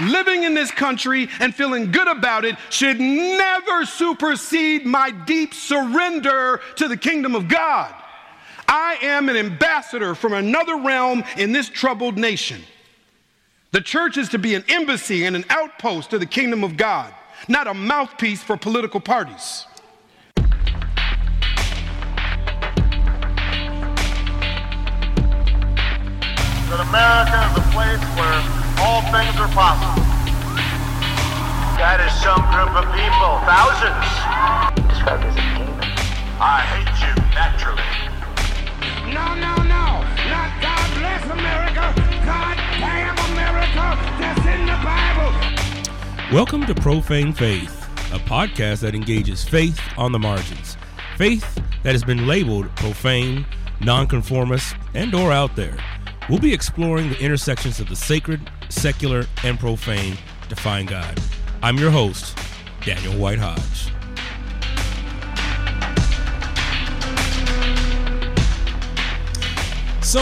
living 0.00 0.44
in 0.44 0.54
this 0.54 0.70
country 0.70 1.28
and 1.40 1.54
feeling 1.54 1.90
good 1.90 2.08
about 2.08 2.44
it 2.44 2.56
should 2.70 3.00
never 3.00 3.84
supersede 3.84 4.86
my 4.86 5.10
deep 5.10 5.54
surrender 5.54 6.60
to 6.76 6.88
the 6.88 6.96
kingdom 6.96 7.34
of 7.34 7.48
God. 7.48 7.94
I 8.68 8.98
am 9.02 9.28
an 9.28 9.36
ambassador 9.36 10.14
from 10.14 10.34
another 10.34 10.76
realm 10.76 11.24
in 11.36 11.52
this 11.52 11.68
troubled 11.68 12.18
nation. 12.18 12.62
The 13.70 13.80
church 13.80 14.16
is 14.16 14.28
to 14.30 14.38
be 14.38 14.54
an 14.54 14.64
embassy 14.68 15.24
and 15.24 15.36
an 15.36 15.44
outpost 15.50 16.10
to 16.10 16.18
the 16.18 16.26
kingdom 16.26 16.64
of 16.64 16.76
God, 16.76 17.12
not 17.48 17.66
a 17.66 17.74
mouthpiece 17.74 18.42
for 18.42 18.56
political 18.56 19.00
parties. 19.00 19.66
That 26.68 26.80
America 26.80 27.50
is 27.50 27.58
a 27.58 27.62
place 27.72 28.04
where 28.16 28.57
all 28.80 29.02
things 29.10 29.34
are 29.42 29.50
possible. 29.50 30.02
That 31.82 31.98
is 31.98 32.14
some 32.22 32.42
group 32.54 32.70
of 32.78 32.86
people, 32.94 33.42
thousands. 33.42 34.06
Described 34.86 35.24
as 35.26 35.34
a 35.34 35.44
demon. 35.58 35.82
I 36.38 36.62
hate 36.62 36.94
you 37.02 37.14
naturally. 37.34 37.82
No, 39.10 39.34
no, 39.34 39.54
no. 39.66 40.06
Not 40.30 40.50
God 40.62 40.86
bless 40.94 41.24
America. 41.26 41.90
God 42.22 42.56
damn 42.78 43.18
America. 43.34 43.98
That's 44.22 44.46
in 44.46 44.66
the 44.66 44.78
Bible. 44.86 45.34
Welcome 46.32 46.64
to 46.66 46.74
Profane 46.74 47.32
Faith, 47.32 47.82
a 48.12 48.18
podcast 48.18 48.80
that 48.82 48.94
engages 48.94 49.42
faith 49.42 49.80
on 49.96 50.12
the 50.12 50.18
margins. 50.20 50.76
Faith 51.16 51.60
that 51.82 51.92
has 51.92 52.04
been 52.04 52.28
labeled 52.28 52.74
profane, 52.76 53.44
nonconformist, 53.80 54.76
and 54.94 55.14
or 55.14 55.32
out 55.32 55.56
there. 55.56 55.76
We'll 56.28 56.38
be 56.38 56.52
exploring 56.52 57.08
the 57.08 57.18
intersections 57.18 57.80
of 57.80 57.88
the 57.88 57.96
sacred, 57.96 58.50
secular, 58.68 59.24
and 59.44 59.58
profane 59.58 60.16
define 60.48 60.86
God. 60.86 61.20
I'm 61.62 61.76
your 61.76 61.90
host, 61.90 62.38
Daniel 62.84 63.18
White 63.18 63.38
Hodge. 63.38 63.92
So, 70.02 70.20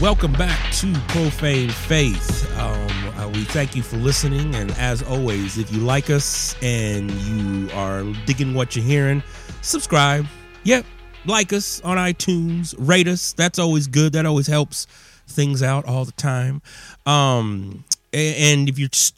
welcome 0.00 0.32
back 0.32 0.72
to 0.76 0.94
Profane 1.08 1.68
Faith. 1.68 2.50
Um, 2.58 2.88
uh, 3.18 3.28
we 3.28 3.44
thank 3.44 3.76
you 3.76 3.82
for 3.82 3.98
listening, 3.98 4.54
and 4.54 4.70
as 4.78 5.02
always, 5.02 5.58
if 5.58 5.70
you 5.70 5.80
like 5.80 6.08
us 6.08 6.56
and 6.62 7.10
you 7.10 7.70
are 7.74 8.02
digging 8.24 8.54
what 8.54 8.74
you're 8.74 8.84
hearing, 8.84 9.22
subscribe. 9.60 10.24
Yep, 10.62 10.86
like 11.26 11.52
us 11.52 11.82
on 11.82 11.98
iTunes, 11.98 12.74
rate 12.78 13.08
us. 13.08 13.34
That's 13.34 13.58
always 13.58 13.88
good. 13.88 14.14
That 14.14 14.24
always 14.24 14.46
helps 14.46 14.86
things 15.26 15.62
out 15.62 15.84
all 15.84 16.06
the 16.06 16.12
time. 16.12 16.62
Um, 17.10 17.84
and 18.12 18.68
if 18.68 18.78
you're 18.78 18.88
just, 18.88 19.16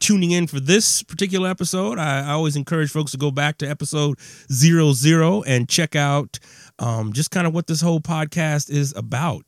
tuning 0.00 0.30
in 0.32 0.46
for 0.46 0.60
this 0.60 1.02
particular 1.02 1.48
episode, 1.48 1.98
I, 1.98 2.20
I 2.20 2.32
always 2.32 2.56
encourage 2.56 2.90
folks 2.90 3.12
to 3.12 3.18
go 3.18 3.30
back 3.30 3.58
to 3.58 3.66
episode 3.68 4.18
zero 4.52 4.92
zero 4.92 5.42
and 5.42 5.68
check 5.68 5.94
out 5.94 6.38
um, 6.78 7.12
just 7.12 7.30
kind 7.30 7.46
of 7.46 7.54
what 7.54 7.66
this 7.66 7.80
whole 7.80 8.00
podcast 8.00 8.70
is 8.70 8.94
about. 8.96 9.44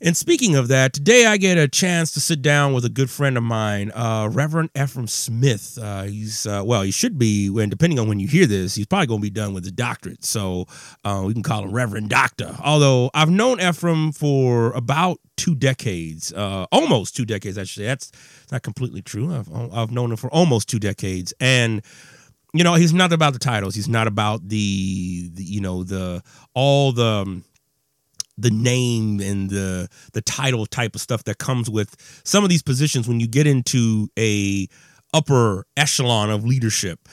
And 0.00 0.14
speaking 0.14 0.56
of 0.56 0.68
that, 0.68 0.92
today 0.92 1.24
I 1.24 1.38
get 1.38 1.56
a 1.56 1.66
chance 1.66 2.10
to 2.12 2.20
sit 2.20 2.42
down 2.42 2.74
with 2.74 2.84
a 2.84 2.90
good 2.90 3.08
friend 3.08 3.38
of 3.38 3.42
mine, 3.42 3.90
uh, 3.94 4.28
Reverend 4.30 4.70
Efrem 4.74 5.08
Smith. 5.08 5.78
Uh, 5.80 6.02
he's, 6.02 6.46
uh, 6.46 6.62
well, 6.64 6.82
he 6.82 6.90
should 6.90 7.18
be, 7.18 7.46
and 7.46 7.70
depending 7.70 7.98
on 7.98 8.06
when 8.06 8.20
you 8.20 8.28
hear 8.28 8.44
this, 8.44 8.74
he's 8.74 8.86
probably 8.86 9.06
going 9.06 9.20
to 9.20 9.22
be 9.22 9.30
done 9.30 9.54
with 9.54 9.64
his 9.64 9.72
doctorate. 9.72 10.22
So 10.22 10.66
uh, 11.04 11.22
we 11.24 11.32
can 11.32 11.42
call 11.42 11.64
him 11.64 11.72
Reverend 11.72 12.10
Doctor. 12.10 12.54
Although 12.62 13.10
I've 13.14 13.30
known 13.30 13.56
Efrem 13.56 14.14
for 14.14 14.72
about 14.72 15.18
two 15.38 15.54
decades, 15.54 16.30
uh, 16.34 16.66
almost 16.70 17.16
two 17.16 17.24
decades, 17.24 17.56
actually. 17.56 17.86
That's 17.86 18.12
not 18.52 18.62
completely 18.62 19.00
true. 19.00 19.34
I've, 19.34 19.50
I've 19.72 19.90
known 19.90 20.10
him 20.10 20.18
for 20.18 20.30
almost 20.30 20.68
two 20.68 20.78
decades. 20.78 21.32
And 21.40 21.82
you 22.52 22.64
know 22.64 22.74
he's 22.74 22.94
not 22.94 23.12
about 23.12 23.32
the 23.34 23.38
titles 23.38 23.74
he's 23.74 23.88
not 23.88 24.06
about 24.06 24.48
the, 24.48 25.28
the 25.34 25.42
you 25.42 25.60
know 25.60 25.82
the 25.82 26.22
all 26.54 26.92
the 26.92 27.04
um, 27.04 27.44
the 28.38 28.50
name 28.50 29.20
and 29.20 29.50
the 29.50 29.88
the 30.12 30.22
title 30.22 30.66
type 30.66 30.94
of 30.94 31.00
stuff 31.00 31.24
that 31.24 31.38
comes 31.38 31.70
with 31.70 31.94
some 32.24 32.44
of 32.44 32.50
these 32.50 32.62
positions 32.62 33.08
when 33.08 33.20
you 33.20 33.26
get 33.26 33.46
into 33.46 34.08
a 34.18 34.68
upper 35.14 35.66
echelon 35.76 36.30
of 36.30 36.44
leadership. 36.44 37.08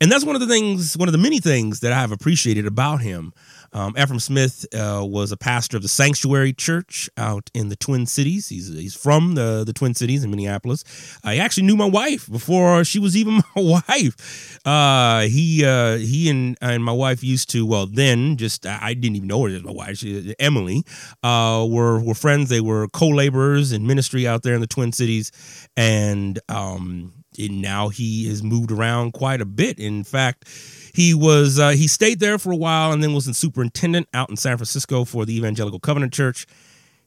And 0.00 0.12
that's 0.12 0.24
one 0.24 0.36
of 0.36 0.40
the 0.40 0.46
things 0.46 0.96
one 0.96 1.08
of 1.08 1.12
the 1.12 1.18
many 1.18 1.40
things 1.40 1.80
that 1.80 1.92
i've 1.92 2.12
appreciated 2.12 2.66
about 2.66 3.00
him 3.00 3.32
um, 3.72 3.94
Efrem 3.94 4.20
Smith 4.20 4.66
uh, 4.74 5.04
was 5.04 5.32
a 5.32 5.36
pastor 5.36 5.76
of 5.76 5.82
the 5.82 5.88
Sanctuary 5.88 6.52
Church 6.52 7.10
out 7.16 7.50
in 7.54 7.68
the 7.68 7.76
Twin 7.76 8.06
Cities. 8.06 8.48
He's 8.48 8.68
he's 8.68 8.94
from 8.94 9.34
the, 9.34 9.64
the 9.64 9.72
Twin 9.72 9.94
Cities 9.94 10.24
in 10.24 10.30
Minneapolis. 10.30 10.84
I 11.22 11.36
actually 11.38 11.64
knew 11.64 11.76
my 11.76 11.88
wife 11.88 12.30
before 12.30 12.84
she 12.84 12.98
was 12.98 13.16
even 13.16 13.42
my 13.56 13.82
wife. 13.88 14.58
Uh, 14.66 15.22
he 15.22 15.64
uh, 15.64 15.96
he 15.96 16.30
and 16.30 16.56
and 16.60 16.84
my 16.84 16.92
wife 16.92 17.22
used 17.22 17.50
to 17.50 17.66
well 17.66 17.86
then 17.86 18.36
just 18.36 18.66
I 18.66 18.94
didn't 18.94 19.16
even 19.16 19.28
know 19.28 19.44
her 19.46 19.54
as 19.54 19.62
my 19.62 19.72
wife. 19.72 19.98
She, 19.98 20.34
Emily 20.38 20.84
uh, 21.22 21.66
were 21.68 22.00
were 22.00 22.14
friends. 22.14 22.48
They 22.48 22.60
were 22.60 22.88
co 22.88 23.08
laborers 23.08 23.72
in 23.72 23.86
ministry 23.86 24.26
out 24.26 24.42
there 24.42 24.54
in 24.54 24.60
the 24.60 24.66
Twin 24.66 24.92
Cities, 24.92 25.30
and 25.76 26.38
um, 26.48 27.12
and 27.38 27.62
now 27.62 27.88
he 27.88 28.28
has 28.28 28.42
moved 28.42 28.72
around 28.72 29.12
quite 29.12 29.40
a 29.40 29.46
bit. 29.46 29.78
In 29.78 30.04
fact, 30.04 30.46
he 30.94 31.14
was 31.14 31.58
uh, 31.58 31.70
he 31.70 31.88
stayed 31.88 32.20
there 32.20 32.38
for 32.38 32.52
a 32.52 32.56
while 32.56 32.92
and 32.92 33.02
then 33.02 33.14
was 33.14 33.26
in 33.26 33.34
superintendent 33.34 34.08
out 34.14 34.30
in 34.30 34.36
San 34.36 34.56
Francisco 34.56 35.04
for 35.04 35.24
the 35.24 35.36
Evangelical 35.36 35.80
Covenant 35.80 36.12
Church. 36.12 36.46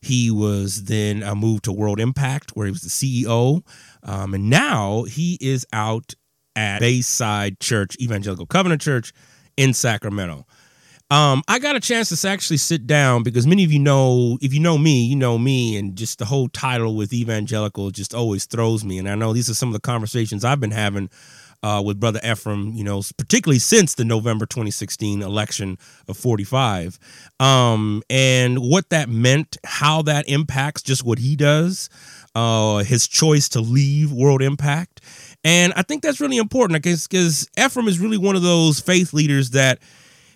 He 0.02 0.32
was 0.32 0.86
then 0.86 1.22
uh, 1.22 1.36
moved 1.36 1.66
to 1.66 1.72
World 1.72 2.00
Impact, 2.00 2.52
where 2.52 2.66
he 2.66 2.72
was 2.72 2.82
the 2.82 2.90
CEO, 2.90 3.64
um, 4.04 4.34
and 4.34 4.50
now 4.50 5.04
he 5.04 5.38
is 5.40 5.66
out 5.72 6.16
at 6.56 6.80
Bayside 6.80 7.60
Church, 7.60 7.96
Evangelical 8.02 8.46
Covenant 8.48 8.82
Church 8.82 9.14
in 9.58 9.74
Sacramento. 9.74 10.46
Um, 11.12 11.44
I 11.50 11.60
got 11.60 11.76
a 11.76 11.82
chance 11.82 12.08
to 12.08 12.28
actually 12.28 12.56
sit 12.56 12.88
down 12.88 13.24
because 13.24 13.46
many 13.46 13.66
of 13.66 13.72
you 13.72 13.80
know, 13.80 14.38
if 14.42 14.54
you 14.54 14.62
know 14.62 14.78
me, 14.78 15.04
you 15.04 15.18
know 15.18 15.38
me, 15.38 15.76
and 15.78 15.94
just 15.94 16.20
the 16.20 16.26
whole 16.26 16.48
title 16.48 16.96
with 16.96 17.12
evangelical 17.12 17.92
just 17.92 18.16
always 18.16 18.46
throws 18.46 18.86
me. 18.86 18.98
And 18.98 19.10
I 19.10 19.16
know 19.16 19.34
these 19.34 19.50
are 19.50 19.54
some 19.54 19.68
of 19.68 19.74
the 19.74 19.82
conversations 19.82 20.46
I've 20.46 20.62
been 20.62 20.72
having 20.72 21.10
uh, 21.64 21.82
with 21.84 22.00
Brother 22.00 22.20
Efrem, 22.20 22.76
you 22.76 22.84
know, 22.84 23.02
particularly 23.18 23.60
since 23.60 23.96
the 23.96 24.06
November 24.06 24.46
2016 24.46 25.22
election 25.22 25.78
of 26.08 26.18
45, 26.18 26.98
um, 27.40 28.02
and 28.10 28.60
what 28.60 28.90
that 28.90 29.10
meant, 29.10 29.58
how 29.64 30.02
that 30.04 30.28
impacts 30.28 30.82
just 30.82 31.04
what 31.04 31.20
he 31.20 31.36
does, 31.36 31.90
uh, 32.36 32.78
his 32.80 33.08
choice 33.08 33.50
to 33.50 33.62
leave 33.62 34.12
World 34.12 34.42
Impact. 34.42 35.02
And 35.44 35.74
I 35.76 35.82
think 35.84 36.04
that's 36.04 36.20
really 36.20 36.38
important 36.38 36.82
because 36.82 37.08
Efrem 37.58 37.88
is 37.88 38.00
really 38.00 38.18
one 38.18 38.36
of 38.36 38.42
those 38.42 38.80
faith 38.80 39.14
leaders 39.14 39.52
that 39.52 39.80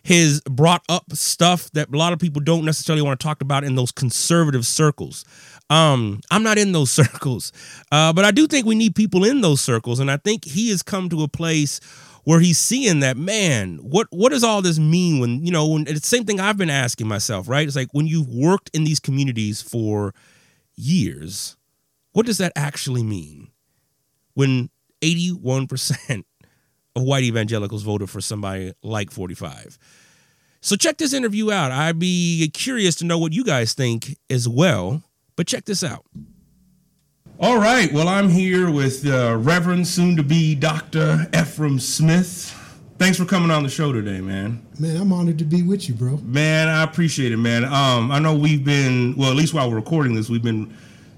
has 0.05 0.39
brought 0.41 0.83
up 0.87 1.11
stuff 1.13 1.71
that 1.71 1.89
a 1.91 1.97
lot 1.97 2.13
of 2.13 2.19
people 2.19 2.41
don't 2.41 2.63
necessarily 2.63 3.01
want 3.01 3.19
to 3.19 3.23
talk 3.23 3.41
about 3.41 3.63
in 3.63 3.75
those 3.75 3.91
conservative 3.91 4.65
circles. 4.65 5.25
Um, 5.69 6.21
I'm 6.31 6.43
not 6.43 6.57
in 6.57 6.71
those 6.71 6.91
circles, 6.91 7.51
uh, 7.91 8.13
but 8.13 8.25
I 8.25 8.31
do 8.31 8.47
think 8.47 8.65
we 8.65 8.75
need 8.75 8.95
people 8.95 9.23
in 9.23 9.41
those 9.41 9.61
circles, 9.61 9.99
and 9.99 10.11
I 10.11 10.17
think 10.17 10.45
he 10.45 10.69
has 10.69 10.83
come 10.83 11.09
to 11.09 11.23
a 11.23 11.27
place 11.27 11.79
where 12.23 12.39
he's 12.39 12.57
seeing 12.57 12.99
that 12.99 13.17
man. 13.17 13.77
What 13.77 14.07
what 14.11 14.29
does 14.29 14.43
all 14.43 14.61
this 14.61 14.79
mean? 14.79 15.19
When 15.19 15.45
you 15.45 15.51
know, 15.51 15.67
when 15.67 15.87
it's 15.87 16.01
the 16.01 16.07
same 16.07 16.25
thing 16.25 16.39
I've 16.39 16.57
been 16.57 16.69
asking 16.69 17.07
myself, 17.07 17.47
right? 17.47 17.65
It's 17.65 17.75
like 17.75 17.93
when 17.93 18.07
you've 18.07 18.29
worked 18.29 18.69
in 18.73 18.83
these 18.83 18.99
communities 18.99 19.61
for 19.61 20.13
years, 20.75 21.55
what 22.11 22.25
does 22.25 22.37
that 22.39 22.51
actually 22.55 23.03
mean? 23.03 23.49
When 24.33 24.69
81 25.01 25.67
percent 25.67 26.25
of 26.95 27.03
white 27.03 27.23
evangelicals 27.23 27.83
voted 27.83 28.09
for 28.09 28.21
somebody 28.21 28.73
like 28.83 29.11
45. 29.11 29.77
So 30.61 30.75
check 30.75 30.97
this 30.97 31.13
interview 31.13 31.51
out. 31.51 31.71
I'd 31.71 31.99
be 31.99 32.49
curious 32.53 32.95
to 32.95 33.05
know 33.05 33.19
what 33.19 33.33
you 33.33 33.43
guys 33.43 33.73
think 33.73 34.17
as 34.31 34.49
well. 34.49 35.03
But 35.35 35.47
check 35.47 35.65
this 35.65 35.83
out. 35.83 36.05
All 37.39 37.57
right. 37.57 37.91
Well, 37.91 38.07
I'm 38.07 38.29
here 38.29 38.71
with 38.71 39.05
uh, 39.05 39.35
Reverend, 39.37 39.87
soon 39.87 40.15
to 40.15 40.23
be 40.23 40.55
Dr. 40.55 41.27
Efrem 41.31 41.81
Smith. 41.81 42.53
Thanks 42.97 43.17
for 43.17 43.25
coming 43.25 43.51
on 43.51 43.63
the 43.63 43.69
show 43.69 43.91
today, 43.91 44.21
man. 44.21 44.65
Man, 44.79 44.95
I'm 44.95 45.11
honored 45.11 45.37
to 45.39 45.43
be 45.43 45.61
with 45.61 45.89
you, 45.89 45.95
bro. 45.95 46.15
Man, 46.23 46.69
I 46.69 46.83
appreciate 46.83 47.33
it, 47.33 47.37
man. 47.37 47.65
Um, 47.65 48.09
I 48.09 48.19
know 48.19 48.33
we've 48.33 48.63
been, 48.63 49.15
well, 49.17 49.29
at 49.29 49.35
least 49.35 49.53
while 49.53 49.69
we're 49.69 49.75
recording 49.75 50.15
this, 50.15 50.29
we've 50.29 50.41
been 50.41 50.73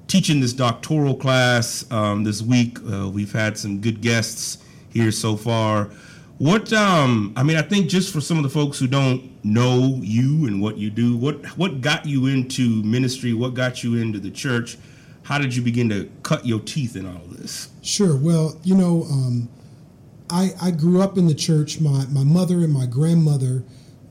teaching 0.08 0.40
this 0.40 0.54
doctoral 0.54 1.14
class 1.14 1.86
um, 1.92 2.24
this 2.24 2.42
week. 2.42 2.80
Uh, 2.92 3.08
we've 3.10 3.32
had 3.32 3.56
some 3.60 3.80
good 3.80 4.02
guests 4.02 4.58
here 4.90 5.12
so 5.12 5.38
far. 5.38 5.92
What 6.40 6.72
um 6.72 7.34
I 7.36 7.44
mean 7.44 7.58
I 7.58 7.64
think 7.64 7.90
just 7.90 8.14
for 8.14 8.22
some 8.22 8.38
of 8.38 8.44
the 8.44 8.50
folks 8.50 8.78
who 8.78 8.88
don't 8.88 9.44
know 9.44 10.00
you 10.04 10.46
and 10.48 10.62
what 10.62 10.78
you 10.78 10.90
do, 10.90 11.18
what 11.18 11.44
what 11.58 11.82
got 11.82 12.06
you 12.06 12.28
into 12.28 12.84
ministry? 12.84 13.34
What 13.34 13.54
got 13.56 13.84
you 13.84 13.96
into 13.96 14.20
the 14.20 14.30
church? 14.32 14.78
How 15.24 15.38
did 15.40 15.56
you 15.56 15.62
begin 15.62 15.90
to 15.90 16.10
cut 16.24 16.46
your 16.46 16.60
teeth 16.60 16.96
in 16.96 17.06
all 17.06 17.16
of 17.18 17.38
this? 17.38 17.70
Sure. 17.82 18.16
Well, 18.16 18.58
you 18.64 18.76
know, 18.76 19.04
um, 19.10 19.50
I 20.30 20.52
I 20.62 20.72
grew 20.72 21.02
up 21.02 21.18
in 21.18 21.28
the 21.28 21.34
church. 21.36 21.80
My 21.82 22.06
my 22.12 22.24
mother 22.24 22.58
and 22.58 22.72
my 22.72 22.86
grandmother 22.86 23.64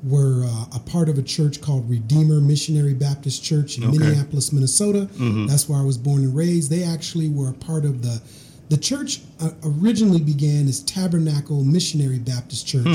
were 0.03 0.45
uh, 0.45 0.67
a 0.77 0.79
part 0.81 1.09
of 1.09 1.19
a 1.19 1.23
church 1.23 1.61
called 1.61 1.89
Redeemer 1.89 2.41
Missionary 2.41 2.95
Baptist 2.95 3.43
Church 3.43 3.79
in 3.79 3.85
Okay. 3.85 3.99
Minneapolis, 3.99 4.53
Minnesota. 4.53 5.09
That's 5.49 5.69
where 5.69 5.79
I 5.81 5.85
was 5.85 5.97
born 5.97 6.23
and 6.23 6.37
raised. 6.37 6.71
They 6.71 6.83
actually 6.85 7.29
were 7.29 7.49
a 7.51 7.55
part 7.55 7.85
of 7.85 8.03
the 8.03 8.21
the 8.69 8.77
church. 8.77 9.21
Uh, 9.41 9.51
originally 9.65 10.21
began 10.21 10.67
as 10.69 10.81
Tabernacle 10.83 11.63
Missionary 11.65 12.19
Baptist 12.19 12.67
Church, 12.67 12.87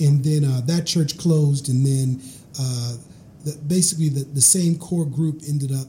and 0.00 0.22
then 0.24 0.44
uh, 0.44 0.60
that 0.66 0.86
church 0.86 1.16
closed, 1.16 1.68
and 1.68 1.84
then 1.86 2.20
uh, 2.60 2.94
the, 3.44 3.56
basically 3.66 4.08
the, 4.08 4.24
the 4.24 4.40
same 4.40 4.76
core 4.78 5.06
group 5.06 5.42
ended 5.48 5.72
up 5.72 5.86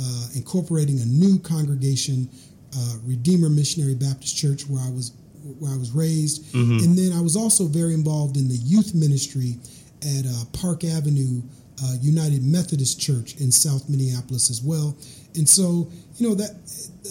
uh, 0.00 0.26
incorporating 0.34 1.00
a 1.00 1.04
new 1.06 1.38
congregation, 1.40 2.28
uh, 2.76 2.94
Redeemer 3.04 3.48
Missionary 3.48 3.94
Baptist 3.94 4.36
Church, 4.36 4.62
where 4.68 4.82
I 4.82 4.90
was 4.90 5.12
where 5.58 5.72
I 5.72 5.76
was 5.76 5.92
raised, 5.92 6.54
and 6.54 6.96
then 6.98 7.12
I 7.16 7.22
was 7.22 7.36
also 7.36 7.64
very 7.66 7.94
involved 7.94 8.36
in 8.36 8.48
the 8.48 8.56
youth 8.56 8.94
ministry 8.94 9.56
at 10.02 10.26
uh, 10.26 10.44
Park 10.52 10.84
Avenue 10.84 11.42
uh, 11.82 11.94
United 12.00 12.42
Methodist 12.44 13.00
Church 13.00 13.36
in 13.36 13.50
South 13.50 13.88
Minneapolis 13.88 14.50
as 14.50 14.62
well. 14.62 14.96
And 15.36 15.48
so, 15.48 15.88
you 16.16 16.28
know 16.28 16.34
that 16.34 16.50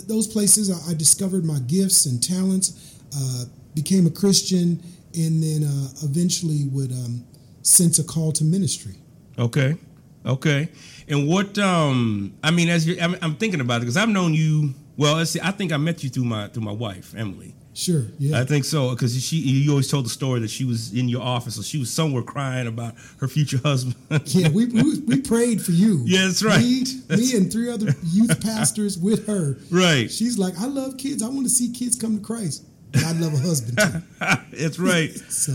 those 0.07 0.27
places 0.27 0.69
I, 0.69 0.91
I 0.91 0.93
discovered 0.93 1.45
my 1.45 1.59
gifts 1.59 2.05
and 2.05 2.21
talents, 2.21 2.99
uh, 3.15 3.45
became 3.75 4.05
a 4.07 4.09
Christian, 4.11 4.81
and 5.15 5.41
then 5.41 5.63
uh, 5.63 5.87
eventually 6.03 6.65
would 6.71 6.91
um, 6.91 7.23
sense 7.61 7.99
a 7.99 8.03
call 8.03 8.31
to 8.33 8.43
ministry. 8.43 8.95
Okay. 9.37 9.77
Okay. 10.25 10.69
And 11.07 11.27
what 11.27 11.57
um 11.57 12.33
I 12.43 12.51
mean 12.51 12.69
as 12.69 12.85
you 12.85 12.97
I'm, 13.01 13.15
I'm 13.21 13.35
thinking 13.35 13.61
about 13.61 13.77
it 13.77 13.79
because 13.81 13.97
I've 13.97 14.09
known 14.09 14.33
you 14.33 14.73
well, 14.97 15.15
let's 15.15 15.31
see 15.31 15.39
I 15.41 15.51
think 15.51 15.71
I 15.71 15.77
met 15.77 16.03
you 16.03 16.09
through 16.09 16.25
my 16.25 16.47
through 16.47 16.63
my 16.63 16.71
wife, 16.71 17.13
Emily. 17.15 17.53
Sure, 17.73 18.05
yeah. 18.17 18.39
I 18.39 18.43
think 18.43 18.65
so 18.65 18.89
because 18.89 19.23
she 19.23 19.35
you 19.37 19.69
always 19.69 19.87
told 19.87 20.05
the 20.05 20.09
story 20.09 20.39
that 20.39 20.49
she 20.49 20.65
was 20.65 20.91
in 20.93 21.07
your 21.07 21.21
office 21.21 21.59
or 21.59 21.63
she 21.63 21.77
was 21.77 21.91
somewhere 21.93 22.23
crying 22.23 22.65
about 22.65 22.95
her 23.19 23.27
future 23.27 23.59
husband. 23.63 23.95
Yeah, 24.25 24.49
we, 24.49 24.65
we, 24.65 24.99
we 25.01 25.21
prayed 25.21 25.61
for 25.61 25.71
you. 25.71 26.01
Yeah, 26.05 26.25
that's 26.25 26.41
right. 26.43 26.59
Me, 26.59 26.83
That's- 27.07 27.19
me 27.19 27.37
and 27.37 27.51
three 27.51 27.69
other 27.69 27.93
youth 28.03 28.41
pastors 28.41 28.97
with 28.97 29.27
her. 29.27 29.57
Right. 29.69 30.09
She's 30.11 30.39
like, 30.39 30.57
I 30.59 30.65
love 30.65 30.97
kids. 30.97 31.21
I 31.21 31.27
want 31.27 31.43
to 31.43 31.49
see 31.49 31.71
kids 31.71 31.95
come 31.95 32.17
to 32.17 32.23
Christ. 32.23 32.63
But 32.91 33.03
I 33.03 33.11
love 33.11 33.33
a 33.35 33.37
husband 33.37 33.77
too. 33.77 34.01
That's 34.57 34.79
right. 34.79 35.11
So 35.29 35.53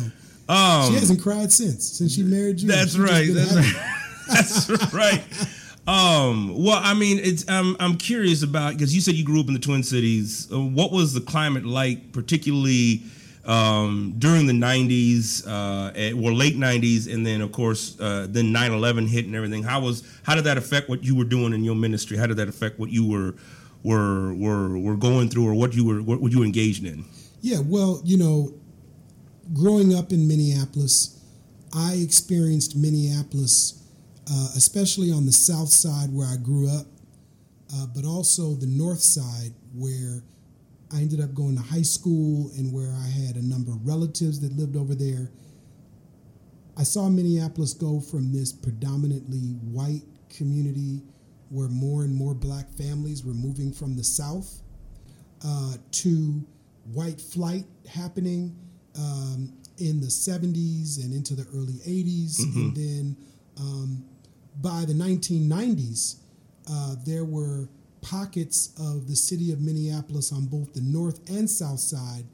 Um 0.49 0.93
she 0.93 0.99
hasn't 1.01 1.21
cried 1.23 1.51
since 1.51 1.85
since 1.99 2.15
she 2.15 2.23
married 2.23 2.61
you. 2.61 2.69
That's 2.69 2.97
right. 2.97 3.29
That's 3.33 3.55
right. 3.57 3.97
That's 4.29 4.93
right. 4.95 5.23
Um, 5.87 6.63
well, 6.63 6.81
I 6.81 6.95
mean, 6.95 7.19
it's 7.19 7.45
I'm 7.49 7.77
I'm 7.81 7.97
curious 7.97 8.43
about 8.43 8.75
because 8.75 8.95
you 8.95 9.01
said 9.01 9.15
you 9.15 9.25
grew 9.25 9.41
up 9.41 9.49
in 9.49 9.55
the 9.55 9.61
Twin 9.61 9.83
Cities. 9.83 10.49
Uh, 10.53 10.61
what 10.61 10.93
was 10.93 11.13
the 11.13 11.21
climate 11.21 11.67
like, 11.67 12.13
particularly 12.13 13.03
um, 13.45 14.15
during 14.19 14.47
the 14.47 14.53
'90s, 14.53 15.45
uh, 15.47 15.91
eh, 15.97 16.13
or 16.13 16.33
late 16.33 16.57
'90s, 16.57 17.13
and 17.13 17.27
then 17.27 17.41
of 17.41 17.51
course 17.51 17.99
uh, 18.01 18.29
then 18.31 18.53
9/11 18.53 19.09
hit 19.09 19.27
and 19.27 19.35
everything? 19.35 19.65
How 19.65 19.81
was 19.81 20.05
how 20.23 20.37
did 20.37 20.45
that 20.45 20.57
affect 20.57 20.89
what 20.89 21.03
you 21.03 21.17
were 21.17 21.25
doing 21.25 21.53
in 21.53 21.65
your 21.65 21.75
ministry? 21.75 22.17
How 22.17 22.27
did 22.27 22.37
that 22.37 22.49
affect 22.49 22.79
what 22.79 22.91
you 22.91 23.05
were 23.05 23.35
were 23.83 24.35
were 24.35 24.79
were 24.79 24.97
going 24.97 25.31
through, 25.31 25.49
or 25.49 25.55
what 25.55 25.75
you 25.75 25.85
were 25.85 26.01
what, 26.01 26.21
what 26.21 26.31
you 26.31 26.39
were 26.39 26.45
engaged 26.45 26.85
in? 26.85 27.05
Yeah, 27.41 27.59
well, 27.59 28.01
you 28.05 28.17
know, 28.19 28.55
growing 29.53 29.97
up 29.97 30.13
in 30.13 30.29
Minneapolis, 30.29 31.19
I 31.75 31.95
experienced 31.95 32.77
Minneapolis, 32.77 33.82
uh, 34.33 34.49
especially 34.57 35.13
on 35.13 35.27
the 35.27 35.33
south 35.33 35.69
side 35.69 36.09
where 36.11 36.27
I 36.27 36.37
grew 36.37 36.69
up, 36.69 36.87
uh, 37.75 37.87
but 37.95 38.05
also 38.05 38.55
the 38.55 38.67
north 38.67 39.01
side 39.01 39.53
where 39.75 40.23
I 40.93 41.01
ended 41.01 41.21
up 41.21 41.35
going 41.35 41.57
to 41.57 41.63
high 41.63 41.83
school 41.83 42.51
and 42.57 42.73
where 42.73 42.93
I 42.93 43.07
had 43.07 43.37
a 43.37 43.43
number 43.47 43.73
of 43.73 43.87
relatives 43.87 44.41
that 44.41 44.53
lived 44.57 44.77
over 44.77 44.95
there. 44.95 45.31
I 46.79 46.83
saw 46.85 47.09
Minneapolis 47.11 47.75
go 47.75 48.01
from 48.01 48.33
this 48.33 48.53
predominantly 48.53 49.57
white 49.71 50.05
community 50.31 51.03
where 51.51 51.69
more 51.69 52.03
and 52.05 52.15
more 52.15 52.33
black 52.33 52.71
families 52.71 53.25
were 53.25 53.35
moving 53.35 53.73
from 53.73 53.97
the 53.97 54.05
south 54.05 54.63
uh, 55.45 55.75
to 55.91 56.43
white 56.95 57.21
flight 57.21 57.67
happening 57.87 58.57
um, 58.99 59.53
in 59.77 60.01
the 60.01 60.07
70s 60.07 61.05
and 61.05 61.13
into 61.13 61.35
the 61.35 61.47
early 61.55 61.75
80s. 61.87 62.39
And 62.55 62.77
then 62.77 63.17
um, 63.59 64.05
by 64.61 64.85
the 64.87 64.93
1990s, 64.95 66.17
uh, 66.71 66.95
there 67.05 67.25
were 67.25 67.69
pockets 68.01 68.71
of 68.79 69.07
the 69.09 69.17
city 69.17 69.53
of 69.53 69.61
Minneapolis 69.61 70.33
on 70.33 70.47
both 70.47 70.73
the 70.75 70.81
north 70.81 71.21
and 71.31 71.49
south 71.49 71.81
side 71.81 72.25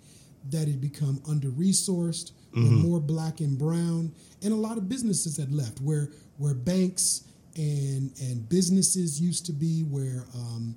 that 0.50 0.67
had 0.69 0.81
become 0.81 1.20
under 1.29 1.49
resourced, 1.49 2.32
were 2.55 2.61
more 2.62 2.99
black 3.00 3.41
and 3.41 3.56
brown, 3.59 4.11
and 4.43 4.53
a 4.53 4.56
lot 4.56 4.79
of 4.79 4.88
businesses 4.88 5.37
had 5.37 5.53
left 5.55 5.81
where 5.81 6.09
where 6.38 6.55
banks 6.55 7.25
and 7.56 8.11
and 8.20 8.49
businesses 8.49 9.20
used 9.20 9.44
to 9.47 9.53
be, 9.53 9.82
where 9.82 10.25
um, 10.35 10.75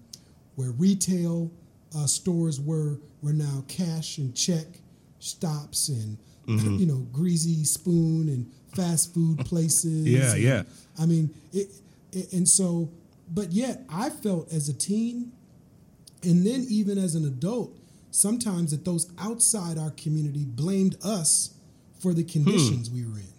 where 0.55 0.71
retail 0.71 1.49
uh, 1.97 2.05
stores 2.05 2.59
were 2.59 2.99
were 3.23 3.33
now 3.33 3.63
cash 3.67 4.17
and 4.19 4.35
check 4.35 4.65
stops 5.19 5.87
and 5.89 6.17
you 6.47 6.85
know 6.85 7.07
greasy 7.13 7.63
spoon 7.63 8.27
and 8.29 8.51
fast 8.75 9.13
food 9.13 9.39
places. 9.45 10.05
Yeah, 10.07 10.33
and- 10.33 10.43
yeah. 10.43 10.63
I 11.01 11.05
mean, 11.05 11.33
it, 11.51 11.69
it, 12.11 12.31
and 12.33 12.47
so, 12.47 12.89
but 13.33 13.51
yet 13.51 13.81
I 13.89 14.09
felt 14.09 14.51
as 14.53 14.69
a 14.69 14.73
teen, 14.73 15.31
and 16.23 16.45
then 16.45 16.65
even 16.69 16.97
as 16.97 17.15
an 17.15 17.25
adult, 17.25 17.75
sometimes 18.11 18.71
that 18.71 18.85
those 18.85 19.09
outside 19.17 19.77
our 19.77 19.91
community 19.91 20.43
blamed 20.45 20.95
us 21.03 21.55
for 21.99 22.13
the 22.13 22.23
conditions 22.23 22.89
we 22.89 23.03
were 23.05 23.17
in. 23.17 23.23
So, 23.23 23.31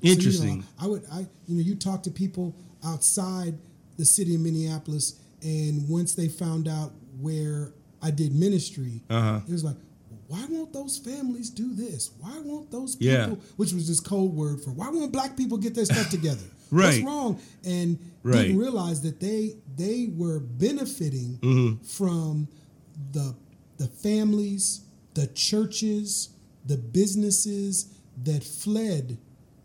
you 0.00 0.08
know, 0.08 0.12
Interesting. 0.12 0.64
I 0.80 0.86
would, 0.86 1.04
I, 1.12 1.20
you 1.46 1.56
know, 1.56 1.62
you 1.62 1.74
talk 1.74 2.02
to 2.04 2.10
people 2.10 2.54
outside 2.84 3.54
the 3.96 4.04
city 4.04 4.34
of 4.34 4.40
Minneapolis, 4.40 5.18
and 5.42 5.88
once 5.88 6.14
they 6.14 6.28
found 6.28 6.68
out 6.68 6.92
where 7.20 7.72
I 8.02 8.10
did 8.10 8.34
ministry, 8.34 9.02
Uh-huh. 9.10 9.40
it 9.46 9.52
was 9.52 9.64
like, 9.64 9.76
why 10.28 10.44
won't 10.50 10.72
those 10.74 10.98
families 10.98 11.48
do 11.48 11.74
this? 11.74 12.10
Why 12.20 12.38
won't 12.44 12.70
those 12.70 12.96
Yeah. 13.00 13.28
people? 13.28 13.42
Which 13.56 13.72
was 13.72 13.88
this 13.88 13.98
code 14.00 14.34
word 14.34 14.60
for 14.60 14.70
why 14.72 14.90
won't 14.90 15.10
black 15.10 15.36
people 15.36 15.56
get 15.56 15.74
their 15.74 15.86
stuff 15.86 16.10
together? 16.10 16.44
Right. 16.70 17.02
What's 17.02 17.14
wrong? 17.14 17.40
And 17.64 17.98
Right. 18.22 18.42
didn't 18.48 18.58
realize 18.58 19.00
that 19.02 19.20
they 19.20 19.56
they 19.76 20.10
were 20.14 20.40
benefiting 20.40 21.38
Mm-hmm. 21.42 21.84
from 21.84 22.48
the 23.12 23.34
the 23.78 23.86
families, 23.86 24.80
the 25.14 25.28
churches, 25.28 26.30
the 26.66 26.76
businesses 26.76 27.86
that 28.24 28.42
fled 28.42 29.16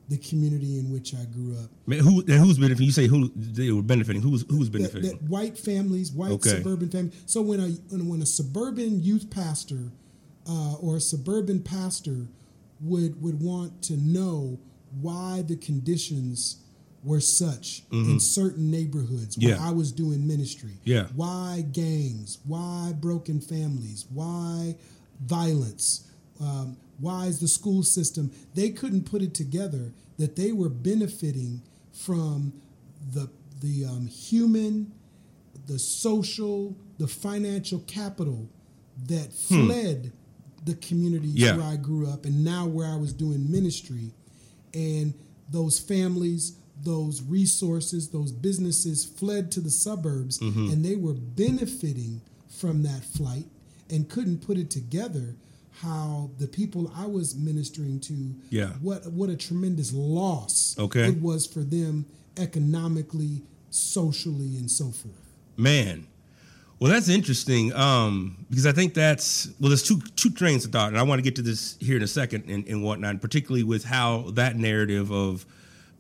the 0.10 0.18
community 0.18 0.78
in 0.78 0.92
which 0.92 1.16
I 1.16 1.26
grew 1.26 1.58
up. 1.58 1.70
Man, 1.88 2.00
Who 2.00 2.20
and 2.22 2.32
who's 2.44 2.58
benefiting? 2.58 2.86
You 2.86 2.92
say 2.92 3.08
who 3.08 3.32
they 3.36 3.72
were 3.72 3.82
benefiting? 3.82 4.22
Who 4.22 4.30
was 4.30 4.46
who 4.50 4.58
was 4.60 4.70
That, 4.70 4.78
benefiting? 4.80 5.10
that 5.12 5.22
white 5.24 5.58
families, 5.58 6.12
white 6.12 6.32
Okay. 6.32 6.58
suburban 6.58 6.90
families. 6.90 7.16
So 7.26 7.42
when 7.42 7.60
a 7.60 7.70
when, 7.90 8.08
when 8.08 8.22
a 8.22 8.26
suburban 8.26 9.02
youth 9.02 9.30
pastor 9.30 9.92
uh, 10.48 10.76
or 10.76 10.98
a 10.98 11.02
suburban 11.02 11.62
pastor 11.62 12.28
would 12.82 13.22
would 13.22 13.42
want 13.42 13.82
to 13.84 13.98
know 13.98 14.60
why 15.02 15.42
the 15.48 15.56
conditions 15.56 16.58
were 17.04 17.20
such 17.20 17.84
in 17.92 18.20
certain 18.20 18.72
neighborhoods 18.72 19.38
where 19.38 19.54
Mm-hmm. 19.56 19.64
Yeah. 19.64 19.70
I 19.70 19.72
was 19.72 19.92
doing 19.92 20.26
ministry. 20.26 20.78
Yeah. 20.86 21.08
Why 21.16 21.66
gangs? 21.72 22.38
Why 22.46 22.94
broken 23.00 23.42
families? 23.42 24.06
Why 24.14 24.76
violence? 25.22 26.08
Um, 26.42 26.78
why 27.00 27.26
is 27.26 27.40
the 27.40 27.48
school 27.48 27.84
system? 27.84 28.32
They 28.56 28.70
couldn't 28.70 29.04
put 29.10 29.22
it 29.22 29.34
together 29.34 29.92
that 30.18 30.36
they 30.36 30.52
were 30.52 30.70
benefiting 30.70 31.62
from 31.92 32.54
the 33.14 33.30
the 33.62 33.86
um, 33.86 34.08
human, 34.08 34.92
the 35.68 35.80
social, 35.80 36.76
the 36.98 37.08
financial 37.08 37.80
capital 37.88 38.50
that 39.08 39.32
fled 39.34 40.12
the 40.66 40.76
communities 40.76 41.36
Yeah. 41.36 41.58
where 41.58 41.66
I 41.66 41.76
grew 41.78 42.08
up 42.10 42.26
and 42.26 42.44
now 42.44 42.66
where 42.66 42.88
I 42.88 42.96
was 42.98 43.14
doing 43.14 43.50
ministry. 43.52 44.12
And 44.74 45.14
those 45.50 45.80
families, 45.80 46.54
those 46.84 47.22
resources, 47.22 48.10
those 48.10 48.32
businesses 48.32 49.06
fled 49.06 49.52
to 49.54 49.60
the 49.62 49.70
suburbs 49.72 50.40
Mm-hmm. 50.40 50.70
and 50.72 50.84
they 50.86 50.96
were 50.96 51.14
benefiting 51.14 52.22
from 52.50 52.84
that 52.84 53.04
flight 53.04 53.46
and 53.90 54.10
couldn't 54.10 54.40
put 54.46 54.58
it 54.58 54.70
together 54.70 55.36
how 55.82 56.30
the 56.40 56.48
people 56.48 56.92
I 56.96 57.08
was 57.08 57.36
ministering 57.36 58.00
to 58.02 58.36
Yeah. 58.50 58.70
what 58.82 59.12
what 59.12 59.30
a 59.30 59.36
tremendous 59.36 59.92
loss 59.94 60.76
Okay. 60.80 61.08
it 61.10 61.22
was 61.22 61.46
for 61.48 61.62
them 61.62 62.06
economically, 62.38 63.42
socially, 63.70 64.58
and 64.58 64.70
so 64.70 64.86
forth. 64.92 65.14
Man. 65.58 66.08
Well, 66.80 66.92
that's 66.92 67.08
interesting 67.08 67.72
um, 67.74 68.46
because 68.50 68.66
I 68.66 68.74
think 68.74 68.94
that's 68.94 69.48
well. 69.60 69.70
There's 69.70 69.84
two 69.84 70.02
two 70.18 70.32
trains 70.32 70.66
of 70.66 70.72
thought, 70.72 70.90
and 70.90 70.98
I 71.00 71.04
want 71.04 71.20
to 71.20 71.24
get 71.24 71.36
to 71.38 71.42
this 71.42 71.78
here 71.80 71.96
in 71.96 72.04
a 72.04 72.08
second 72.08 72.50
and, 72.50 72.68
and 72.68 72.84
whatnot, 72.84 73.22
particularly 73.22 73.64
with 73.64 73.86
how 73.86 74.32
that 74.32 74.58
narrative 74.58 75.10
of 75.12 75.46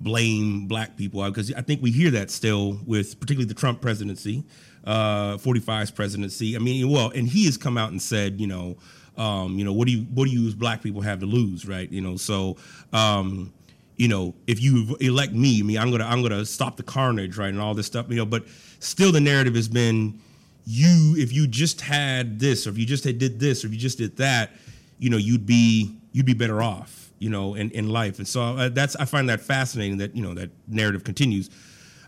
blame 0.04 0.68
black 0.68 0.98
people 0.98 1.24
because 1.26 1.54
I 1.54 1.62
think 1.62 1.82
we 1.82 1.92
hear 1.92 2.12
that 2.12 2.30
still 2.30 2.80
with 2.86 3.20
particularly 3.20 3.48
the 3.48 3.54
Trump 3.54 3.82
presidency, 3.82 4.44
uh, 4.84 5.38
45's 5.38 5.92
presidency. 5.92 6.56
I 6.56 6.60
mean, 6.60 6.90
well, 6.90 7.12
and 7.16 7.28
he 7.28 7.46
has 7.46 7.58
come 7.58 7.78
out 7.78 7.92
and 7.92 8.02
said, 8.02 8.40
you 8.40 8.48
know, 8.48 8.78
um, 9.18 9.58
you 9.58 9.66
know, 9.66 9.74
what 9.74 9.88
do 9.88 9.94
you 9.94 10.04
what 10.14 10.26
do 10.26 10.32
you 10.32 10.48
as 10.48 10.56
black 10.56 10.82
people 10.82 11.02
have 11.02 11.20
to 11.20 11.26
lose, 11.26 11.68
right? 11.68 11.92
You 11.92 12.02
know, 12.02 12.18
so 12.18 12.58
um, 12.92 13.54
you 13.96 14.08
know, 14.08 14.34
if 14.48 14.62
you 14.62 14.98
elect 15.00 15.34
me, 15.34 15.60
I 15.60 15.64
mean, 15.64 15.78
I'm 15.78 15.92
gonna 15.92 16.06
I'm 16.06 16.22
gonna 16.22 16.46
stop 16.46 16.78
the 16.78 16.84
carnage, 16.84 17.38
right, 17.38 17.50
and 17.50 17.60
all 17.60 17.74
this 17.74 17.86
stuff, 17.86 18.08
you 18.10 18.16
know. 18.16 18.26
But 18.26 18.46
still, 18.80 19.12
the 19.12 19.22
narrative 19.22 19.56
has 19.56 19.68
been 19.68 20.20
you. 20.66 21.16
If 21.18 21.32
you 21.32 21.48
just 21.48 21.82
had 21.82 22.40
this, 22.40 22.66
or 22.66 22.72
if 22.72 22.78
you 22.78 22.86
just 22.86 23.04
had 23.04 23.20
did 23.20 23.40
this, 23.40 23.64
or 23.64 23.68
if 23.68 23.74
you 23.74 23.80
just 23.80 24.00
did 24.00 24.18
that, 24.18 24.52
you 24.98 25.10
know, 25.10 25.18
you'd 25.18 25.46
be 25.46 25.96
you'd 26.12 26.26
be 26.26 26.34
better 26.34 26.62
off, 26.62 27.12
you 27.24 27.30
know, 27.30 27.56
in, 27.56 27.72
in 27.72 27.88
life. 27.88 28.18
And 28.18 28.28
so 28.28 28.42
uh, 28.42 28.68
that's 28.68 28.98
I 28.98 29.06
find 29.06 29.30
that 29.30 29.40
fascinating 29.40 29.98
that 30.00 30.14
you 30.14 30.22
know 30.22 30.34
that 30.34 30.52
narrative 30.68 31.06
continues. 31.06 31.50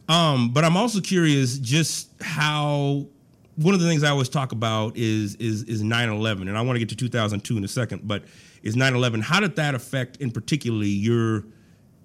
Um, 0.10 0.52
but 0.52 0.66
I'm 0.66 0.76
also 0.76 1.00
curious 1.00 1.58
just 1.58 2.10
how 2.22 3.08
one 3.56 3.74
of 3.74 3.80
the 3.80 3.88
things 3.88 4.04
I 4.04 4.10
always 4.10 4.28
talk 4.28 4.52
about 4.52 4.98
is 4.98 5.36
is 5.36 5.64
is 5.64 5.82
9/11, 5.82 6.42
and 6.42 6.58
I 6.58 6.62
want 6.62 6.76
to 6.76 6.80
get 6.80 6.90
to 6.90 6.98
2002 6.98 7.58
in 7.58 7.64
a 7.64 7.68
second. 7.68 8.06
But 8.06 8.26
is 8.62 8.76
9/11? 8.76 9.22
How 9.22 9.40
did 9.40 9.56
that 9.56 9.74
affect, 9.74 10.18
in 10.18 10.32
particularly, 10.32 10.90
your 10.90 11.46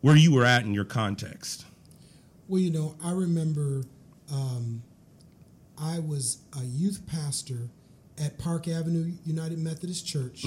where 0.02 0.14
you 0.14 0.32
were 0.32 0.44
at 0.44 0.62
in 0.62 0.72
your 0.72 0.84
context? 0.84 1.66
Well, 2.46 2.60
you 2.60 2.70
know, 2.70 2.94
I 3.04 3.10
remember 3.10 3.82
um, 4.32 4.82
I 5.76 5.98
was 5.98 6.38
a 6.56 6.64
youth 6.64 7.04
pastor 7.08 7.70
at 8.22 8.38
Park 8.38 8.68
Avenue 8.68 9.12
United 9.24 9.58
Methodist 9.58 10.06
Church 10.06 10.44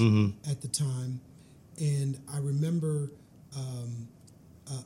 at 0.48 0.62
the 0.62 0.68
time, 0.68 1.20
and 1.78 2.20
I 2.32 2.38
remember 2.38 3.10
um, 3.56 4.08
uh, 4.70 4.82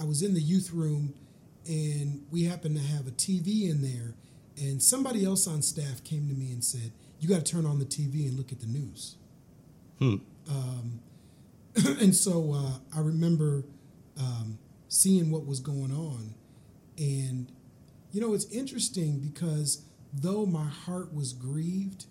I 0.00 0.04
was 0.04 0.22
in 0.22 0.34
the 0.34 0.40
youth 0.40 0.70
room, 0.72 1.14
and 1.66 2.24
we 2.30 2.44
happened 2.44 2.76
to 2.76 2.82
have 2.82 3.06
a 3.06 3.10
TV 3.10 3.70
in 3.70 3.82
there, 3.82 4.14
and 4.56 4.82
somebody 4.82 5.24
else 5.24 5.46
on 5.46 5.62
staff 5.62 6.02
came 6.04 6.28
to 6.28 6.34
me 6.34 6.52
and 6.52 6.64
said, 6.64 6.92
"You 7.20 7.28
got 7.28 7.44
to 7.44 7.52
turn 7.52 7.66
on 7.66 7.78
the 7.78 7.84
TV 7.84 8.26
and 8.28 8.36
look 8.36 8.52
at 8.52 8.60
the 8.60 8.66
news." 8.66 9.16
Um, 10.48 11.00
and 12.00 12.14
so 12.14 12.52
uh, 12.54 12.78
I 12.96 13.00
remember 13.00 13.64
um, 14.18 14.58
seeing 14.88 15.30
what 15.30 15.46
was 15.46 15.60
going 15.60 15.92
on, 15.92 16.34
and 16.98 17.50
you 18.12 18.20
know 18.20 18.34
it's 18.34 18.46
interesting 18.46 19.18
because 19.18 19.82
though 20.12 20.44
my 20.46 20.64
heart 20.66 21.14
was 21.14 21.32
grieved, 21.32 22.06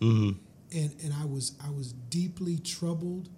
and 0.74 0.96
and 1.04 1.14
I 1.20 1.26
was 1.26 1.54
I 1.66 1.70
was 1.72 1.92
deeply 1.94 2.58
troubled 2.58 3.30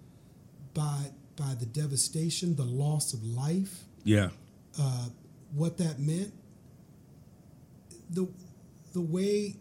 by 0.74 1.10
by 1.36 1.54
the 1.58 1.66
devastation, 1.66 2.56
the 2.56 2.64
loss 2.64 3.14
of 3.14 3.24
life, 3.24 3.84
Yeah, 4.04 4.30
uh, 4.78 5.06
what 5.54 5.78
that 5.78 5.98
meant. 5.98 6.32
The 8.10 8.28
the 8.92 9.00
way 9.00 9.56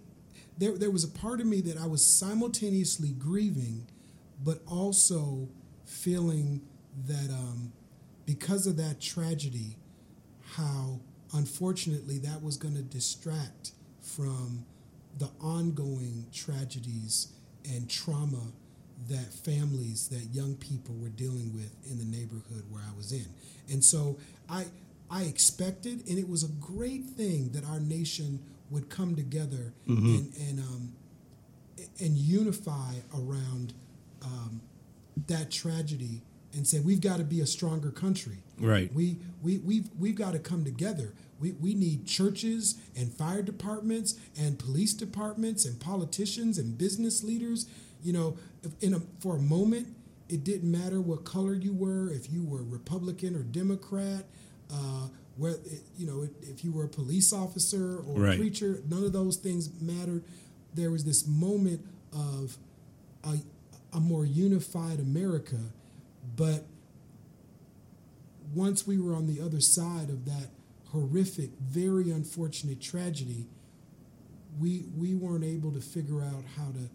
there 0.58 0.78
there 0.78 0.92
was 0.92 1.04
a 1.04 1.08
part 1.08 1.40
of 1.40 1.48
me 1.48 1.62
that 1.62 1.78
I 1.78 1.88
was 1.88 2.06
simultaneously 2.06 3.10
grieving, 3.12 3.88
but 4.44 4.62
also 4.68 5.50
feeling 5.86 6.62
that 7.08 7.30
um, 7.30 7.72
because 8.26 8.68
of 8.68 8.78
that 8.78 9.00
tragedy, 9.00 9.78
how 10.56 11.00
unfortunately 11.34 12.18
that 12.20 12.42
was 12.44 12.58
going 12.58 12.76
to 12.76 12.82
distract 12.82 13.72
from 14.02 14.66
the 15.18 15.30
ongoing 15.40 16.26
tragedies 16.34 17.30
and 17.66 17.90
trauma 17.90 18.52
that 19.10 19.34
families, 19.34 20.08
that 20.10 20.34
young 20.34 20.56
people 20.56 20.96
were 20.96 21.10
dealing 21.10 21.54
with 21.54 21.74
in 21.90 21.98
the 21.98 22.06
neighborhood 22.06 22.64
where 22.70 22.84
I 22.84 22.96
was 22.96 23.12
in. 23.12 23.26
And 23.70 23.84
so 23.84 24.18
I 24.50 24.66
I 25.10 25.24
expected, 25.24 26.08
and 26.08 26.18
it 26.18 26.30
was 26.30 26.44
a 26.44 26.48
great 26.48 27.06
thing 27.06 27.50
that 27.52 27.66
our 27.66 27.80
nation 27.80 28.40
would 28.70 28.90
come 28.90 29.16
together 29.16 29.74
and 29.88 30.34
and 30.40 30.60
um, 30.60 30.94
and 32.00 32.16
unify 32.16 32.94
around 33.14 33.74
um, 34.24 34.62
that 35.28 35.52
tragedy 35.52 36.22
and 36.54 36.68
say 36.68 36.80
we've 36.80 37.02
got 37.02 37.18
to 37.18 37.24
be 37.24 37.42
a 37.42 37.46
stronger 37.46 37.92
country. 37.92 38.38
Right. 38.60 38.94
We 38.94 39.18
we 39.42 39.58
we've 39.60 39.90
we've 40.00 40.16
got 40.16 40.34
to 40.34 40.40
come 40.40 40.64
together. 40.64 41.14
We 41.40 41.54
we 41.54 41.74
need 41.74 42.06
churches 42.06 42.76
and 42.96 43.14
fire 43.14 43.42
departments 43.42 44.16
and 44.40 44.60
police 44.60 44.94
departments 44.94 45.66
and 45.66 45.80
politicians 45.80 46.58
and 46.58 46.78
business 46.78 47.24
leaders. 47.24 47.68
You 48.04 48.14
know, 48.14 48.38
if 48.64 48.72
in 48.84 48.94
a, 48.94 49.00
for 49.20 49.36
a 49.38 49.42
moment, 49.42 49.88
it 50.30 50.44
didn't 50.44 50.72
matter 50.72 51.02
what 51.02 51.24
color 51.24 51.54
you 51.54 51.74
were, 51.74 52.10
if 52.12 52.32
you 52.32 52.44
were 52.44 52.64
Republican 52.64 53.36
or 53.36 53.44
Democrat. 53.44 54.26
Uh, 54.72 55.08
where 55.38 55.56
you 55.98 56.06
know 56.06 56.28
if 56.44 56.64
you 56.64 56.72
were 56.72 56.84
a 56.84 56.88
police 56.90 57.32
officer 57.34 57.98
or 57.98 58.20
Right. 58.22 58.36
a 58.36 58.38
preacher, 58.38 58.82
none 58.90 59.04
of 59.04 59.14
those 59.14 59.38
things 59.38 59.70
mattered. 59.82 60.24
There 60.76 60.92
was 60.92 61.04
this 61.06 61.26
moment 61.28 61.82
of 62.14 62.58
a, 63.24 63.38
a 63.94 64.00
more 64.00 64.26
unified 64.26 65.00
America, 65.00 65.60
but 66.36 66.66
once 68.54 68.86
we 68.86 68.98
were 69.00 69.16
on 69.16 69.28
the 69.28 69.42
other 69.42 69.62
side 69.62 70.10
of 70.10 70.26
that 70.26 70.50
horrific, 70.90 71.52
very 71.60 72.12
unfortunate 72.12 72.82
tragedy, 72.82 73.48
we 74.60 74.86
we 74.98 75.16
weren't 75.16 75.44
able 75.46 75.72
to 75.72 75.80
figure 75.82 76.22
out 76.22 76.44
how 76.58 76.68
to 76.72 76.90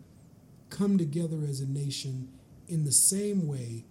come 0.71 0.99
together 0.99 1.39
as 1.49 1.61
a 1.61 1.67
nation 1.67 2.29
in 2.69 2.85
the 2.85 2.93
same 2.93 3.47
way 3.47 3.85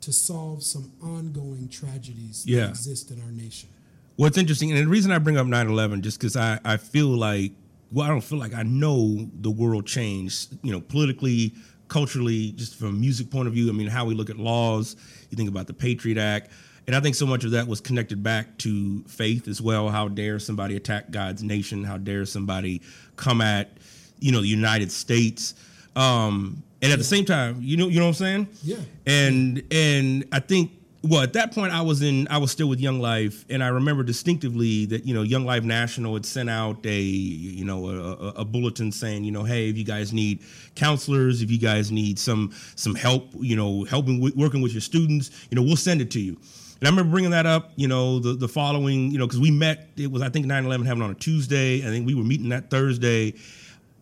to 0.00 0.12
solve 0.12 0.62
some 0.62 0.92
ongoing 1.02 1.68
tragedies 1.68 2.44
Yeah. 2.46 2.60
that 2.62 2.70
exist 2.70 3.10
in 3.10 3.20
our 3.20 3.32
nation. 3.32 3.68
What's 4.16 4.38
interesting, 4.38 4.70
and 4.70 4.80
the 4.80 4.86
reason 4.88 5.12
I 5.12 5.18
bring 5.18 5.36
up 5.36 5.46
9 5.46 5.68
11, 5.68 6.02
just 6.02 6.18
because 6.18 6.36
I, 6.36 6.58
I 6.64 6.76
feel 6.76 7.08
like, 7.08 7.52
well, 7.92 8.06
I 8.06 8.08
don't 8.08 8.20
feel 8.22 8.38
like 8.38 8.54
I 8.54 8.62
know 8.62 9.28
the 9.40 9.50
world 9.50 9.86
changed, 9.86 10.56
you 10.62 10.72
know, 10.72 10.80
politically, 10.80 11.54
culturally, 11.88 12.52
just 12.52 12.76
from 12.76 12.88
a 12.88 12.92
music 12.92 13.30
point 13.30 13.48
of 13.48 13.54
view. 13.54 13.68
I 13.68 13.72
mean, 13.72 13.88
how 13.88 14.04
we 14.04 14.14
look 14.14 14.30
at 14.30 14.38
laws, 14.38 14.94
you 15.30 15.36
think 15.36 15.48
about 15.48 15.66
the 15.66 15.74
Patriot 15.74 16.18
Act. 16.18 16.50
And 16.86 16.94
I 16.96 17.00
think 17.00 17.14
so 17.14 17.26
much 17.26 17.44
of 17.44 17.50
that 17.52 17.66
was 17.66 17.80
connected 17.80 18.22
back 18.22 18.56
to 18.58 19.02
faith 19.04 19.48
as 19.48 19.60
well. 19.60 19.88
How 19.88 20.08
dare 20.08 20.38
somebody 20.38 20.76
attack 20.76 21.10
God's 21.10 21.42
nation? 21.42 21.84
How 21.84 21.98
dare 21.98 22.24
somebody 22.26 22.80
come 23.16 23.40
at, 23.40 23.76
you 24.18 24.32
know, 24.32 24.40
the 24.40 24.48
United 24.48 24.90
States? 24.92 25.54
Um, 25.96 26.62
and 26.82 26.92
at 26.92 26.98
the 26.98 27.04
same 27.04 27.24
time, 27.24 27.58
you 27.60 27.76
know, 27.76 27.88
you 27.88 27.98
know 27.98 28.06
what 28.06 28.20
I'm 28.20 28.46
saying? 28.46 28.48
Yeah. 28.62 28.76
And 29.06 29.62
and 29.70 30.24
I 30.32 30.40
think 30.40 30.72
well 31.02 31.22
at 31.22 31.32
that 31.34 31.54
point 31.54 31.72
I 31.72 31.82
was 31.82 32.02
in 32.02 32.26
I 32.28 32.38
was 32.38 32.50
still 32.50 32.68
with 32.68 32.80
Young 32.80 33.00
Life, 33.00 33.44
and 33.50 33.62
I 33.62 33.68
remember 33.68 34.02
distinctively 34.02 34.86
that 34.86 35.04
you 35.04 35.12
know 35.12 35.22
Young 35.22 35.44
Life 35.44 35.62
National 35.62 36.14
had 36.14 36.24
sent 36.24 36.48
out 36.48 36.84
a 36.86 37.00
you 37.00 37.64
know 37.64 37.88
a, 37.88 37.98
a, 37.98 38.28
a 38.28 38.44
bulletin 38.44 38.92
saying 38.92 39.24
you 39.24 39.32
know 39.32 39.44
hey 39.44 39.68
if 39.68 39.76
you 39.76 39.84
guys 39.84 40.12
need 40.12 40.40
counselors 40.74 41.42
if 41.42 41.50
you 41.50 41.58
guys 41.58 41.90
need 41.90 42.18
some 42.18 42.52
some 42.76 42.94
help 42.94 43.30
you 43.40 43.56
know 43.56 43.84
helping 43.84 44.20
with, 44.20 44.34
working 44.36 44.62
with 44.62 44.72
your 44.72 44.80
students 44.80 45.30
you 45.50 45.56
know 45.56 45.62
we'll 45.62 45.76
send 45.76 46.00
it 46.00 46.10
to 46.12 46.20
you. 46.20 46.38
And 46.80 46.88
I 46.88 46.90
remember 46.90 47.10
bringing 47.10 47.32
that 47.32 47.44
up, 47.44 47.72
you 47.76 47.88
know, 47.88 48.20
the, 48.20 48.32
the 48.32 48.48
following, 48.48 49.10
you 49.10 49.18
know, 49.18 49.26
because 49.26 49.38
we 49.38 49.50
met, 49.50 49.88
it 49.98 50.10
was, 50.10 50.22
I 50.22 50.30
think, 50.30 50.46
9 50.46 50.64
11 50.64 50.86
happened 50.86 51.02
on 51.02 51.10
a 51.10 51.14
Tuesday. 51.14 51.80
I 51.86 51.90
think 51.90 52.06
we 52.06 52.14
were 52.14 52.24
meeting 52.24 52.48
that 52.48 52.70
Thursday. 52.70 53.34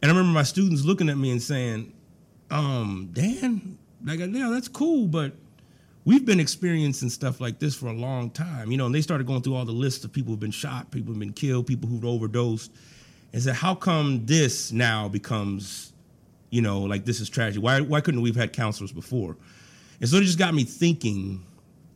And 0.01 0.11
I 0.11 0.15
remember 0.15 0.33
my 0.33 0.45
students 0.45 0.85
looking 0.85 1.09
at 1.09 1.19
me 1.19 1.31
and 1.31 1.43
saying, 1.43 1.93
um, 2.51 3.11
Dan, 3.13 3.79
like, 4.05 4.21
yeah, 4.21 4.49
that's 4.51 4.69
cool, 4.69 5.07
but 5.07 5.33
we've 6.05 6.25
been 6.25 6.41
experiencing 6.41 7.11
stuff 7.11 7.41
like 7.41 7.59
this 7.59 7.75
for 7.75 7.89
a 7.89 7.93
long 7.93 8.31
time, 8.31 8.71
you 8.71 8.79
know. 8.79 8.87
And 8.87 8.95
they 8.95 9.03
started 9.03 9.27
going 9.27 9.43
through 9.43 9.57
all 9.57 9.65
the 9.65 9.73
lists 9.73 10.05
of 10.05 10.13
people 10.13 10.33
who've 10.33 10.41
been 10.41 10.51
shot, 10.51 10.91
people 10.91 11.13
who've 11.13 11.21
been 11.21 11.33
killed, 11.33 11.67
people 11.67 11.89
who've 11.89 12.05
overdosed, 12.05 12.73
and 13.33 13.43
said, 13.43 13.57
how 13.57 13.75
come 13.75 14.25
this 14.25 14.73
now 14.73 15.09
becomes, 15.09 15.93
you 16.51 16.63
know, 16.63 16.81
like 16.81 17.05
this 17.05 17.21
is 17.21 17.29
tragic? 17.29 17.63
Why 17.63 17.81
why 17.81 18.01
couldn't 18.01 18.23
we 18.23 18.31
have 18.31 18.37
had 18.37 18.53
counselors 18.53 18.93
before? 18.93 19.37
And 20.01 20.09
so 20.09 20.19
it 20.19 20.23
just 20.23 20.39
got 20.39 20.55
me 20.55 20.65
thinking, 20.65 21.45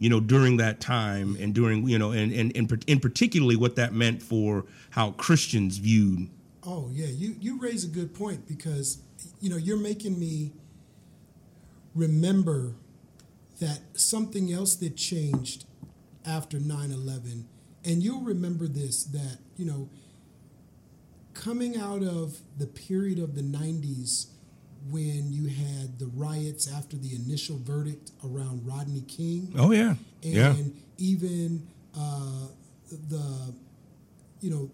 you 0.01 0.11
know, 0.11 0.19
during 0.19 0.57
that 0.57 0.81
time 0.81 1.37
and 1.41 1.55
during, 1.55 1.89
you 1.89 1.99
know, 1.99 2.11
and 2.11 2.33
and, 2.33 2.55
and 2.57 2.85
in 2.89 3.01
particularly 3.01 3.57
what 3.57 3.77
that 3.77 3.95
meant 3.95 4.23
for 4.23 4.67
how 4.91 5.13
Christians 5.13 5.79
viewed. 5.79 6.29
Oh 6.65 6.91
yeah, 6.93 7.07
you 7.07 7.37
you 7.41 7.61
raise 7.61 7.85
a 7.85 7.89
good 7.89 8.15
point 8.15 8.47
because 8.47 8.99
you 9.41 9.51
know 9.51 9.57
you're 9.57 9.79
making 9.81 10.19
me 10.19 10.53
remember 11.95 12.75
that 13.61 13.81
something 13.95 14.53
else 14.53 14.75
that 14.77 14.97
changed 14.97 15.65
after 16.25 16.59
9/11 16.59 17.45
and 17.85 18.03
you'll 18.03 18.23
remember 18.23 18.67
this 18.67 19.05
that 19.05 19.39
you 19.57 19.65
know 19.65 19.89
coming 21.35 21.77
out 21.77 22.03
of 22.03 22.39
the 22.59 22.67
period 22.67 23.19
of 23.19 23.35
the 23.35 23.43
90s 23.43 24.27
when 24.91 25.33
you 25.33 25.47
had 25.49 25.99
the 25.99 26.07
riots 26.15 26.71
after 26.73 26.97
the 26.97 27.15
initial 27.15 27.59
verdict 27.63 28.11
around 28.25 28.67
Rodney 28.67 29.03
King. 29.03 29.53
Oh 29.57 29.71
yeah, 29.71 29.95
and 30.23 30.33
yeah, 30.35 30.55
even 30.99 31.67
uh, 31.97 32.47
the 33.09 33.55
you 34.41 34.51
know 34.51 34.71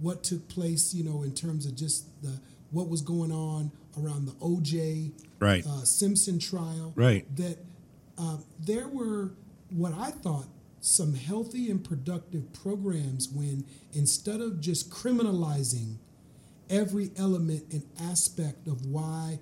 what 0.00 0.22
took 0.24 0.48
place 0.48 0.94
you 0.94 1.04
know 1.04 1.22
in 1.22 1.34
terms 1.34 1.66
of 1.66 1.74
just 1.76 2.06
the 2.22 2.38
what 2.70 2.88
was 2.88 3.00
going 3.02 3.30
on 3.30 3.70
around 3.98 4.26
the 4.26 4.32
OJ 4.32 5.12
right, 5.38 5.64
uh, 5.64 5.84
Simpson 5.84 6.38
trial. 6.38 6.92
Right. 6.96 7.24
that 7.36 7.58
uh, 8.18 8.38
there 8.58 8.88
were 8.88 9.30
what 9.70 9.92
I 9.94 10.10
thought 10.10 10.46
some 10.80 11.14
healthy 11.14 11.70
and 11.70 11.82
productive 11.82 12.52
programs 12.52 13.28
when 13.28 13.64
instead 13.92 14.40
of 14.40 14.60
just 14.60 14.90
criminalizing 14.90 15.96
every 16.68 17.10
element 17.16 17.64
and 17.72 17.82
aspect 18.00 18.66
of 18.66 18.84
why 18.86 19.38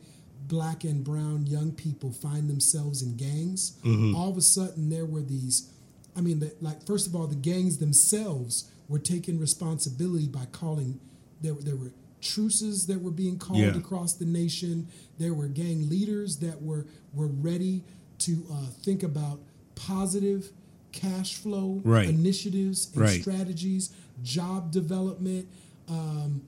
black 0.46 0.84
and 0.84 1.02
brown 1.02 1.46
young 1.46 1.72
people 1.72 2.12
find 2.12 2.48
themselves 2.48 3.02
in 3.02 3.16
gangs, 3.16 3.78
all 4.14 4.30
of 4.30 4.36
a 4.36 4.42
sudden 4.42 4.90
there 4.90 5.06
were 5.06 5.22
these 5.22 5.72
I 6.14 6.20
mean, 6.20 6.40
the, 6.40 6.54
like 6.60 6.84
first 6.86 7.06
of 7.06 7.16
all, 7.16 7.26
the 7.26 7.34
gangs 7.34 7.78
themselves 7.78 8.70
were 8.92 8.98
taking 8.98 9.38
responsibility 9.40 10.28
by 10.28 10.44
calling. 10.52 11.00
There, 11.40 11.54
there 11.54 11.76
were 11.76 11.92
truces 12.20 12.86
that 12.86 13.00
were 13.00 13.10
being 13.10 13.38
called 13.38 13.58
Yeah. 13.60 13.76
across 13.76 14.12
the 14.14 14.26
nation. 14.26 14.86
There 15.18 15.32
were 15.34 15.48
gang 15.48 15.88
leaders 15.88 16.36
that 16.36 16.62
were 16.62 16.84
were 17.14 17.26
ready 17.26 17.82
to 18.18 18.44
uh, 18.52 18.66
think 18.84 19.02
about 19.02 19.40
positive 19.74 20.52
cash 20.92 21.34
flow 21.36 21.80
Right. 21.84 22.08
initiatives 22.08 22.88
and 22.92 23.02
Right. 23.02 23.20
strategies, 23.20 23.90
job 24.22 24.70
development. 24.70 25.48
Um, 25.88 26.42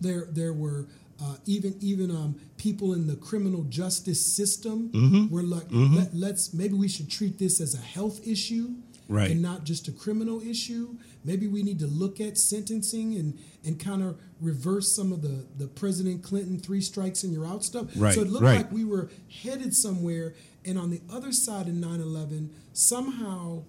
there 0.00 0.28
there 0.30 0.52
were 0.52 0.86
uh, 1.22 1.36
even 1.46 1.74
even 1.80 2.10
um, 2.10 2.34
people 2.58 2.92
in 2.92 3.06
the 3.06 3.16
criminal 3.16 3.62
justice 3.64 4.20
system 4.24 4.90
Mm-hmm. 4.90 5.32
were 5.34 5.42
like 5.42 5.66
Let, 5.70 6.14
let's 6.14 6.52
maybe 6.52 6.74
we 6.74 6.88
should 6.88 7.08
treat 7.08 7.38
this 7.38 7.60
as 7.60 7.74
a 7.74 7.78
health 7.96 8.20
issue 8.26 8.74
Right. 9.08 9.30
and 9.32 9.42
not 9.42 9.64
just 9.64 9.86
a 9.88 9.92
criminal 9.92 10.40
issue 10.40 10.96
maybe 11.24 11.46
we 11.46 11.62
need 11.62 11.78
to 11.80 11.86
look 11.86 12.20
at 12.20 12.38
sentencing 12.38 13.14
and 13.16 13.38
and 13.64 13.78
kind 13.78 14.02
of 14.02 14.18
reverse 14.40 14.90
some 14.94 15.12
of 15.12 15.20
the 15.20 15.46
the 15.58 15.66
president 15.66 16.22
clinton 16.22 16.58
three 16.58 16.80
strikes 16.80 17.22
and 17.22 17.32
you're 17.32 17.46
out 17.46 17.64
stuff 17.64 17.88
Right, 17.96 18.14
so 18.14 18.22
it 18.22 18.28
looked 18.28 18.44
right. 18.44 18.56
like 18.58 18.72
we 18.72 18.84
were 18.84 19.10
headed 19.42 19.74
somewhere 19.74 20.34
and 20.64 20.78
on 20.78 20.90
the 20.90 21.02
other 21.12 21.32
side 21.32 21.68
of 21.68 21.74
9-11 21.74 22.48
somehow 22.72 23.64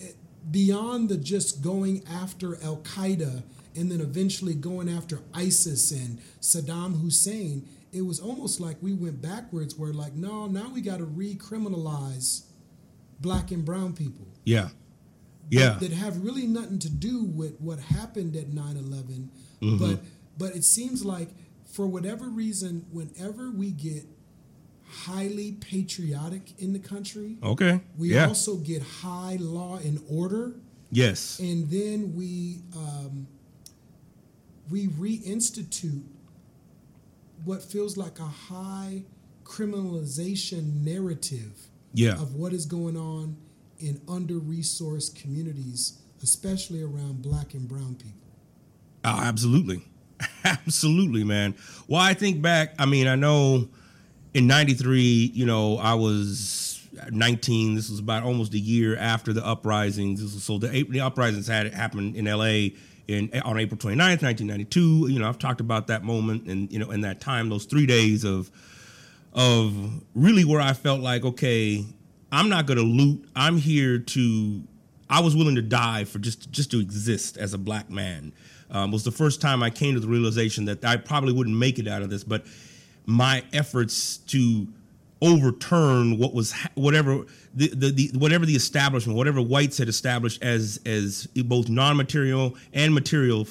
eh, 0.00 0.06
beyond 0.50 1.08
the 1.08 1.16
just 1.16 1.62
going 1.62 2.02
after 2.10 2.56
Al 2.62 2.78
Qaeda 2.78 3.44
and 3.76 3.90
then 3.90 4.00
eventually 4.00 4.54
going 4.54 4.88
after 4.88 5.20
ISIS 5.34 5.90
and 5.90 6.18
Saddam 6.40 7.00
Hussein, 7.00 7.66
it 7.92 8.02
was 8.02 8.20
almost 8.20 8.60
like 8.60 8.76
we 8.80 8.92
went 8.92 9.20
backwards 9.20 9.76
where 9.76 9.92
like, 9.92 10.14
no, 10.14 10.46
now 10.46 10.68
we 10.72 10.80
got 10.80 10.98
to 10.98 11.06
recriminalize 11.06 12.42
black 13.24 13.50
and 13.50 13.64
brown 13.64 13.92
people 13.94 14.26
Yeah. 14.44 14.68
Yeah. 15.50 15.78
that 15.80 15.92
have 15.92 16.14
really 16.22 16.46
nothing 16.46 16.78
to 16.80 16.90
do 16.90 17.24
with 17.24 17.54
what 17.60 17.78
happened 17.78 18.36
at 18.36 18.48
9-11 18.50 19.28
Mm-hmm. 19.62 19.78
but 19.78 20.00
but 20.36 20.50
it 20.54 20.64
seems 20.64 21.04
like 21.04 21.30
for 21.74 21.86
whatever 21.86 22.26
reason 22.28 22.84
whenever 22.92 23.50
we 23.50 23.70
get 23.70 24.04
highly 25.06 25.52
patriotic 25.52 26.44
in 26.58 26.72
the 26.74 26.78
country 26.78 27.38
Okay. 27.42 27.80
we 27.96 28.12
yeah. 28.14 28.26
also 28.28 28.56
get 28.56 28.82
high 28.82 29.36
law 29.40 29.76
and 29.78 30.00
order 30.10 30.54
yes. 30.90 31.38
and 31.38 31.70
then 31.70 32.14
we 32.14 32.60
um, 32.76 33.26
we 34.70 34.86
reinstitute 34.88 36.02
what 37.44 37.62
feels 37.62 37.96
like 37.96 38.18
a 38.18 38.32
high 38.52 39.04
criminalization 39.44 40.82
narrative 40.84 41.68
Yeah. 41.94 42.14
of 42.14 42.34
what 42.34 42.52
is 42.52 42.66
going 42.66 42.96
on 42.96 43.36
in 43.78 44.00
under-resourced 44.08 45.20
communities, 45.20 45.98
especially 46.22 46.82
around 46.82 47.22
black 47.22 47.54
and 47.54 47.68
brown 47.68 47.94
people. 47.94 48.28
Oh, 49.04 49.20
absolutely. 49.22 49.82
absolutely, 50.44 51.24
man. 51.24 51.54
Well, 51.88 52.00
I 52.00 52.14
think 52.14 52.42
back, 52.42 52.74
I 52.78 52.86
mean, 52.86 53.06
I 53.06 53.14
know 53.14 53.68
in 54.32 54.46
93, 54.46 55.32
you 55.34 55.46
know, 55.46 55.78
I 55.78 55.94
was 55.94 56.86
19. 57.10 57.74
This 57.74 57.90
was 57.90 57.98
about 57.98 58.22
almost 58.22 58.54
a 58.54 58.58
year 58.58 58.96
after 58.96 59.32
the 59.32 59.44
uprisings. 59.44 60.20
This 60.22 60.34
was, 60.34 60.44
so 60.44 60.58
the, 60.58 60.84
the 60.84 61.00
uprisings 61.00 61.46
had 61.46 61.72
happened 61.72 62.16
in 62.16 62.24
LA 62.24 62.76
in 63.06 63.30
on 63.44 63.58
April 63.58 63.78
29th, 63.78 64.22
1992. 64.22 65.08
You 65.10 65.18
know, 65.18 65.28
I've 65.28 65.38
talked 65.38 65.60
about 65.60 65.88
that 65.88 66.04
moment 66.04 66.46
and, 66.46 66.72
you 66.72 66.78
know, 66.78 66.90
in 66.90 67.02
that 67.02 67.20
time, 67.20 67.48
those 67.48 67.64
three 67.64 67.86
days 67.86 68.24
of, 68.24 68.50
of 69.34 70.02
really 70.14 70.44
where 70.44 70.60
I 70.60 70.72
felt 70.72 71.00
like, 71.00 71.24
okay, 71.24 71.84
I'm 72.30 72.48
not 72.48 72.66
going 72.66 72.78
to 72.78 72.84
loot. 72.84 73.28
I'm 73.34 73.56
here 73.56 73.98
to. 73.98 74.62
I 75.10 75.20
was 75.20 75.36
willing 75.36 75.56
to 75.56 75.62
die 75.62 76.04
for 76.04 76.18
just 76.18 76.50
just 76.50 76.70
to 76.70 76.80
exist 76.80 77.36
as 77.36 77.54
a 77.54 77.58
black 77.58 77.90
man. 77.90 78.32
Um, 78.70 78.90
was 78.90 79.04
the 79.04 79.12
first 79.12 79.40
time 79.40 79.62
I 79.62 79.70
came 79.70 79.94
to 79.94 80.00
the 80.00 80.08
realization 80.08 80.64
that 80.64 80.84
I 80.84 80.96
probably 80.96 81.32
wouldn't 81.32 81.56
make 81.56 81.78
it 81.78 81.86
out 81.86 82.02
of 82.02 82.10
this, 82.10 82.24
but 82.24 82.46
my 83.06 83.44
efforts 83.52 84.16
to 84.18 84.66
overturn 85.20 86.18
what 86.18 86.34
was 86.34 86.52
ha- 86.52 86.70
whatever 86.74 87.24
the, 87.54 87.68
the, 87.68 87.90
the 87.90 88.10
whatever 88.18 88.46
the 88.46 88.56
establishment, 88.56 89.16
whatever 89.16 89.40
whites 89.40 89.78
had 89.78 89.88
established 89.88 90.42
as 90.42 90.80
as 90.86 91.26
both 91.26 91.68
non-material 91.68 92.56
and 92.72 92.94
material 92.94 93.46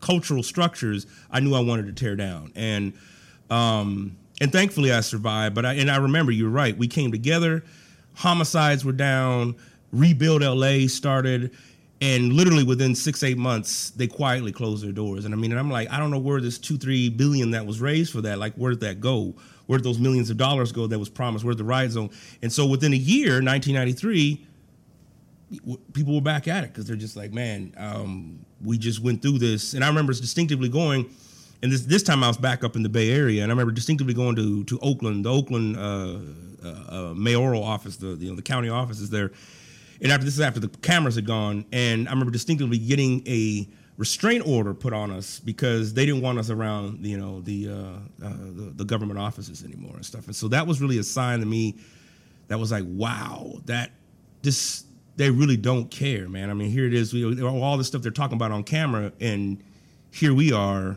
cultural 0.00 0.42
structures, 0.42 1.06
I 1.30 1.40
knew 1.40 1.54
I 1.54 1.60
wanted 1.60 1.86
to 1.86 1.92
tear 1.92 2.14
down. 2.14 2.52
And 2.54 2.92
um, 3.50 4.16
and 4.40 4.52
thankfully 4.52 4.92
I 4.92 5.00
survived. 5.00 5.54
But 5.54 5.66
I 5.66 5.74
and 5.74 5.90
I 5.90 5.96
remember 5.96 6.32
you're 6.32 6.50
right. 6.50 6.76
We 6.76 6.88
came 6.88 7.10
together. 7.10 7.64
Homicides 8.14 8.84
were 8.84 8.92
down. 8.92 9.56
Rebuild 9.92 10.42
LA 10.42 10.86
started. 10.86 11.52
And 12.00 12.32
literally 12.32 12.62
within 12.62 12.94
six, 12.94 13.24
eight 13.24 13.38
months, 13.38 13.90
they 13.90 14.06
quietly 14.06 14.52
closed 14.52 14.84
their 14.84 14.92
doors. 14.92 15.24
And 15.24 15.34
I 15.34 15.36
mean, 15.36 15.50
and 15.50 15.58
I'm 15.58 15.70
like, 15.70 15.90
I 15.90 15.98
don't 15.98 16.12
know 16.12 16.18
where 16.18 16.40
this 16.40 16.56
two, 16.56 16.78
three 16.78 17.08
billion 17.08 17.50
that 17.50 17.66
was 17.66 17.80
raised 17.80 18.12
for 18.12 18.20
that. 18.20 18.38
Like, 18.38 18.54
where 18.54 18.70
did 18.70 18.80
that 18.80 19.00
go? 19.00 19.34
Where 19.66 19.78
did 19.78 19.84
those 19.84 19.98
millions 19.98 20.30
of 20.30 20.36
dollars 20.36 20.70
go 20.70 20.86
that 20.86 20.98
was 20.98 21.08
promised? 21.08 21.44
Where'd 21.44 21.58
the 21.58 21.64
riot 21.64 21.90
zone? 21.90 22.10
And 22.40 22.52
so 22.52 22.66
within 22.66 22.92
a 22.92 22.96
year, 22.96 23.42
1993, 23.42 24.46
people 25.92 26.14
were 26.14 26.20
back 26.20 26.46
at 26.46 26.62
it 26.62 26.72
because 26.72 26.86
they're 26.86 26.96
just 26.96 27.16
like, 27.16 27.32
man, 27.32 27.74
um, 27.76 28.38
we 28.64 28.78
just 28.78 29.00
went 29.00 29.20
through 29.20 29.38
this. 29.38 29.74
And 29.74 29.84
I 29.84 29.88
remember 29.88 30.12
distinctively 30.12 30.68
going, 30.68 31.10
and 31.62 31.72
this 31.72 31.82
this 31.82 32.02
time 32.02 32.22
I 32.22 32.28
was 32.28 32.36
back 32.36 32.64
up 32.64 32.76
in 32.76 32.82
the 32.82 32.88
Bay 32.88 33.10
Area, 33.10 33.42
and 33.42 33.50
I 33.50 33.54
remember 33.54 33.72
distinctively 33.72 34.14
going 34.14 34.36
to 34.36 34.64
to 34.64 34.78
Oakland, 34.80 35.24
the 35.24 35.32
Oakland 35.32 35.76
uh, 35.76 36.18
uh, 36.64 37.10
uh, 37.10 37.14
mayoral 37.14 37.62
office, 37.62 37.96
the 37.96 38.08
you 38.08 38.30
know 38.30 38.36
the 38.36 38.42
county 38.42 38.68
office 38.68 39.00
is 39.00 39.10
there. 39.10 39.32
And 40.00 40.12
after 40.12 40.24
this 40.24 40.34
is 40.34 40.40
after 40.40 40.60
the 40.60 40.68
cameras 40.68 41.16
had 41.16 41.26
gone, 41.26 41.64
and 41.72 42.08
I 42.08 42.12
remember 42.12 42.30
distinctively 42.30 42.78
getting 42.78 43.26
a 43.26 43.68
restraint 43.96 44.46
order 44.46 44.72
put 44.72 44.92
on 44.92 45.10
us 45.10 45.40
because 45.40 45.92
they 45.92 46.06
didn't 46.06 46.22
want 46.22 46.38
us 46.38 46.50
around, 46.50 47.04
you 47.04 47.18
know, 47.18 47.40
the 47.40 47.68
uh, 47.68 47.72
uh, 47.72 47.98
the, 48.20 48.72
the 48.76 48.84
government 48.84 49.18
offices 49.18 49.64
anymore 49.64 49.96
and 49.96 50.06
stuff. 50.06 50.26
And 50.26 50.36
so 50.36 50.46
that 50.48 50.66
was 50.66 50.80
really 50.80 50.98
a 50.98 51.02
sign 51.02 51.40
to 51.40 51.46
me 51.46 51.74
that 52.46 52.58
was 52.58 52.70
like, 52.70 52.84
wow, 52.86 53.60
that 53.66 53.90
this 54.42 54.84
they 55.16 55.30
really 55.30 55.56
don't 55.56 55.90
care, 55.90 56.28
man. 56.28 56.48
I 56.48 56.54
mean, 56.54 56.70
here 56.70 56.86
it 56.86 56.94
is, 56.94 57.12
we, 57.12 57.42
all 57.42 57.76
this 57.76 57.88
stuff 57.88 58.02
they're 58.02 58.12
talking 58.12 58.36
about 58.36 58.52
on 58.52 58.62
camera, 58.62 59.12
and 59.18 59.60
here 60.12 60.32
we 60.32 60.52
are, 60.52 60.96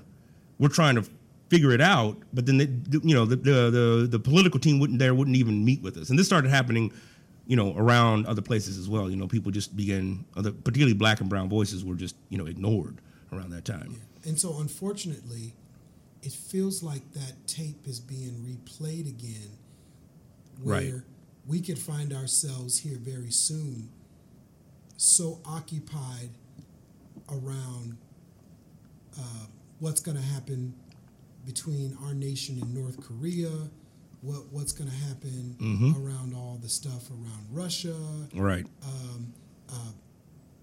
we're 0.61 0.69
trying 0.69 0.95
to 0.95 1.03
figure 1.49 1.71
it 1.71 1.81
out, 1.81 2.15
but 2.33 2.45
then 2.45 2.57
the, 2.59 3.01
you 3.03 3.13
know 3.15 3.25
the, 3.25 3.35
the 3.35 3.69
the 3.71 4.07
the 4.11 4.19
political 4.19 4.59
team 4.59 4.79
wouldn't 4.79 4.99
there 4.99 5.13
wouldn't 5.13 5.35
even 5.35 5.65
meet 5.65 5.81
with 5.81 5.97
us, 5.97 6.09
and 6.09 6.17
this 6.19 6.27
started 6.27 6.49
happening, 6.49 6.93
you 7.47 7.55
know, 7.57 7.75
around 7.75 8.25
other 8.27 8.41
places 8.41 8.77
as 8.77 8.87
well. 8.87 9.09
You 9.09 9.17
know, 9.17 9.27
people 9.27 9.51
just 9.51 9.75
began, 9.75 10.23
other, 10.37 10.51
particularly 10.51 10.93
black 10.93 11.19
and 11.19 11.29
brown 11.29 11.49
voices, 11.49 11.83
were 11.83 11.95
just 11.95 12.15
you 12.29 12.37
know 12.37 12.45
ignored 12.45 12.99
around 13.33 13.49
that 13.49 13.65
time. 13.65 13.99
And 14.23 14.39
so, 14.39 14.59
unfortunately, 14.59 15.53
it 16.21 16.31
feels 16.31 16.83
like 16.83 17.11
that 17.13 17.47
tape 17.47 17.87
is 17.87 17.99
being 17.99 18.35
replayed 18.47 19.09
again, 19.09 19.57
where 20.63 20.75
Right. 20.75 20.93
we 21.47 21.59
could 21.59 21.79
find 21.79 22.13
ourselves 22.13 22.77
here 22.79 22.99
very 23.01 23.31
soon, 23.31 23.89
so 24.95 25.39
occupied 25.45 26.29
around 27.29 27.97
uh, 29.19 29.47
what's 29.81 29.99
going 29.99 30.15
to 30.15 30.23
happen 30.23 30.73
between 31.45 31.97
our 32.05 32.13
nation 32.13 32.57
and 32.61 32.73
North 32.73 33.01
Korea, 33.01 33.51
what 34.21 34.43
what's 34.51 34.71
going 34.71 34.89
to 34.89 34.95
happen 34.95 35.55
around 35.97 36.33
all 36.33 36.57
the 36.61 36.69
stuff 36.69 37.09
around 37.09 37.45
Russia, 37.51 37.95
Right. 38.33 38.65
Um, 38.83 39.33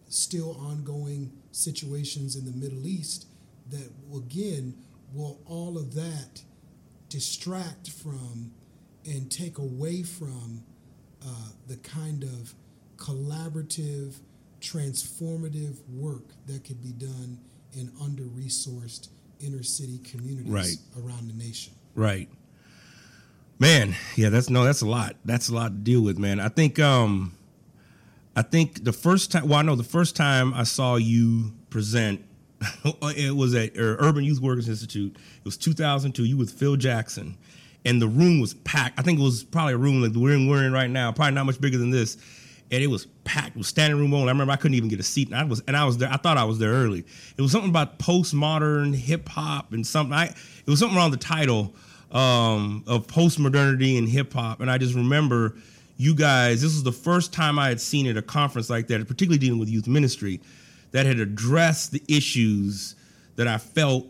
still 0.08 0.56
ongoing 0.60 1.30
situations 1.52 2.36
in 2.36 2.44
the 2.44 2.52
Middle 2.52 2.86
East 2.86 3.26
that 3.70 3.90
again 4.16 4.74
will 5.12 5.38
all 5.46 5.76
of 5.76 5.94
that 5.94 6.42
distract 7.08 7.90
from 7.90 8.52
and 9.04 9.30
take 9.30 9.58
away 9.58 10.02
from 10.02 10.62
uh, 11.22 11.48
the 11.66 11.76
kind 11.76 12.22
of 12.22 12.54
collaborative, 12.96 14.16
transformative 14.60 15.76
work 15.88 16.24
that 16.46 16.64
could 16.64 16.82
be 16.82 16.92
done 16.92 17.38
in 17.74 17.92
under-resourced 18.02 19.08
inner 19.40 19.62
city 19.62 19.98
communities 19.98 20.50
Right. 20.52 20.76
around 20.98 21.28
the 21.30 21.34
nation. 21.34 21.72
Right. 21.94 22.28
Man, 23.58 23.94
yeah, 24.16 24.28
that's 24.28 24.48
no, 24.50 24.64
that's 24.64 24.82
a 24.82 24.86
lot. 24.86 25.16
That's 25.24 25.48
a 25.48 25.54
lot 25.54 25.68
to 25.68 25.74
deal 25.74 26.00
with, 26.02 26.16
man. 26.18 26.38
I 26.40 26.48
think 26.48 26.78
um 26.78 27.34
I 28.36 28.42
think 28.42 28.84
the 28.84 28.92
first 28.92 29.32
time 29.32 29.48
well, 29.48 29.58
I 29.58 29.62
know 29.62 29.74
the 29.74 29.82
first 29.82 30.14
time 30.14 30.54
I 30.54 30.62
saw 30.62 30.94
you 30.96 31.52
present 31.70 32.24
it 32.84 33.34
was 33.36 33.54
at 33.54 33.76
uh, 33.76 33.96
Urban 33.98 34.24
Youth 34.24 34.40
Workers 34.40 34.68
Institute. 34.68 35.16
It 35.16 35.44
was 35.44 35.56
2002. 35.56 36.24
You 36.24 36.36
with 36.36 36.50
Phil 36.52 36.76
Jackson, 36.76 37.36
and 37.84 38.00
the 38.02 38.08
room 38.08 38.40
was 38.40 38.54
packed. 38.54 38.98
I 38.98 39.02
think 39.02 39.18
it 39.18 39.22
was 39.22 39.42
probably 39.44 39.74
a 39.74 39.78
room 39.78 40.02
like 40.02 40.12
the 40.12 40.20
room 40.20 40.48
we're 40.48 40.64
in 40.64 40.72
right 40.72 40.90
now, 40.90 41.10
probably 41.12 41.34
not 41.34 41.46
much 41.46 41.60
bigger 41.60 41.78
than 41.78 41.90
this. 41.90 42.16
And 42.70 42.82
it 42.82 42.88
was 42.88 43.06
packed. 43.24 43.56
with 43.56 43.66
standing 43.66 43.98
room 43.98 44.12
only. 44.12 44.28
I 44.28 44.32
remember 44.32 44.52
I 44.52 44.56
couldn't 44.56 44.74
even 44.74 44.90
get 44.90 45.00
a 45.00 45.04
seat, 45.04 45.28
and 45.28 45.36
I 45.36 45.44
was 45.44 45.62
and 45.66 45.76
I 45.76 45.84
was 45.84 45.96
there. 45.96 46.10
I 46.10 46.18
thought 46.18 46.36
I 46.36 46.44
was 46.44 46.58
there 46.58 46.72
early. 46.72 47.04
It 47.36 47.40
was 47.40 47.50
something 47.50 47.70
about 47.70 47.98
postmodern 47.98 48.94
hip 48.94 49.28
hop 49.28 49.72
and 49.72 49.86
something. 49.86 50.12
I 50.12 50.26
it 50.26 50.66
was 50.66 50.78
something 50.78 50.98
around 50.98 51.12
the 51.12 51.16
title 51.16 51.74
um, 52.12 52.84
of 52.86 53.06
post 53.06 53.38
modernity 53.38 53.96
and 53.96 54.06
hip 54.06 54.34
hop, 54.34 54.60
and 54.60 54.70
I 54.70 54.76
just 54.76 54.94
remember 54.94 55.54
you 55.98 56.14
guys, 56.14 56.62
this 56.62 56.72
was 56.72 56.84
the 56.84 56.92
first 56.92 57.32
time 57.32 57.58
I 57.58 57.68
had 57.68 57.80
seen 57.80 58.06
at 58.06 58.16
a 58.16 58.22
conference 58.22 58.70
like 58.70 58.86
that, 58.86 59.00
particularly 59.06 59.38
dealing 59.38 59.58
with 59.58 59.68
youth 59.68 59.88
ministry, 59.88 60.40
that 60.92 61.04
had 61.04 61.18
addressed 61.18 61.90
the 61.90 62.02
issues 62.08 62.94
that 63.34 63.48
I 63.48 63.58
felt 63.58 64.06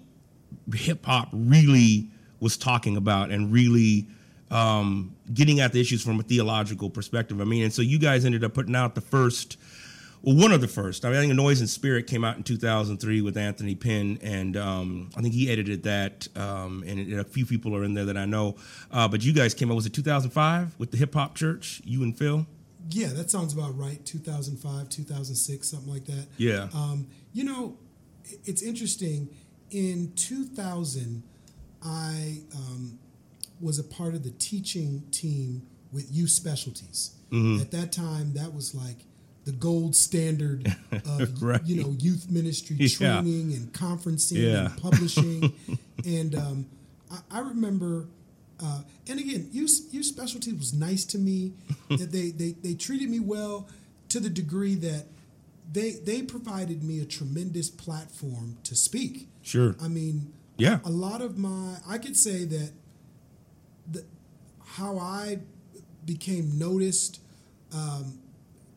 hip 0.75 1.05
hop 1.07 1.31
really 1.33 2.09
was 2.41 2.57
talking 2.59 2.97
about 2.97 3.31
and 3.31 3.51
really 3.51 4.07
um, 4.51 5.15
getting 5.35 5.61
at 5.61 5.73
the 5.73 5.81
issues 5.81 6.03
from 6.03 6.19
a 6.21 6.23
theological 6.23 6.91
perspective. 6.91 7.41
I 7.41 7.45
mean, 7.45 7.65
and 7.65 7.73
so 7.73 7.83
you 7.83 7.99
guys 7.99 8.25
ended 8.25 8.45
up 8.45 8.55
putting 8.55 8.75
out 8.77 8.95
the 8.95 9.01
first, 9.01 9.57
well, 10.23 10.35
one 10.37 10.53
of 10.53 10.61
the 10.61 10.69
first. 10.69 11.05
I 11.05 11.09
mean, 11.11 11.19
I 11.19 11.21
think 11.21 11.35
Noise 11.35 11.61
and 11.61 11.69
Spirit 11.71 12.07
came 12.07 12.25
out 12.25 12.37
in 12.37 12.43
2003 12.43 13.21
with 13.21 13.37
Anthony 13.37 13.75
Pinn, 13.75 14.19
and 14.23 14.57
um, 14.57 15.11
I 15.17 15.21
think 15.23 15.35
he 15.35 15.51
edited 15.51 15.83
that, 15.85 16.27
um, 16.37 16.83
and, 16.87 16.99
it- 16.99 17.19
a 17.19 17.25
few 17.25 17.47
people 17.47 17.75
are 17.77 17.85
in 17.85 17.95
there 17.95 18.07
that 18.07 18.17
I 18.17 18.25
know. 18.27 18.57
Uh, 18.91 19.07
but 19.09 19.23
you 19.25 19.33
guys 19.33 19.55
came 19.55 19.71
out, 19.71 19.75
was 19.75 19.87
it 19.87 19.93
2005 19.93 20.79
with 20.79 20.91
the 20.91 20.97
Hip 20.97 21.15
Hop 21.15 21.35
Church, 21.35 21.81
you 21.85 22.03
and 22.03 22.17
Phil? 22.17 22.47
Yeah, 22.91 23.09
that 23.09 23.31
sounds 23.31 23.53
about 23.53 23.77
right. 23.79 24.03
2005, 24.07 24.89
2006, 24.89 25.69
something 25.69 25.93
like 25.93 26.07
that. 26.07 26.27
Yeah. 26.39 26.69
Um, 26.75 27.07
you 27.35 27.45
know, 27.45 27.77
it's 28.45 28.63
interesting. 28.63 29.29
In 29.71 30.13
2000, 30.17 31.23
I 31.85 32.39
um, 32.57 32.99
was 33.61 33.79
a 33.79 33.85
part 33.85 34.15
of 34.15 34.23
the 34.25 34.31
teaching 34.31 35.05
team 35.11 35.63
with 35.93 36.11
youth 36.13 36.31
specialties. 36.31 37.13
Mm-hmm. 37.31 37.61
At 37.61 37.71
that 37.73 37.93
time, 37.93 38.35
that 38.35 38.55
was 38.55 38.75
like 38.75 39.05
the 39.45 39.53
gold 39.53 39.97
standard 39.97 40.67
of 40.93 41.43
Right. 41.43 41.65
you 41.65 41.83
know 41.83 41.91
youth 41.99 42.31
ministry 42.31 42.77
Yeah. 42.79 43.21
training 43.21 43.53
and 43.55 43.73
conferencing 43.73 44.37
Yeah. 44.39 44.67
and 44.67 44.77
publishing. 44.83 45.53
and 46.05 46.35
um, 46.35 46.67
I, 47.11 47.19
I 47.31 47.41
remember, 47.41 48.07
uh, 48.63 48.83
and 49.09 49.19
again, 49.19 49.49
youth, 49.53 49.89
youth 49.91 50.05
specialty 50.07 50.53
was 50.53 50.75
nice 50.75 51.05
to 51.07 51.19
me. 51.19 51.53
that 51.89 52.13
they, 52.13 52.31
they 52.31 52.53
they 52.63 52.75
treated 52.75 53.09
me 53.09 53.21
well 53.21 53.69
to 54.11 54.21
the 54.21 54.31
degree 54.31 54.75
that 54.77 55.05
they 55.73 55.93
they 55.93 56.23
provided 56.23 56.83
me 56.83 57.01
a 57.01 57.05
tremendous 57.07 57.71
platform 57.71 58.57
to 58.65 58.75
speak. 58.75 59.29
Sure. 59.43 59.75
I 59.83 59.89
mean, 59.89 60.33
Yeah. 60.59 60.81
a 60.85 60.91
lot 60.91 61.23
of 61.23 61.39
my 61.39 61.77
I 61.89 61.97
could 61.99 62.17
say 62.17 62.45
that 62.45 62.73
how 64.79 64.99
I 64.99 65.41
became 66.05 66.59
noticed, 66.59 67.21
um, 67.75 68.19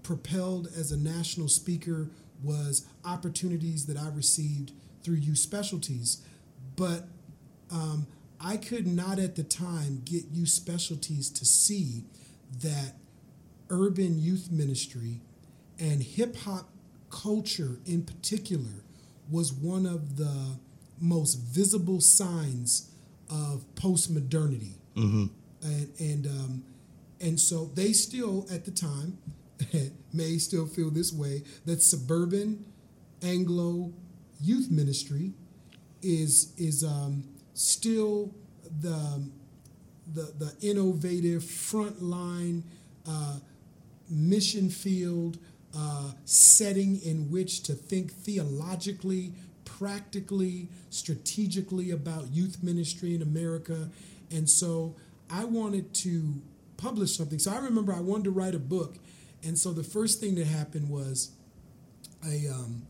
propelled 0.04 0.68
as 0.76 0.92
a 0.92 0.98
national 0.98 1.48
speaker 1.48 2.10
was 2.44 2.86
opportunities 3.06 3.86
that 3.86 3.98
I 3.98 4.10
received 4.10 4.72
through 5.04 5.16
youth 5.16 5.38
specialties, 5.38 6.24
but 6.76 7.08
um, 7.72 8.08
I 8.40 8.58
could 8.58 8.88
not 8.88 9.20
at 9.20 9.36
the 9.36 9.44
time 9.44 10.02
get 10.04 10.24
youth 10.32 10.50
specialties 10.50 11.30
to 11.30 11.46
see 11.46 12.04
that 12.62 12.96
urban 13.70 14.20
youth 14.20 14.50
ministry 14.52 15.22
and 15.80 16.02
hip 16.02 16.36
hop 16.38 16.70
culture 17.10 17.78
in 17.86 18.04
particular 18.04 18.84
was 19.30 19.54
one 19.54 19.86
of 19.86 20.18
the 20.18 20.58
most 21.00 21.36
visible 21.36 22.02
signs 22.02 22.92
of 23.30 23.64
postmodernity. 23.76 24.74
And, 25.64 25.92
and, 26.00 26.28
um, 26.28 26.64
and 27.20 27.40
so 27.40 27.66
they 27.76 27.94
still, 27.94 28.48
at 28.52 28.66
the 28.66 28.72
time, 28.72 29.18
may 30.14 30.38
still 30.38 30.66
feel 30.66 30.90
this 30.90 31.14
way 31.14 31.44
that 31.66 31.82
suburban 31.82 32.66
Anglo 33.22 33.94
youth 34.42 34.72
ministry 34.72 35.34
is, 36.02 36.54
is 36.58 36.84
um, 36.84 37.24
still 37.54 38.34
the, 38.80 39.30
the, 40.14 40.34
the 40.40 40.56
innovative 40.62 41.44
frontline 41.44 42.64
uh, 43.08 43.38
mission 44.10 44.70
field 44.70 45.38
uh, 45.78 46.12
setting 46.26 47.02
in 47.02 47.32
which 47.32 47.64
to 47.64 47.74
think 47.74 48.12
theologically, 48.12 49.34
practically, 49.64 50.68
strategically 50.90 51.92
about 51.92 52.32
youth 52.32 52.62
ministry 52.62 53.16
in 53.16 53.22
America. 53.22 53.90
And 54.32 54.50
so 54.50 54.96
I 55.32 55.46
wanted 55.46 55.94
to 55.96 56.42
publish 56.78 57.16
something. 57.16 57.40
So 57.40 57.52
I 57.52 57.60
remember 57.60 57.94
I 57.94 58.00
wanted 58.02 58.26
to 58.26 58.32
write 58.32 58.56
a 58.56 58.60
book. 58.60 58.98
And 59.44 59.58
so 59.58 59.72
the 59.72 59.84
first 59.84 60.20
thing 60.20 60.36
that 60.36 60.48
happened 60.48 60.90
was 60.90 61.32
a 62.28 62.48
um, 62.48 62.84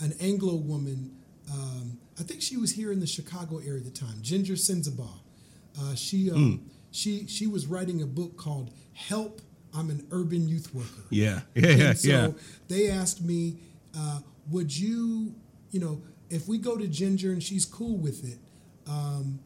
an 0.00 0.14
Anglo 0.20 0.54
woman. 0.54 1.16
Um, 1.52 1.98
I 2.18 2.22
think 2.22 2.40
she 2.40 2.56
was 2.56 2.72
here 2.72 2.92
in 2.92 3.00
the 3.00 3.06
Chicago 3.06 3.58
area 3.58 3.78
at 3.78 3.84
the 3.84 3.90
time. 3.90 4.16
Ginger 4.22 4.54
Sinsabaugh. 4.54 5.18
Uh, 5.80 5.94
she 5.94 6.30
um, 6.30 6.70
she 6.90 7.26
she 7.26 7.46
was 7.46 7.66
writing 7.66 8.02
a 8.02 8.06
book 8.06 8.36
called 8.36 8.70
"Help." 8.94 9.40
I'm 9.74 9.90
an 9.90 10.06
urban 10.10 10.48
youth 10.48 10.74
worker. 10.74 10.88
Yeah. 11.10 11.40
Yeah. 11.54 11.66
Yeah. 11.76 11.84
And 11.88 11.98
so 11.98 12.08
yeah. 12.08 12.28
they 12.68 12.90
asked 12.90 13.22
me, 13.22 13.56
uh, 13.96 14.20
would 14.50 14.76
you, 14.76 15.34
you 15.70 15.80
know, 15.80 16.02
if 16.28 16.46
we 16.46 16.58
go 16.58 16.76
to 16.76 16.86
Ginger 16.86 17.32
and 17.32 17.42
she's 17.42 17.64
cool 17.64 17.96
with 17.96 18.24
it, 18.30 18.38
um, 18.86 19.38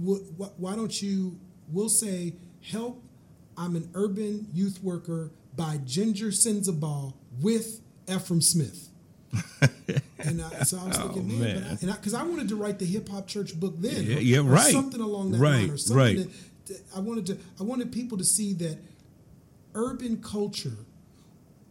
why 0.00 0.74
don't 0.76 1.00
you, 1.02 1.38
we'll 1.70 1.88
say, 1.88 2.34
help, 2.62 3.02
I'm 3.56 3.76
an 3.76 3.90
urban 3.94 4.46
youth 4.54 4.82
worker 4.82 5.30
by 5.56 5.78
Ginger 5.84 6.28
Sinsabaugh 6.28 7.12
with 7.40 7.80
Efrem 8.06 8.42
Smith. 8.42 8.88
and 10.18 10.42
I, 10.42 10.62
so 10.64 10.78
I 10.78 10.86
was 10.88 10.96
thinking, 10.96 11.30
Oh, 11.30 11.34
man. 11.44 11.64
I, 11.64 11.70
and 11.70 11.92
because 11.92 12.14
I, 12.14 12.22
wanted 12.22 12.48
to 12.48 12.56
write 12.56 12.78
the 12.78 12.86
hip 12.86 13.08
hop 13.08 13.26
church 13.28 13.58
book 13.58 13.74
then, 13.78 14.04
Yeah, 14.04 14.18
yeah, 14.18 14.40
right. 14.44 14.72
something 14.72 15.00
along 15.00 15.32
that 15.32 15.38
Right, 15.38 15.60
line, 15.60 15.70
or 15.70 15.76
something 15.76 15.96
right. 15.96 16.16
that, 16.16 16.66
that 16.66 16.82
I 16.96 17.00
wanted 17.00 17.26
to, 17.26 17.38
I 17.60 17.62
wanted 17.64 17.92
people 17.92 18.18
to 18.18 18.24
see 18.24 18.54
that 18.54 18.78
urban 19.74 20.22
culture, 20.22 20.78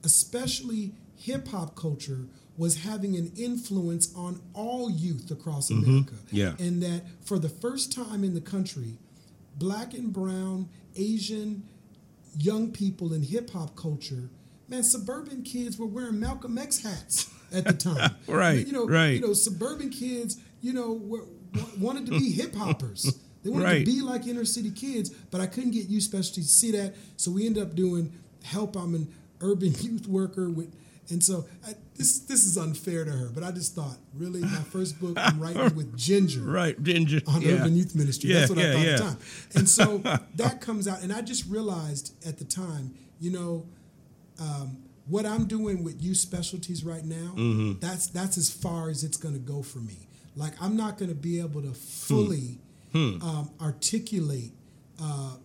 especially 0.04 0.94
hip 1.18 1.48
hop 1.50 1.76
culture, 1.76 2.26
was 2.60 2.84
having 2.84 3.16
an 3.16 3.32
influence 3.38 4.14
on 4.16 4.40
all 4.54 4.92
youth 4.92 5.32
across 5.32 5.70
America. 5.72 6.14
Mm-hmm. 6.14 6.36
Yeah. 6.36 6.54
And 6.60 6.84
that 6.84 7.04
for 7.24 7.40
the 7.40 7.48
first 7.50 7.92
time 7.94 8.24
in 8.24 8.34
the 8.36 8.42
country, 8.42 8.98
black 9.58 9.94
and 9.94 10.12
brown, 10.14 10.68
Asian 10.96 11.64
young 12.38 12.72
people 12.72 13.14
in 13.14 13.24
hip 13.24 13.50
hop 13.52 13.76
culture, 13.76 14.30
man, 14.68 14.84
suburban 14.84 15.42
kids 15.44 15.80
were 15.80 15.86
wearing 15.88 16.20
Malcolm 16.20 16.58
X 16.58 16.84
hats 16.84 17.32
at 17.54 17.64
the 17.66 17.74
time. 17.74 18.12
Right, 18.28 18.68
You 18.68 18.74
know, 18.74 18.86
right. 18.88 19.14
you 19.16 19.22
know, 19.22 19.34
suburban 19.34 19.90
kids, 19.90 20.38
you 20.62 20.74
know, 20.74 20.92
were, 20.94 21.24
wanted 21.80 22.06
to 22.08 22.12
be 22.20 22.32
hip 22.42 22.54
hoppers. 22.56 23.18
They 23.44 23.50
wanted 23.50 23.64
Right. 23.66 23.86
to 23.86 23.92
be 23.92 24.02
like 24.02 24.28
inner 24.28 24.44
city 24.46 24.70
kids, 24.72 25.10
but 25.32 25.40
I 25.40 25.48
couldn't 25.48 25.72
get 25.72 25.88
youth 25.88 26.04
specialties 26.04 26.48
to 26.48 26.54
see 26.54 26.72
that. 26.72 26.94
So 27.16 27.32
we 27.32 27.46
ended 27.46 27.64
up 27.64 27.74
doing 27.74 28.12
help. 28.44 28.76
I'm 28.76 28.96
an 28.96 29.08
urban 29.40 29.74
youth 29.80 30.08
worker 30.08 30.50
with, 30.50 30.76
and 31.12 31.24
so 31.24 31.46
I, 31.68 31.74
this 31.96 32.20
this 32.20 32.46
is 32.46 32.58
unfair 32.58 33.04
to 33.06 33.12
her. 33.12 33.30
But 33.34 33.44
I 33.44 33.52
just 33.52 33.76
thought, 33.76 33.98
really, 34.14 34.42
my 34.42 34.64
first 34.72 35.00
book 35.00 35.14
I'm 35.18 35.40
writing 35.40 35.76
with 35.76 35.98
Ginger 35.98 36.42
Right. 36.60 36.82
Ginger. 36.82 37.22
on 37.28 37.42
yeah. 37.42 37.54
urban 37.54 37.76
youth 37.76 37.96
ministry. 37.96 38.30
Yeah, 38.32 38.40
That's 38.42 38.50
what 38.52 38.60
I 38.60 38.74
thought 38.74 38.82
yeah. 38.86 38.92
at 38.92 38.98
the 38.98 39.04
time. 39.04 39.18
And 39.56 39.70
so 39.70 39.98
that 40.36 40.62
comes 40.62 40.88
out, 40.88 41.02
and 41.02 41.12
I 41.12 41.22
just 41.22 41.46
realized 41.50 42.14
at 42.28 42.38
the 42.38 42.46
time, 42.46 42.94
you 43.20 43.32
know, 43.32 43.66
um, 44.40 44.78
what 45.08 45.26
I'm 45.26 45.46
doing 45.46 45.84
with 45.84 46.02
youth 46.02 46.18
specialties 46.18 46.84
right 46.86 47.04
now, 47.04 47.34
Mm-hmm. 47.36 47.80
that's 47.80 48.08
that's 48.08 48.38
as 48.38 48.50
far 48.52 48.90
as 48.90 49.04
it's 49.04 49.18
going 49.18 49.34
to 49.34 49.40
go 49.42 49.62
for 49.64 49.80
me. 49.80 50.08
Like 50.36 50.54
I'm 50.62 50.78
not 50.78 50.98
going 50.98 51.10
to 51.10 51.16
be 51.16 51.40
able 51.40 51.62
Hmm. 51.62 51.70
to 51.70 51.74
fully 51.74 52.60
Um, 52.94 53.52
articulate, 53.62 54.52
uh, 55.02 55.36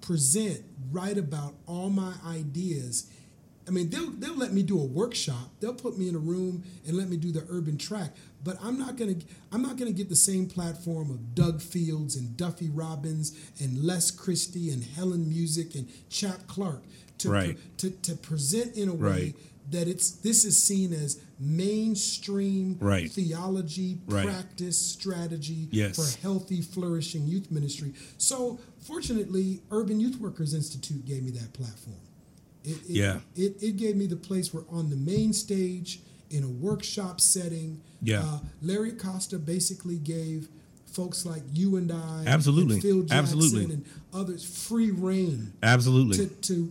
present, 0.00 0.62
write 0.90 1.16
about 1.18 1.54
all 1.66 1.90
my 1.90 2.12
ideas. 2.26 3.06
I 3.68 3.70
mean, 3.70 3.90
they'll 3.90 4.10
they'll 4.10 4.36
let 4.36 4.52
me 4.54 4.62
do 4.62 4.80
a 4.80 4.84
workshop. 4.84 5.50
They'll 5.60 5.74
put 5.74 5.98
me 5.98 6.08
in 6.08 6.14
a 6.14 6.18
room 6.18 6.64
and 6.86 6.96
let 6.96 7.08
me 7.10 7.18
do 7.18 7.30
the 7.30 7.44
urban 7.50 7.76
track. 7.76 8.16
But 8.42 8.56
I'm 8.62 8.78
not 8.78 8.96
gonna 8.96 9.16
I'm 9.52 9.60
not 9.62 9.76
gonna 9.76 9.92
get 9.92 10.08
the 10.08 10.16
same 10.16 10.46
platform 10.46 11.10
of 11.10 11.34
Doug 11.34 11.60
Fields 11.60 12.16
and 12.16 12.36
Duffy 12.36 12.70
Robbins 12.70 13.36
and 13.60 13.84
Les 13.84 14.10
Christie 14.10 14.70
and 14.70 14.82
Helen 14.82 15.28
Musick 15.28 15.74
and 15.74 15.86
Chap 16.08 16.46
Clark 16.46 16.82
to 17.18 17.30
Right. 17.30 17.58
to, 17.78 17.90
to 17.90 18.14
present 18.16 18.74
in 18.76 18.88
a 18.88 18.94
way 18.94 19.08
Right. 19.10 19.36
that 19.70 19.86
it's 19.86 20.10
this 20.12 20.44
is 20.46 20.60
seen 20.62 20.92
as 20.94 21.20
mainstream 21.38 22.78
Right. 22.80 23.10
theology, 23.12 23.98
practice, 24.08 24.78
strategy 24.78 25.68
Yes. 25.70 25.96
for 25.96 26.20
healthy, 26.22 26.62
flourishing 26.62 27.26
youth 27.26 27.50
ministry. 27.50 27.92
So, 28.16 28.58
fortunately, 28.80 29.60
Urban 29.70 30.00
Youth 30.00 30.18
Workers 30.20 30.54
Institute 30.54 31.04
gave 31.04 31.22
me 31.22 31.32
that 31.32 31.52
platform. 31.52 31.96
It, 32.68 32.76
it, 32.88 32.90
Yeah. 32.90 33.18
It, 33.36 33.62
it 33.62 33.76
gave 33.76 33.96
me 33.96 34.06
the 34.06 34.16
place 34.16 34.52
where 34.52 34.64
on 34.70 34.90
the 34.90 34.96
main 34.96 35.32
stage, 35.32 36.00
in 36.30 36.44
a 36.44 36.48
workshop 36.48 37.20
setting, 37.20 37.80
Yeah. 38.02 38.22
uh, 38.22 38.38
Larry 38.60 38.90
Acosta 38.90 39.38
basically 39.38 39.96
gave 39.96 40.48
folks 40.86 41.24
like 41.24 41.42
you 41.54 41.76
and 41.76 41.90
I, 41.90 42.24
Absolutely. 42.26 42.74
and 42.74 42.82
Phil 42.82 43.00
Jackson, 43.02 43.18
Absolutely. 43.18 43.64
and 43.74 43.84
others 44.12 44.44
free 44.44 44.90
reign 44.90 45.52
Absolutely. 45.62 46.16
to, 46.18 46.26
to 46.26 46.70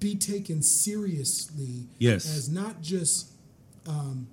be 0.00 0.14
taken 0.14 0.62
seriously 0.62 1.84
Yes. 1.98 2.24
as 2.36 2.48
not 2.48 2.80
just 2.82 3.28
um, 3.86 4.26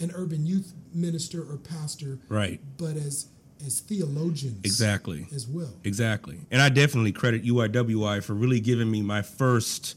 an 0.00 0.10
urban 0.14 0.44
youth 0.46 0.72
minister 0.94 1.40
or 1.42 1.56
pastor, 1.56 2.18
Right. 2.28 2.60
but 2.76 2.96
as 2.96 3.26
as 3.64 3.78
theologians 3.78 4.58
Exactly. 4.64 5.28
as 5.32 5.46
well. 5.46 5.72
Exactly. 5.84 6.36
And 6.50 6.60
I 6.60 6.68
definitely 6.68 7.12
credit 7.12 7.44
UYWI 7.44 8.20
for 8.22 8.34
really 8.34 8.58
giving 8.58 8.90
me 8.90 9.02
my 9.02 9.22
first 9.22 9.94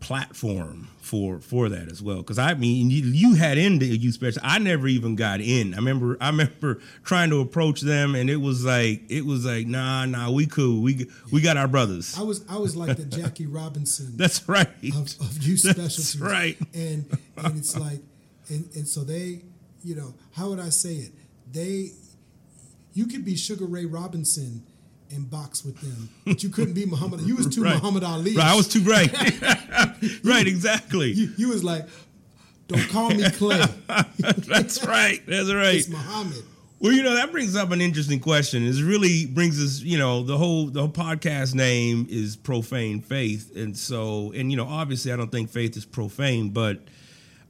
platform 0.00 0.88
for 1.00 1.40
for 1.40 1.68
that 1.68 1.90
as 1.90 2.00
well 2.02 2.18
because 2.18 2.38
i 2.38 2.54
mean 2.54 2.90
you, 2.90 3.02
you 3.02 3.34
had 3.34 3.58
in 3.58 3.78
the 3.78 3.86
youth 3.86 4.14
special 4.14 4.40
i 4.44 4.58
never 4.58 4.86
even 4.86 5.16
got 5.16 5.40
in 5.40 5.72
i 5.74 5.76
remember 5.76 6.16
i 6.20 6.28
remember 6.28 6.80
trying 7.02 7.30
to 7.30 7.40
approach 7.40 7.80
them 7.80 8.14
and 8.14 8.28
it 8.30 8.36
was 8.36 8.64
like 8.64 9.02
it 9.08 9.24
was 9.24 9.44
like 9.44 9.66
nah 9.66 10.04
nah 10.04 10.30
we 10.30 10.46
cool 10.46 10.82
we 10.82 11.08
we 11.32 11.40
got 11.40 11.56
our 11.56 11.66
brothers 11.66 12.16
I 12.18 12.22
was 12.22 12.44
I 12.48 12.58
was 12.58 12.76
like 12.76 12.96
the 12.96 13.04
Jackie 13.04 13.46
Robinson 13.46 14.12
that's 14.16 14.48
right 14.48 14.68
of, 14.94 15.14
of 15.20 15.42
youth 15.42 15.62
That's 15.62 15.94
specialties. 15.94 16.20
right. 16.20 16.56
And 16.74 17.06
and 17.36 17.58
it's 17.58 17.76
like 17.78 18.00
and, 18.48 18.68
and 18.74 18.88
so 18.88 19.04
they, 19.04 19.42
you 19.84 19.94
know, 19.94 20.14
how 20.32 20.48
would 20.48 20.60
I 20.60 20.70
say 20.70 20.94
it? 20.94 21.12
They 21.50 21.90
you 22.94 23.06
could 23.06 23.24
be 23.24 23.36
Sugar 23.36 23.66
Ray 23.66 23.84
Robinson 23.84 24.62
and 25.10 25.30
box 25.30 25.64
with 25.64 25.80
them, 25.80 26.08
but 26.26 26.42
you 26.42 26.48
couldn't 26.50 26.74
be 26.74 26.84
Muhammad. 26.86 27.20
You 27.22 27.36
was 27.36 27.46
too 27.48 27.62
Right. 27.64 27.74
Muhammad 27.74 28.04
Ali. 28.04 28.34
right 28.36 28.46
i 28.46 28.54
was 28.56 28.68
too 28.68 28.80
right 28.80 29.10
right 30.24 30.46
exactly 30.46 31.12
You, 31.12 31.32
you 31.36 31.48
was 31.48 31.64
like, 31.64 31.86
don't 32.68 32.88
call 32.90 33.10
me 33.10 33.24
Clay. 33.30 33.64
that's 34.46 34.84
right 34.84 35.20
that's 35.26 35.52
right 35.52 35.76
It's 35.76 35.88
Muhammad. 35.88 36.42
Well, 36.80 36.92
you 36.92 37.02
know 37.02 37.14
that 37.16 37.32
brings 37.32 37.56
up 37.56 37.72
an 37.72 37.80
interesting 37.80 38.20
question. 38.20 38.64
It 38.64 38.80
really 38.82 39.26
brings 39.26 39.60
us, 39.60 39.80
you 39.80 39.98
know, 39.98 40.22
the 40.22 40.36
whole 40.38 40.66
the 40.66 40.80
whole 40.80 40.88
podcast 40.90 41.52
name 41.54 42.06
is 42.08 42.36
profane 42.36 43.00
faith, 43.00 43.56
and 43.56 43.76
so, 43.76 44.30
and 44.32 44.52
you 44.52 44.56
know, 44.56 44.64
obviously, 44.66 45.12
I 45.12 45.16
don't 45.16 45.32
think 45.32 45.50
faith 45.50 45.76
is 45.76 45.84
profane, 45.84 46.50
but 46.50 46.82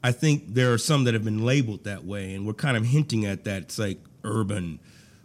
I 0.03 0.13
think 0.13 0.55
there 0.55 0.73
are 0.73 0.79
some 0.79 1.05
that 1.05 1.13
have 1.13 1.25
been 1.25 1.45
labeled 1.45 1.85
that 1.85 2.07
way, 2.07 2.33
and 2.35 2.47
we're 2.47 2.55
kind 2.55 2.75
of 2.79 2.87
hinting 2.87 3.27
at 3.27 3.45
that. 3.45 3.65
It's 3.65 3.79
like 3.79 3.99
urban. 4.25 4.79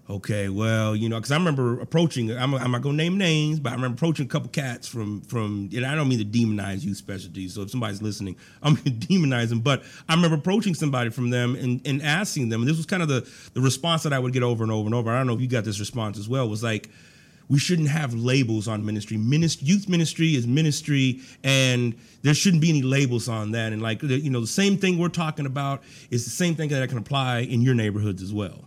Okay, 0.10 0.50
well, 0.50 0.98
you 0.98 1.08
know, 1.08 1.16
because 1.16 1.32
I 1.32 1.38
remember 1.38 1.80
approaching. 1.80 2.30
I'm, 2.30 2.54
I'm 2.56 2.72
not 2.72 2.82
gonna 2.82 2.98
name 2.98 3.18
names, 3.18 3.62
but 3.62 3.72
I 3.72 3.76
remember 3.76 3.96
approaching 3.96 4.26
a 4.26 4.30
couple 4.30 4.50
cats 4.50 4.86
from 4.86 5.22
from. 5.22 5.70
And 5.74 5.86
I 5.86 5.96
don't 5.96 6.10
mean 6.10 6.20
to 6.20 6.26
demonize 6.26 6.84
youth 6.84 6.98
specialties. 6.98 7.54
So 7.54 7.62
if 7.62 7.72
somebody's 7.72 8.02
listening, 8.02 8.36
I'm 8.64 8.76
them. 8.76 9.62
But 9.62 9.84
I 10.10 10.14
remember 10.14 10.36
approaching 10.36 10.76
somebody 10.76 11.10
from 11.10 11.30
them 11.30 11.56
and, 11.56 11.80
and 11.86 12.02
asking 12.02 12.50
them, 12.50 12.62
and 12.62 12.70
this 12.70 12.76
was 12.76 12.86
kind 12.86 13.02
of 13.02 13.08
the 13.08 13.26
the 13.54 13.62
response 13.62 14.04
that 14.04 14.12
I 14.12 14.20
would 14.20 14.34
get 14.34 14.44
over 14.44 14.62
and 14.62 14.74
over 14.74 14.86
and 14.86 14.94
over. 14.94 15.10
I 15.10 15.18
don't 15.18 15.28
know 15.28 15.36
if 15.36 15.42
you 15.42 15.48
got 15.48 15.64
this 15.64 15.80
response 15.80 16.20
as 16.20 16.28
well. 16.28 16.50
Was 16.50 16.64
like, 16.64 16.90
we 17.48 17.58
shouldn't 17.58 17.88
have 17.88 18.14
labels 18.14 18.68
on 18.68 18.86
ministry. 18.86 19.16
Minist- 19.16 19.60
youth 19.62 19.88
ministry 19.88 20.36
is 20.36 20.46
ministry, 20.46 21.22
and 21.46 21.96
there 22.24 22.34
shouldn't 22.34 22.62
be 22.62 22.70
any 22.70 22.82
labels 22.82 23.30
on 23.30 23.52
that. 23.52 23.72
And 23.72 23.82
like, 23.82 24.04
you 24.04 24.30
know, 24.30 24.42
the 24.42 24.48
same 24.48 24.78
thing 24.78 24.98
we're 24.98 25.08
talking 25.08 25.46
about 25.46 25.82
is 26.10 26.26
the 26.26 26.32
same 26.32 26.56
thing 26.56 26.68
that 26.70 26.90
can 26.90 26.98
apply 26.98 27.40
in 27.40 27.62
your 27.62 27.74
neighborhoods 27.74 28.22
as 28.22 28.34
well. 28.34 28.66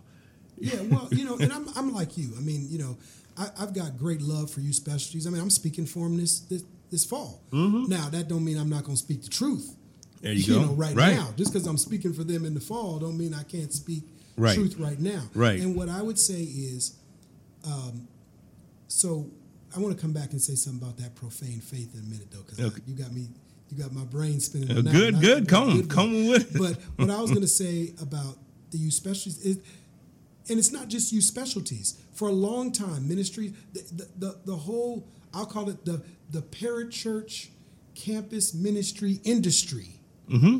Yeah, 0.59 0.81
well, 0.89 1.07
you 1.11 1.23
know, 1.25 1.37
and 1.37 1.51
I'm, 1.53 1.67
I'm 1.75 1.93
like 1.93 2.17
you. 2.17 2.29
I 2.37 2.41
mean, 2.41 2.67
you 2.69 2.79
know, 2.79 2.97
I, 3.37 3.49
I've 3.59 3.73
got 3.73 3.97
great 3.97 4.21
love 4.21 4.49
for 4.49 4.61
you 4.61 4.73
specialties. 4.73 5.27
I 5.27 5.29
mean, 5.29 5.41
I'm 5.41 5.49
speaking 5.51 5.85
for 5.85 5.99
them 5.99 6.17
this 6.17 6.39
this, 6.41 6.63
this 6.91 7.05
fall. 7.05 7.41
Now, 7.51 8.09
that 8.09 8.27
don't 8.27 8.43
mean 8.43 8.57
I'm 8.57 8.69
not 8.69 8.83
going 8.83 8.95
to 8.97 9.01
speak 9.03 9.21
the 9.23 9.29
truth. 9.29 9.67
Mm-hmm. 9.69 10.23
There 10.23 10.33
you 10.33 10.53
go. 10.55 10.61
know, 10.65 10.73
right, 10.73 10.95
Right. 10.95 11.15
now, 11.15 11.29
just 11.37 11.53
because 11.53 11.67
I'm 11.67 11.77
speaking 11.77 12.11
for 12.13 12.23
them 12.23 12.43
in 12.45 12.53
the 12.55 12.59
fall, 12.59 12.97
don't 12.97 13.17
mean 13.17 13.33
I 13.33 13.43
can't 13.43 13.71
speak 13.71 14.03
Right. 14.35 14.55
truth 14.55 14.77
right 14.79 14.99
now. 14.99 15.23
Right. 15.35 15.59
And 15.59 15.75
what 15.75 15.89
I 15.89 16.01
would 16.01 16.17
say 16.19 16.41
is, 16.41 16.93
um, 17.65 18.07
so 18.87 19.29
I 19.75 19.79
want 19.79 19.95
to 19.95 20.01
come 20.01 20.13
back 20.13 20.31
and 20.31 20.41
say 20.41 20.55
something 20.55 20.81
about 20.81 20.97
that 20.97 21.15
profane 21.15 21.59
faith 21.59 21.93
in 21.93 22.01
a 22.01 22.03
minute, 22.03 22.27
though, 22.31 22.41
because 22.41 22.59
Okay. 22.59 22.81
you 22.87 22.95
got 22.95 23.11
me, 23.13 23.27
you 23.69 23.77
got 23.77 23.91
my 23.93 24.03
brain 24.05 24.39
spinning. 24.39 24.71
Uh, 24.77 24.81
good, 24.81 25.19
good. 25.19 25.47
Come, 25.47 25.87
come 25.87 26.27
with 26.29 26.55
it. 26.55 26.57
But 26.57 26.77
what 26.97 27.09
I 27.09 27.19
was 27.21 27.31
going 27.31 27.41
to 27.45 27.47
say 27.47 27.93
about 28.01 28.37
the 28.71 28.77
youth 28.77 28.93
specialties 28.93 29.39
is, 29.43 29.59
and 30.49 30.59
it's 30.59 30.71
not 30.71 30.87
just 30.87 31.11
youth 31.11 31.23
specialties. 31.23 32.01
For 32.13 32.27
a 32.29 32.31
long 32.33 32.71
time, 32.71 33.07
ministry, 33.07 33.53
the, 33.73 33.81
the, 33.91 34.07
the, 34.17 34.37
the 34.45 34.55
whole, 34.55 35.07
I'll 35.33 35.45
call 35.45 35.69
it 35.69 35.85
the, 35.85 36.01
the 36.31 36.41
parachurch 36.41 37.49
campus 37.95 38.53
ministry 38.53 39.19
industry, 39.23 39.99
mm-hmm. 40.29 40.57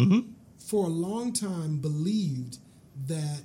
Mm-hmm. 0.00 0.20
for 0.58 0.86
a 0.86 0.90
long 0.90 1.32
time 1.32 1.78
believed 1.78 2.58
that 3.06 3.42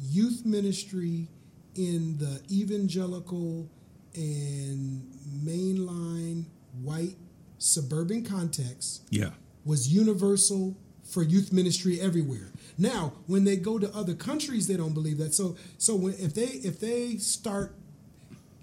youth 0.00 0.44
ministry 0.44 1.28
in 1.74 2.18
the 2.18 2.42
evangelical 2.50 3.68
and 4.14 5.02
mainline 5.42 6.44
white 6.82 7.16
suburban 7.58 8.24
context 8.24 9.02
Yeah. 9.10 9.30
was 9.64 9.88
universal 9.92 10.76
for 11.12 11.22
youth 11.22 11.52
ministry 11.52 12.00
everywhere. 12.00 12.50
Now, 12.78 13.12
when 13.26 13.44
they 13.44 13.56
go 13.56 13.78
to 13.78 13.94
other 13.94 14.14
countries, 14.14 14.66
they 14.66 14.76
don't 14.76 14.94
believe 14.94 15.18
that. 15.18 15.34
So, 15.34 15.56
so 15.76 15.94
when, 15.94 16.14
if 16.14 16.32
they 16.34 16.44
if 16.70 16.80
they 16.80 17.16
start 17.18 17.74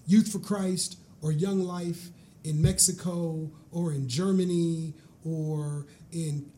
Youth 0.07 0.31
for 0.31 0.39
Christ 0.39 0.97
or 1.21 1.31
Young 1.31 1.59
Life 1.61 2.09
in 2.43 2.59
Mexico 2.61 3.51
or 3.71 3.93
in 3.93 4.09
Germany 4.09 4.95
or 5.23 5.85
in 6.11 6.51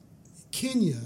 Kenya, 0.51 1.01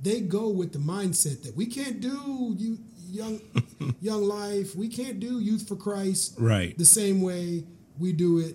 they 0.00 0.20
go 0.20 0.48
with 0.48 0.72
the 0.72 0.78
mindset 0.78 1.42
that 1.42 1.56
we 1.56 1.66
can't 1.66 2.00
do 2.00 2.54
you, 2.56 2.78
young 3.10 3.40
Young 4.00 4.22
Life, 4.22 4.76
we 4.76 4.86
can't 4.88 5.18
do 5.18 5.40
Youth 5.40 5.66
for 5.66 5.74
Christ 5.74 6.34
Right. 6.38 6.78
the 6.78 6.84
same 6.84 7.20
way 7.20 7.64
we 7.98 8.12
do 8.12 8.38
it 8.38 8.54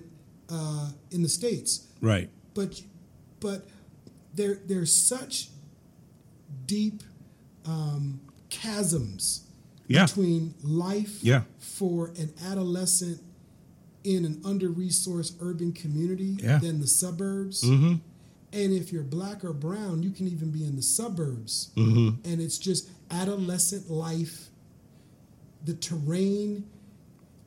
uh, 0.50 0.90
in 1.12 1.22
the 1.22 1.30
states 1.30 1.88
Right. 2.02 2.30
but 2.54 2.82
but 3.42 3.68
there 4.34 4.60
there's 4.66 4.94
such 4.96 5.50
deep 6.66 7.02
um, 7.66 8.20
chasms 8.50 9.42
Yeah. 9.88 10.06
between 10.06 10.54
life 10.64 11.24
Yeah. 11.24 11.44
for 11.60 12.08
an 12.18 12.34
adolescent 12.44 13.22
in 14.04 14.24
an 14.26 14.40
under-resourced 14.46 15.36
urban 15.42 15.72
community 15.74 16.38
Yeah. 16.42 16.60
than 16.60 16.80
the 16.80 16.88
suburbs 16.88 17.64
Mm-hmm. 17.64 17.96
and 18.54 18.74
if 18.74 18.94
you're 18.94 19.04
black 19.04 19.44
or 19.44 19.52
brown 19.54 20.04
you 20.04 20.12
can 20.12 20.28
even 20.28 20.52
be 20.52 20.64
in 20.64 20.76
the 20.76 20.82
suburbs 20.84 21.70
Mm-hmm. 21.76 22.30
and 22.30 22.42
it's 22.42 22.58
just 22.60 22.90
adolescent 23.10 23.90
life 23.90 24.50
the 25.64 25.74
terrain 25.74 26.66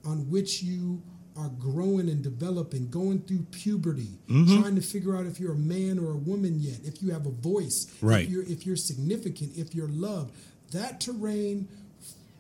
on 0.05 0.29
which 0.31 0.63
you 0.63 1.01
are 1.39 1.49
growing 1.51 2.09
and 2.09 2.23
developing, 2.23 2.89
going 2.91 3.21
through 3.21 3.47
puberty, 3.53 4.09
Mm-hmm. 4.29 4.61
trying 4.61 4.75
to 4.75 4.81
figure 4.83 5.17
out 5.17 5.25
if 5.27 5.39
you're 5.39 5.53
a 5.53 5.57
man 5.57 5.99
or 5.99 6.11
a 6.13 6.17
woman 6.17 6.59
yet, 6.61 6.79
if 6.85 7.03
you 7.03 7.13
have 7.13 7.27
a 7.27 7.31
voice, 7.31 7.87
Right. 8.03 8.25
if 8.25 8.31
you're 8.31 8.43
if 8.43 8.67
you're 8.67 8.77
significant, 8.77 9.57
if 9.57 9.75
you're 9.75 9.89
loved. 9.89 10.35
That 10.73 11.01
terrain 11.01 11.69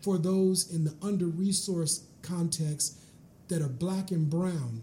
for 0.02 0.18
those 0.18 0.70
in 0.74 0.84
the 0.84 0.94
under-resourced 1.02 2.02
context 2.22 2.98
that 3.48 3.62
are 3.62 3.68
black 3.68 4.10
and 4.10 4.28
brown, 4.28 4.82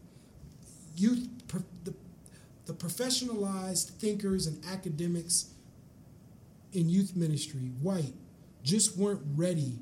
youth 0.97 1.28
the, 1.84 1.93
the 2.65 2.73
professionalized 2.73 3.91
thinkers 3.99 4.47
and 4.47 4.63
academics 4.65 5.49
in 6.73 6.89
youth 6.89 7.15
ministry, 7.15 7.71
white, 7.82 8.13
just 8.63 8.97
weren't 8.97 9.21
ready 9.36 9.80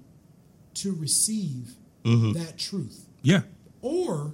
to 0.76 0.91
receive 0.93 1.76
that 2.04 2.56
truth. 2.58 3.06
Yeah. 3.22 3.41
Or 3.84 4.32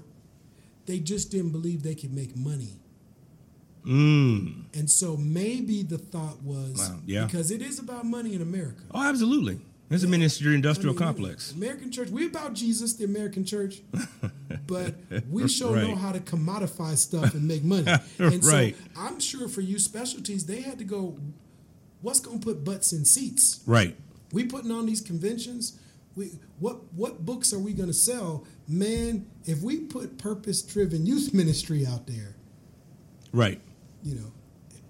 they 0.85 0.99
just 0.99 1.29
didn't 1.31 1.49
believe 1.51 1.83
they 1.83 1.95
could 1.95 2.13
make 2.13 2.35
money. 2.37 2.79
Mm. 3.85 4.65
And 4.73 4.89
so 4.89 5.17
maybe 5.17 5.83
the 5.83 5.97
thought 5.97 6.41
was 6.43 6.77
Wow, 6.77 6.99
yeah. 7.05 7.25
because 7.25 7.49
it 7.51 7.61
is 7.61 7.79
about 7.79 8.05
money 8.05 8.33
in 8.35 8.41
America. 8.41 8.81
Oh, 8.93 9.01
absolutely. 9.03 9.59
It's 9.89 10.03
a 10.03 10.07
ministry 10.07 10.53
industrial 10.53 10.91
I 10.95 10.99
mean, 10.99 11.07
complex. 11.07 11.51
American 11.53 11.91
church, 11.91 12.09
we're 12.09 12.27
about 12.27 12.53
Jesus, 12.53 12.93
the 12.93 13.05
American 13.05 13.43
church, 13.43 13.81
but 14.67 14.93
we 15.31 15.47
sure 15.47 15.75
know 15.77 15.95
how 15.95 16.11
to 16.11 16.19
commodify 16.19 16.95
stuff 16.95 17.33
and 17.33 17.47
make 17.47 17.63
money. 17.63 17.91
And 18.19 18.45
Right. 18.45 18.75
so 18.77 19.01
I'm 19.01 19.19
sure 19.19 19.47
for 19.47 19.61
you 19.61 19.79
specialties, 19.79 20.45
they 20.45 20.61
had 20.61 20.77
to 20.77 20.83
go, 20.83 21.17
what's 22.01 22.19
going 22.19 22.39
to 22.39 22.45
put 22.45 22.63
butts 22.63 22.93
in 22.93 23.03
seats? 23.03 23.61
Right. 23.65 23.95
We 24.31 24.43
putting 24.45 24.71
on 24.71 24.85
these 24.85 25.01
conventions. 25.01 25.79
We 26.15 26.31
what 26.59 26.91
what 26.93 27.25
books 27.25 27.53
are 27.53 27.59
we 27.59 27.73
going 27.73 27.87
to 27.89 27.93
sell? 27.93 28.45
Man, 28.67 29.25
if 29.45 29.61
we 29.61 29.79
put 29.81 30.17
purpose-driven 30.17 31.05
youth 31.05 31.33
ministry 31.33 31.85
out 31.85 32.07
there, 32.07 32.35
Right. 33.31 33.59
you 34.03 34.15
know, 34.15 34.31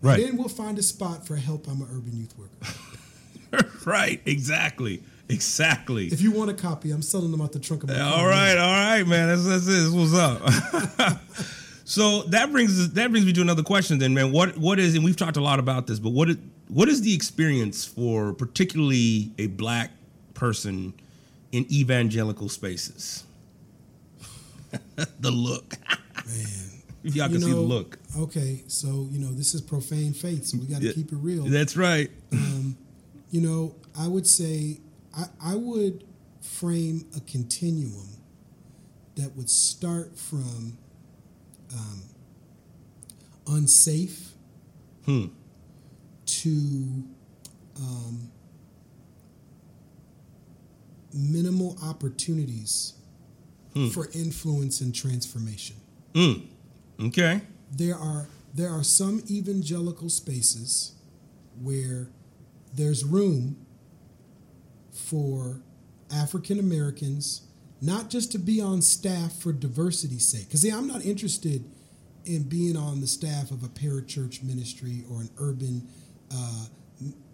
Right. 0.02 0.24
then 0.26 0.38
we'll 0.38 0.48
find 0.50 0.78
a 0.80 0.84
spot 0.84 1.28
for 1.28 1.36
help. 1.36 1.68
I'm 1.68 1.82
an 1.82 1.88
urban 1.92 2.16
youth 2.16 2.34
worker. 2.38 3.70
right. 3.86 4.22
Exactly. 4.26 5.04
Exactly. 5.28 6.08
If 6.08 6.22
you 6.22 6.32
want 6.32 6.50
a 6.50 6.54
copy, 6.56 6.90
I'm 6.92 7.02
selling 7.04 7.30
them 7.32 7.42
out 7.42 7.52
the 7.52 7.60
trunk 7.60 7.84
of 7.84 7.90
my 7.90 7.96
car. 7.96 8.14
All 8.20 8.26
right, 8.26 8.58
all 8.58 8.74
right, 8.74 9.04
man. 9.06 9.28
That's 9.28 9.46
that's 9.46 9.68
it. 9.68 9.72
That's 9.72 9.92
what's 9.94 10.14
up. 10.16 11.22
so 11.86 12.24
that 12.24 12.52
brings 12.52 12.80
us, 12.80 12.88
that 12.94 13.12
brings 13.12 13.26
me 13.28 13.34
to 13.34 13.42
another 13.42 13.62
question. 13.62 14.00
Then, 14.00 14.14
man, 14.16 14.32
what 14.32 14.58
what 14.58 14.80
is 14.80 14.96
and 14.96 15.04
we've 15.04 15.16
talked 15.16 15.38
a 15.38 15.42
lot 15.42 15.60
about 15.60 15.86
this, 15.86 16.00
but 16.00 16.12
what 16.14 16.30
is, 16.32 16.38
what 16.70 16.90
is 16.90 17.02
the 17.02 17.14
experience 17.14 17.86
for 17.86 18.34
particularly 18.34 19.32
a 19.38 19.46
black 19.48 19.92
person 20.34 20.94
in 21.52 21.66
evangelical 21.72 22.50
spaces? 22.50 23.24
the 25.20 25.32
look. 25.32 25.76
Man. 26.28 26.48
Y'all 27.04 27.26
can 27.28 27.36
You 27.36 27.40
see 27.42 27.52
the 27.52 27.60
look. 27.60 27.98
Okay, 28.18 28.64
so 28.68 29.08
you 29.12 29.20
know 29.20 29.32
this 29.32 29.54
is 29.56 29.62
profane 29.62 30.14
faith, 30.14 30.46
so 30.46 30.58
we 30.58 30.66
got 30.66 30.82
to 30.82 30.88
Yeah. 30.88 30.94
keep 30.94 31.12
it 31.12 31.16
real. 31.16 31.46
That's 31.46 31.78
right. 31.78 32.12
you 33.32 33.42
know, 33.42 33.76
I 33.98 34.08
would 34.08 34.28
say 34.28 34.80
I, 35.18 35.26
I 35.42 35.56
would 35.56 36.04
frame 36.42 37.06
a 37.16 37.20
continuum 37.22 38.10
that 39.16 39.36
would 39.38 39.50
start 39.50 40.18
from 40.18 40.78
um, 41.74 42.02
unsafe 43.48 44.34
Hmm. 45.06 45.28
to 46.26 47.04
um, 47.80 48.30
minimal 51.14 51.78
opportunities 51.84 52.94
for 53.94 54.10
influence 54.14 54.82
and 54.82 54.94
transformation. 54.94 55.76
Mm. 56.14 56.48
Okay. 57.02 57.42
There 57.72 57.96
are 57.96 58.28
there 58.54 58.70
are 58.70 58.84
some 58.84 59.24
evangelical 59.30 60.10
spaces 60.10 60.94
where 61.62 62.10
there's 62.74 63.06
room 63.06 63.58
for 64.92 65.62
African 66.12 66.60
Americans 66.60 67.44
not 67.82 68.10
just 68.10 68.32
to 68.34 68.38
be 68.38 68.60
on 68.60 68.82
staff 68.82 69.34
for 69.34 69.54
diversity's 69.54 70.26
sake. 70.26 70.48
Because 70.48 70.66
I'm 70.66 70.88
not 70.88 71.06
interested 71.06 71.64
in 72.26 72.44
being 72.44 72.76
on 72.76 73.02
the 73.02 73.08
staff 73.08 73.52
of 73.52 73.64
a 73.64 73.68
parachurch 73.68 74.44
ministry 74.44 75.04
or 75.10 75.22
an 75.22 75.30
urban 75.38 75.88
uh, 76.32 76.66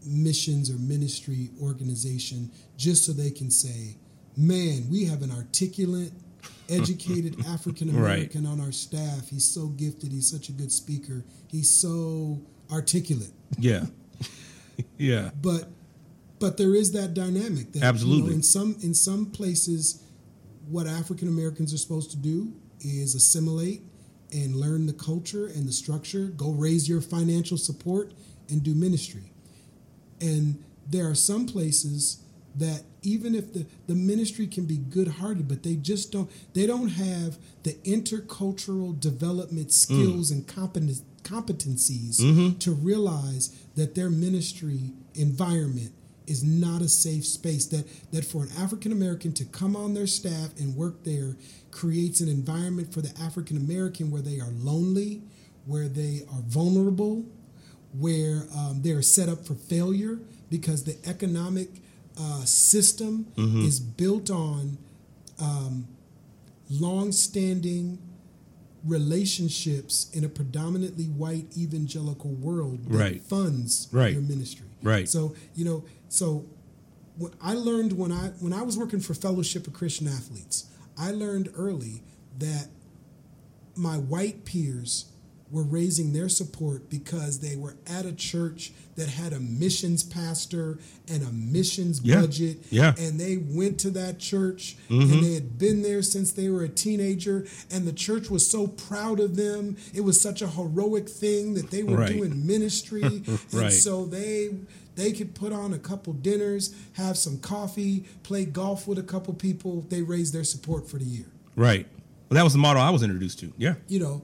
missions 0.05 0.69
or 0.69 0.77
ministry 0.77 1.49
organization 1.61 2.51
just 2.77 3.05
so 3.05 3.11
they 3.11 3.31
can 3.31 3.49
say, 3.49 3.97
man, 4.37 4.87
we 4.89 5.05
have 5.05 5.21
an 5.21 5.31
articulate, 5.31 6.11
educated 6.69 7.35
African 7.47 7.89
American 7.89 8.45
on 8.45 8.59
our 8.61 8.71
staff. 8.71 9.29
He's 9.29 9.45
so 9.45 9.67
gifted. 9.67 10.11
He's 10.11 10.29
such 10.29 10.49
a 10.49 10.51
good 10.51 10.71
speaker. 10.71 11.23
He's 11.47 11.69
so 11.69 12.41
articulate 12.71 13.31
Yeah. 13.59 13.85
yeah. 14.97 15.29
but 15.41 15.69
but 16.39 16.57
there 16.57 16.75
is 16.75 16.91
that 16.93 17.13
dynamic 17.13 17.71
that 17.71 17.75
you 17.75 17.81
know, 17.81 17.87
Absolutely. 17.87 18.33
in 18.33 18.43
some 18.43 18.75
in 18.81 18.93
some 18.93 19.27
places 19.27 20.03
what 20.67 20.87
African 20.87 21.27
Americans 21.27 21.73
are 21.73 21.77
supposed 21.77 22.11
to 22.11 22.17
do 22.17 22.53
is 22.81 23.15
assimilate 23.15 23.81
and 24.33 24.55
learn 24.55 24.85
the 24.85 24.93
culture 24.93 25.45
and 25.47 25.67
the 25.67 25.71
structure, 25.71 26.25
go 26.25 26.51
raise 26.51 26.89
your 26.89 27.01
financial 27.01 27.57
support 27.57 28.13
and 28.49 28.63
do 28.63 28.73
ministry. 28.73 29.31
And 30.21 30.63
there 30.87 31.09
are 31.09 31.15
some 31.15 31.45
places 31.45 32.21
that 32.55 32.83
even 33.01 33.35
if 33.35 33.53
the, 33.53 33.65
the 33.87 33.95
ministry 33.95 34.47
can 34.47 34.65
be 34.65 34.77
good 34.77 35.07
hearted, 35.07 35.47
but 35.47 35.63
they 35.63 35.75
just 35.75 36.11
don't 36.11 36.29
they 36.53 36.65
don't 36.65 36.89
have 36.89 37.37
the 37.63 37.73
intercultural 37.83 38.99
development 38.99 39.67
mm. 39.67 39.71
skills 39.71 40.31
and 40.31 40.47
competen- 40.47 41.01
competencies 41.23 42.21
mm-hmm. 42.21 42.57
to 42.59 42.71
realize 42.71 43.55
that 43.75 43.95
their 43.95 44.09
ministry 44.09 44.93
environment 45.15 45.91
is 46.27 46.43
not 46.43 46.81
a 46.81 46.89
safe 46.89 47.25
space. 47.25 47.65
That 47.67 47.85
that 48.11 48.25
for 48.25 48.43
an 48.43 48.49
African 48.57 48.91
American 48.91 49.33
to 49.33 49.45
come 49.45 49.75
on 49.75 49.93
their 49.93 50.07
staff 50.07 50.57
and 50.57 50.75
work 50.75 51.03
there 51.03 51.35
creates 51.71 52.21
an 52.21 52.29
environment 52.29 52.93
for 52.93 53.01
the 53.01 53.13
African 53.21 53.57
American 53.57 54.09
where 54.09 54.21
they 54.21 54.39
are 54.39 54.51
lonely, 54.51 55.21
where 55.65 55.89
they 55.89 56.21
are 56.31 56.41
vulnerable, 56.47 57.25
where 57.99 58.47
um, 58.55 58.81
they're 58.81 59.01
set 59.01 59.29
up 59.29 59.45
for 59.45 59.53
failure 59.55 60.19
because 60.49 60.83
the 60.83 60.95
economic 61.07 61.69
uh, 62.19 62.43
system 62.45 63.27
is 63.37 63.79
built 63.79 64.29
on 64.29 64.77
um, 65.39 65.87
long-standing 66.69 67.97
relationships 68.85 70.09
in 70.13 70.23
a 70.23 70.29
predominantly 70.29 71.05
white 71.05 71.45
evangelical 71.57 72.31
world 72.31 72.85
that 72.85 72.97
Right. 72.97 73.21
funds 73.21 73.87
Right. 73.91 74.13
your 74.13 74.21
ministry. 74.21 74.65
Right. 74.83 75.09
So 75.09 75.35
you 75.55 75.65
know, 75.65 75.83
so 76.09 76.45
what 77.17 77.33
I 77.41 77.53
learned 77.53 77.93
when 77.93 78.11
I 78.11 78.27
when 78.39 78.53
I 78.53 78.61
was 78.61 78.77
working 78.77 78.99
for 78.99 79.13
Fellowship 79.13 79.65
of 79.67 79.73
Christian 79.73 80.07
Athletes, 80.07 80.65
I 80.97 81.11
learned 81.11 81.49
early 81.55 82.03
that 82.39 82.67
my 83.75 83.97
white 83.97 84.45
peers 84.45 85.05
were 85.55 85.63
raising 85.63 86.11
their 86.13 86.27
support 86.27 86.89
because 86.89 87.39
they 87.39 87.55
were 87.55 87.75
at 87.87 88.05
a 88.05 88.11
church 88.13 88.73
that 88.97 89.07
had 89.07 89.31
a 89.33 89.39
missions 89.39 90.03
pastor 90.03 90.77
and 91.07 91.23
a 91.23 91.31
missions 91.31 92.01
Yeah, 92.03 92.21
budget. 92.21 92.57
yeah. 92.69 92.91
Mm-hmm. 92.91 93.03
And 93.05 93.19
they 93.19 93.37
went 93.37 93.79
to 93.79 93.89
that 93.91 94.19
church 94.19 94.75
and 94.89 95.23
they 95.23 95.33
had 95.33 95.57
been 95.57 95.81
there 95.81 96.01
since 96.01 96.33
they 96.33 96.49
were 96.49 96.63
a 96.63 96.69
teenager. 96.69 97.47
And 97.71 97.87
the 97.87 97.93
church 97.93 98.29
was 98.29 98.45
so 98.45 98.67
proud 98.67 99.19
of 99.19 99.35
them. 99.37 99.77
It 99.93 100.01
was 100.01 100.19
such 100.19 100.41
a 100.41 100.47
heroic 100.47 101.07
thing 101.09 101.53
that 101.55 101.71
they 101.71 101.83
were 101.83 101.97
Right. 101.97 102.11
doing 102.13 102.45
ministry. 102.45 103.23
And 103.53 103.71
so 103.73 104.05
they 104.05 104.49
they 104.95 105.11
could 105.11 105.35
put 105.35 105.51
on 105.53 105.73
a 105.73 105.79
couple 105.79 106.13
dinners, 106.13 106.73
have 106.93 107.17
some 107.17 107.37
coffee, 107.39 108.05
play 108.23 108.45
golf 108.45 108.87
with 108.87 108.97
a 108.97 109.03
couple 109.03 109.33
people. 109.33 109.85
They 109.89 110.01
raised 110.01 110.33
their 110.33 110.43
support 110.45 110.89
for 110.89 110.97
the 110.97 111.05
year 111.05 111.25
Right. 111.55 111.85
Well, 112.29 112.35
that 112.35 112.43
was 112.43 112.53
the 112.53 112.59
model 112.59 112.81
I 112.81 112.89
was 112.89 113.03
introduced 113.03 113.39
to. 113.39 113.53
Yeah. 113.57 113.75
you 113.87 113.99
know, 113.99 114.21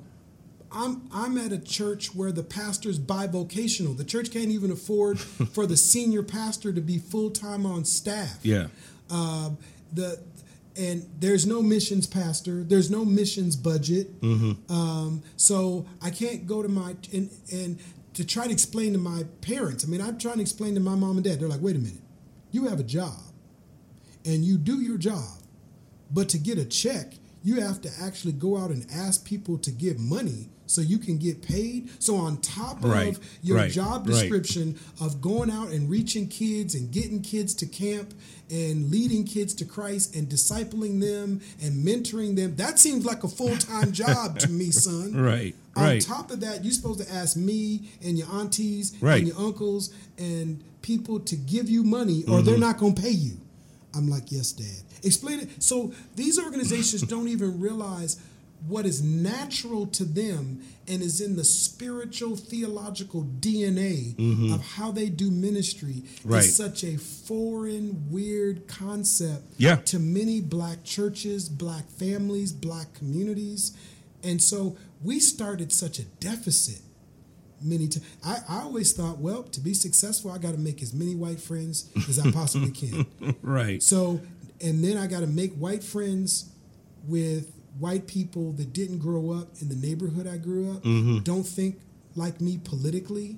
I'm 0.73 1.09
I'm 1.13 1.37
at 1.37 1.51
a 1.51 1.59
church 1.59 2.15
where 2.15 2.31
the 2.31 2.43
pastor's 2.43 2.99
bivocational. 2.99 3.97
The 3.97 4.05
church 4.05 4.31
can't 4.31 4.49
even 4.49 4.71
afford 4.71 5.19
for 5.53 5.65
the 5.65 5.77
senior 5.77 6.23
pastor 6.23 6.71
to 6.73 6.81
be 6.81 6.97
full 6.97 7.29
time 7.29 7.65
on 7.65 7.85
staff. 7.85 8.39
Yeah. 8.43 8.67
Um, 9.09 9.57
the 9.93 10.19
and 10.77 11.05
there's 11.19 11.45
no 11.45 11.61
missions 11.61 12.07
pastor. 12.07 12.63
There's 12.63 12.89
no 12.89 13.03
missions 13.03 13.55
budget. 13.55 14.19
Mm-hmm. 14.21 14.71
Um, 14.71 15.21
so 15.35 15.85
I 16.01 16.09
can't 16.09 16.47
go 16.47 16.61
to 16.61 16.69
my 16.69 16.95
and 17.13 17.29
and 17.51 17.79
to 18.13 18.25
try 18.25 18.45
to 18.45 18.51
explain 18.51 18.93
to 18.93 18.99
my 18.99 19.23
parents. 19.41 19.85
I 19.85 19.87
mean, 19.87 20.01
I'm 20.01 20.17
trying 20.17 20.35
to 20.35 20.41
explain 20.41 20.73
to 20.75 20.81
my 20.81 20.95
mom 20.95 21.17
and 21.17 21.23
dad. 21.23 21.39
They're 21.39 21.47
like, 21.47 21.61
wait 21.61 21.75
a 21.75 21.79
minute, 21.79 22.01
you 22.51 22.67
have 22.67 22.79
a 22.79 22.83
job, 22.83 23.19
and 24.25 24.43
you 24.43 24.57
do 24.57 24.81
your 24.81 24.97
job, 24.97 25.39
but 26.11 26.29
to 26.29 26.37
get 26.37 26.57
a 26.57 26.65
check, 26.65 27.13
you 27.43 27.61
have 27.61 27.81
to 27.81 27.89
actually 28.01 28.33
go 28.33 28.57
out 28.57 28.69
and 28.71 28.85
ask 28.93 29.25
people 29.25 29.57
to 29.59 29.71
give 29.71 29.99
money 29.99 30.49
so 30.67 30.79
you 30.79 30.97
can 30.99 31.17
get 31.17 31.41
paid. 31.41 31.89
So 32.01 32.15
on 32.15 32.37
top 32.37 32.83
Right, 32.83 33.09
of 33.09 33.19
your 33.43 33.57
right, 33.57 33.71
job 33.71 34.07
right. 34.07 34.13
description 34.13 34.77
of 35.01 35.21
going 35.21 35.49
out 35.51 35.69
and 35.69 35.89
reaching 35.89 36.27
kids 36.29 36.75
and 36.75 36.91
getting 36.91 37.21
kids 37.21 37.53
to 37.55 37.65
camp 37.65 38.13
and 38.49 38.89
leading 38.89 39.25
kids 39.25 39.53
to 39.55 39.65
Christ 39.65 40.15
and 40.15 40.29
discipling 40.29 41.01
them 41.01 41.41
and 41.61 41.85
mentoring 41.85 42.35
them, 42.37 42.55
that 42.55 42.79
seems 42.79 43.05
like 43.05 43.23
a 43.23 43.27
full-time 43.27 43.91
job 44.03 44.39
to 44.39 44.49
me, 44.49 44.71
son. 44.71 45.13
Right. 45.15 45.55
On 45.75 45.83
Right. 45.83 46.01
top 46.01 46.31
of 46.31 46.39
that, 46.41 46.63
you're 46.63 46.73
supposed 46.73 46.99
to 47.05 47.11
ask 47.13 47.35
me 47.35 47.89
and 48.03 48.17
your 48.17 48.27
aunties 48.31 48.93
Right. 49.01 49.19
and 49.19 49.27
your 49.27 49.39
uncles 49.39 49.93
and 50.17 50.63
people 50.81 51.19
to 51.21 51.35
give 51.35 51.69
you 51.69 51.83
money 51.83 52.23
or 52.23 52.37
Mm-hmm. 52.37 52.45
they're 52.45 52.57
not 52.57 52.77
going 52.77 52.95
to 52.95 53.01
pay 53.01 53.09
you. 53.11 53.37
I'm 53.95 54.09
like, 54.09 54.31
yes, 54.31 54.51
Dad. 54.51 54.83
Explain 55.03 55.41
it. 55.41 55.61
So 55.63 55.91
these 56.15 56.39
organizations 56.39 57.01
don't 57.03 57.27
even 57.35 57.59
realize 57.59 58.19
what 58.67 58.85
is 58.85 59.01
natural 59.01 59.87
to 59.87 60.05
them 60.05 60.61
and 60.87 61.01
is 61.01 61.19
in 61.19 61.35
the 61.35 61.43
spiritual 61.43 62.35
theological 62.35 63.23
DNA 63.39 64.13
of 64.53 64.61
how 64.75 64.91
they 64.91 65.09
do 65.09 65.31
ministry 65.31 66.03
Mm-hmm. 66.03 66.29
Right. 66.29 66.43
is 66.43 66.55
such 66.55 66.83
a 66.83 66.97
foreign, 66.97 68.05
weird 68.11 68.67
concept 68.67 69.43
Yeah. 69.57 69.77
to 69.77 69.97
many 69.99 70.41
black 70.41 70.83
churches, 70.83 71.49
black 71.49 71.89
families, 71.89 72.51
black 72.51 72.93
communities. 72.93 73.75
And 74.23 74.41
so 74.41 74.77
we 75.03 75.19
started 75.19 75.71
such 75.73 75.97
a 75.97 76.03
deficit 76.03 76.81
many 77.63 77.87
times. 77.87 78.05
I, 78.23 78.37
I 78.47 78.61
always 78.61 78.93
thought, 78.93 79.17
well, 79.19 79.43
to 79.43 79.59
be 79.59 79.73
successful, 79.73 80.31
I 80.31 80.37
got 80.37 80.51
to 80.53 80.59
make 80.59 80.81
as 80.81 80.93
many 80.93 81.15
white 81.15 81.39
friends 81.39 81.89
as 82.09 82.19
I 82.19 82.29
possibly 82.31 82.71
can. 82.81 83.05
Right. 83.41 83.81
So, 83.81 84.21
and 84.61 84.83
then 84.83 84.97
I 84.97 85.07
got 85.07 85.21
to 85.21 85.27
make 85.27 85.53
white 85.55 85.83
friends 85.83 86.49
with 87.07 87.51
white 87.79 88.05
people 88.07 88.51
that 88.53 88.73
didn't 88.73 88.99
grow 88.99 89.31
up 89.31 89.49
in 89.61 89.69
the 89.69 89.75
neighborhood 89.75 90.27
I 90.27 90.37
grew 90.37 90.71
up, 90.71 90.83
don't 91.23 91.43
think 91.47 91.79
like 92.15 92.41
me 92.41 92.59
politically, 92.63 93.37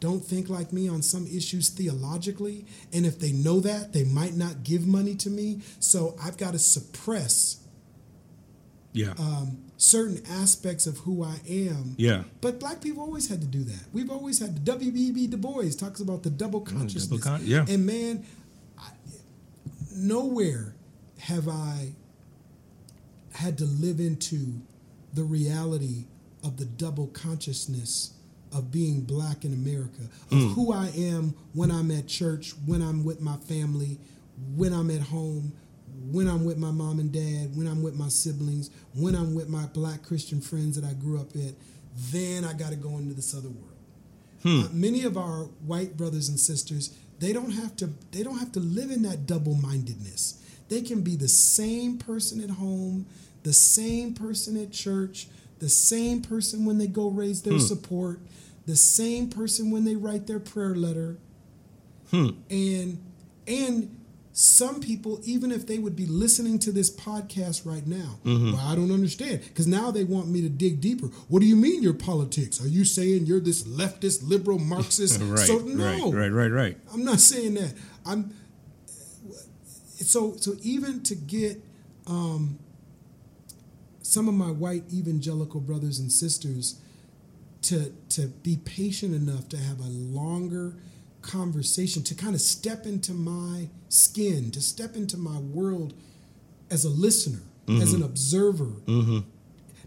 don't 0.00 0.24
think 0.24 0.48
like 0.48 0.72
me 0.72 0.88
on 0.88 1.02
some 1.02 1.26
issues 1.26 1.68
theologically. 1.68 2.64
And 2.92 3.04
if 3.04 3.18
they 3.20 3.32
know 3.32 3.60
that, 3.60 3.92
they 3.92 4.04
might 4.04 4.34
not 4.34 4.64
give 4.64 4.86
money 4.86 5.14
to 5.16 5.28
me. 5.30 5.60
So 5.78 6.16
I've 6.22 6.38
got 6.38 6.52
to 6.52 6.58
suppress 6.58 7.58
Yeah. 8.92 9.12
um, 9.18 9.58
certain 9.82 10.20
aspects 10.30 10.86
of 10.86 10.98
who 10.98 11.24
I 11.24 11.36
am. 11.48 11.94
yeah. 11.96 12.24
But 12.42 12.60
black 12.60 12.82
people 12.82 13.02
always 13.02 13.28
had 13.30 13.40
to 13.40 13.46
do 13.46 13.64
that. 13.64 13.80
We've 13.94 14.10
always 14.10 14.38
had 14.38 14.54
the 14.56 14.60
W.E.B. 14.60 15.28
Du 15.28 15.38
Bois 15.38 15.70
talks 15.78 16.00
about 16.00 16.22
the 16.22 16.28
double 16.28 16.60
consciousness. 16.60 17.06
Double 17.22 17.38
con- 17.38 17.40
yeah. 17.46 17.64
And 17.66 17.86
man, 17.86 18.26
I, 18.78 18.90
nowhere 19.94 20.74
have 21.18 21.48
I 21.48 21.92
had 23.32 23.56
to 23.58 23.64
live 23.64 24.00
into 24.00 24.60
the 25.14 25.22
reality 25.22 26.04
of 26.44 26.56
the 26.56 26.64
double 26.66 27.06
consciousness 27.08 28.12
of 28.52 28.70
being 28.70 29.00
black 29.02 29.44
in 29.44 29.52
America, 29.54 30.02
of 30.30 30.38
Mm. 30.38 30.54
who 30.54 30.72
I 30.72 30.88
am 30.88 31.34
when 31.54 31.70
I'm 31.70 31.90
at 31.90 32.06
church, 32.06 32.52
when 32.66 32.82
I'm 32.82 33.04
with 33.04 33.20
my 33.20 33.36
family, 33.36 33.98
when 34.56 34.72
I'm 34.72 34.90
at 34.90 35.02
home, 35.02 35.52
when 36.10 36.28
I'm 36.28 36.44
with 36.44 36.58
my 36.58 36.70
mom 36.70 36.98
and 36.98 37.12
dad, 37.12 37.56
when 37.56 37.66
I'm 37.66 37.82
with 37.82 37.94
my 37.94 38.08
siblings, 38.08 38.70
when 38.94 39.14
I'm 39.14 39.34
with 39.34 39.48
my 39.48 39.66
black 39.66 40.02
Christian 40.02 40.40
friends 40.40 40.80
that 40.80 40.88
I 40.88 40.94
grew 40.94 41.20
up 41.20 41.34
with, 41.34 41.54
then 42.10 42.44
I 42.44 42.52
got 42.52 42.70
to 42.70 42.76
go 42.76 42.96
into 42.96 43.14
this 43.14 43.34
other 43.34 43.48
world. 43.48 43.66
Hmm. 44.42 44.60
Uh, 44.60 44.68
many 44.72 45.04
of 45.04 45.18
our 45.18 45.44
white 45.66 45.96
brothers 45.96 46.28
and 46.28 46.40
sisters, 46.40 46.96
they 47.18 47.32
don't 47.32 47.50
have 47.50 47.76
to 47.76 47.90
they 48.12 48.22
don't 48.22 48.38
have 48.38 48.52
to 48.52 48.60
live 48.60 48.90
in 48.90 49.02
that 49.02 49.26
double-mindedness. 49.26 50.42
They 50.68 50.80
can 50.80 51.02
be 51.02 51.16
the 51.16 51.28
same 51.28 51.98
person 51.98 52.40
at 52.42 52.50
home, 52.50 53.06
the 53.42 53.52
same 53.52 54.14
person 54.14 54.56
at 54.56 54.72
church, 54.72 55.28
the 55.58 55.68
same 55.68 56.22
person 56.22 56.64
when 56.64 56.78
they 56.78 56.86
go 56.86 57.08
raise 57.08 57.42
their 57.42 57.54
hmm. 57.54 57.58
support, 57.60 58.20
the 58.66 58.76
same 58.76 59.28
person 59.28 59.70
when 59.70 59.84
they 59.84 59.96
write 59.96 60.26
their 60.26 60.40
prayer 60.40 60.74
letter. 60.74 61.18
Hmm. 62.10 62.30
And 62.48 62.98
and 63.46 63.99
some 64.40 64.80
people, 64.80 65.20
even 65.22 65.52
if 65.52 65.66
they 65.66 65.78
would 65.78 65.94
be 65.94 66.06
listening 66.06 66.58
to 66.60 66.72
this 66.72 66.90
podcast 66.90 67.66
right 67.66 67.86
now, 67.86 68.18
well, 68.24 68.56
I 68.56 68.74
don't 68.74 68.90
understand 68.90 69.42
because 69.42 69.66
now 69.66 69.90
they 69.90 70.02
want 70.02 70.28
me 70.28 70.40
to 70.40 70.48
dig 70.48 70.80
deeper. 70.80 71.08
What 71.28 71.40
do 71.40 71.46
you 71.46 71.56
mean 71.56 71.82
your 71.82 71.92
politics? 71.92 72.58
Are 72.64 72.66
you 72.66 72.86
saying 72.86 73.26
you're 73.26 73.40
this 73.40 73.64
leftist, 73.64 74.26
liberal, 74.26 74.58
Marxist? 74.74 75.20
right, 75.20 75.46
so 75.46 75.58
no, 75.58 76.10
right, 76.10 76.14
right, 76.14 76.32
right, 76.32 76.50
right. 76.50 76.78
I'm 76.90 77.04
not 77.04 77.20
saying 77.20 77.52
that. 77.54 77.74
I'm 78.06 78.34
so 79.98 80.36
so 80.38 80.56
even 80.62 81.02
to 81.02 81.14
get 81.14 81.62
um, 82.06 82.58
some 84.00 84.26
of 84.26 84.32
my 84.32 84.50
white 84.50 84.84
evangelical 84.90 85.60
brothers 85.60 85.98
and 85.98 86.10
sisters 86.10 86.80
to 87.60 87.92
to 88.08 88.28
be 88.28 88.56
patient 88.56 89.14
enough 89.14 89.50
to 89.50 89.58
have 89.58 89.80
a 89.80 89.88
longer 89.88 90.76
conversation 91.22 92.02
to 92.04 92.14
kind 92.14 92.34
of 92.34 92.40
step 92.40 92.86
into 92.86 93.12
my 93.12 93.68
skin 93.88 94.50
to 94.52 94.60
step 94.60 94.96
into 94.96 95.16
my 95.16 95.38
world 95.38 95.92
as 96.70 96.84
a 96.84 96.88
listener 96.88 97.40
as 97.68 97.92
an 97.92 98.02
observer. 98.02 98.70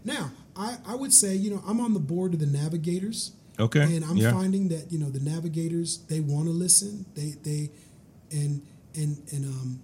Now 0.04 0.30
I, 0.56 0.76
I 0.86 0.94
would 0.94 1.12
say 1.12 1.34
you 1.34 1.50
know 1.50 1.62
i'm 1.66 1.80
on 1.80 1.92
the 1.94 2.00
board 2.00 2.32
of 2.34 2.40
the 2.40 2.46
navigators. 2.46 3.32
Okay, 3.58 3.82
and 3.82 4.04
i'm 4.04 4.16
yeah. 4.16 4.32
finding 4.32 4.68
that 4.68 4.90
you 4.90 4.98
know 4.98 5.10
the 5.10 5.20
navigators 5.20 5.98
they 6.08 6.20
want 6.20 6.46
to 6.46 6.52
listen. 6.52 7.04
They 7.14 7.34
they 7.42 7.70
and 8.32 8.62
and 8.94 9.18
and 9.32 9.44
um 9.44 9.80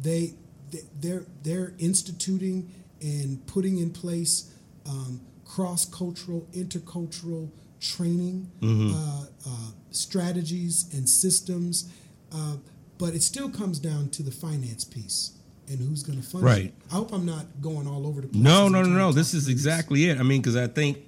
they 0.00 0.34
they- 0.70 0.84
they're 1.00 1.24
they're 1.42 1.72
instituting 1.78 2.70
and 3.02 3.44
putting 3.46 3.78
in 3.78 3.90
place 3.90 4.52
um, 4.86 5.20
cross-cultural 5.44 6.46
intercultural 6.52 7.50
training 7.80 8.50
Mm-hmm. 8.60 8.94
uh, 8.94 9.24
uh, 9.50 9.70
strategies 9.90 10.86
and 10.92 11.08
systems 11.08 11.90
uh, 12.32 12.56
but 12.98 13.14
it 13.14 13.22
still 13.22 13.48
comes 13.48 13.78
down 13.78 14.08
to 14.10 14.22
the 14.22 14.30
finance 14.30 14.84
piece 14.84 15.32
and 15.68 15.78
who's 15.78 16.02
going 16.02 16.20
to 16.20 16.26
fund 16.26 16.44
Right. 16.44 16.64
it 16.66 16.74
i 16.90 16.94
hope 16.96 17.12
i'm 17.12 17.24
not 17.26 17.46
going 17.60 17.86
all 17.86 18.06
over 18.06 18.20
the 18.20 18.28
place 18.28 18.42
No, 18.42 18.68
no, 18.68 18.82
no, 18.82 18.88
no. 18.90 19.12
This 19.12 19.34
is 19.34 19.48
exactly 19.48 20.08
it. 20.10 20.18
I 20.18 20.22
mean, 20.22 20.40
because 20.42 20.56
I 20.56 20.66
think 20.66 21.06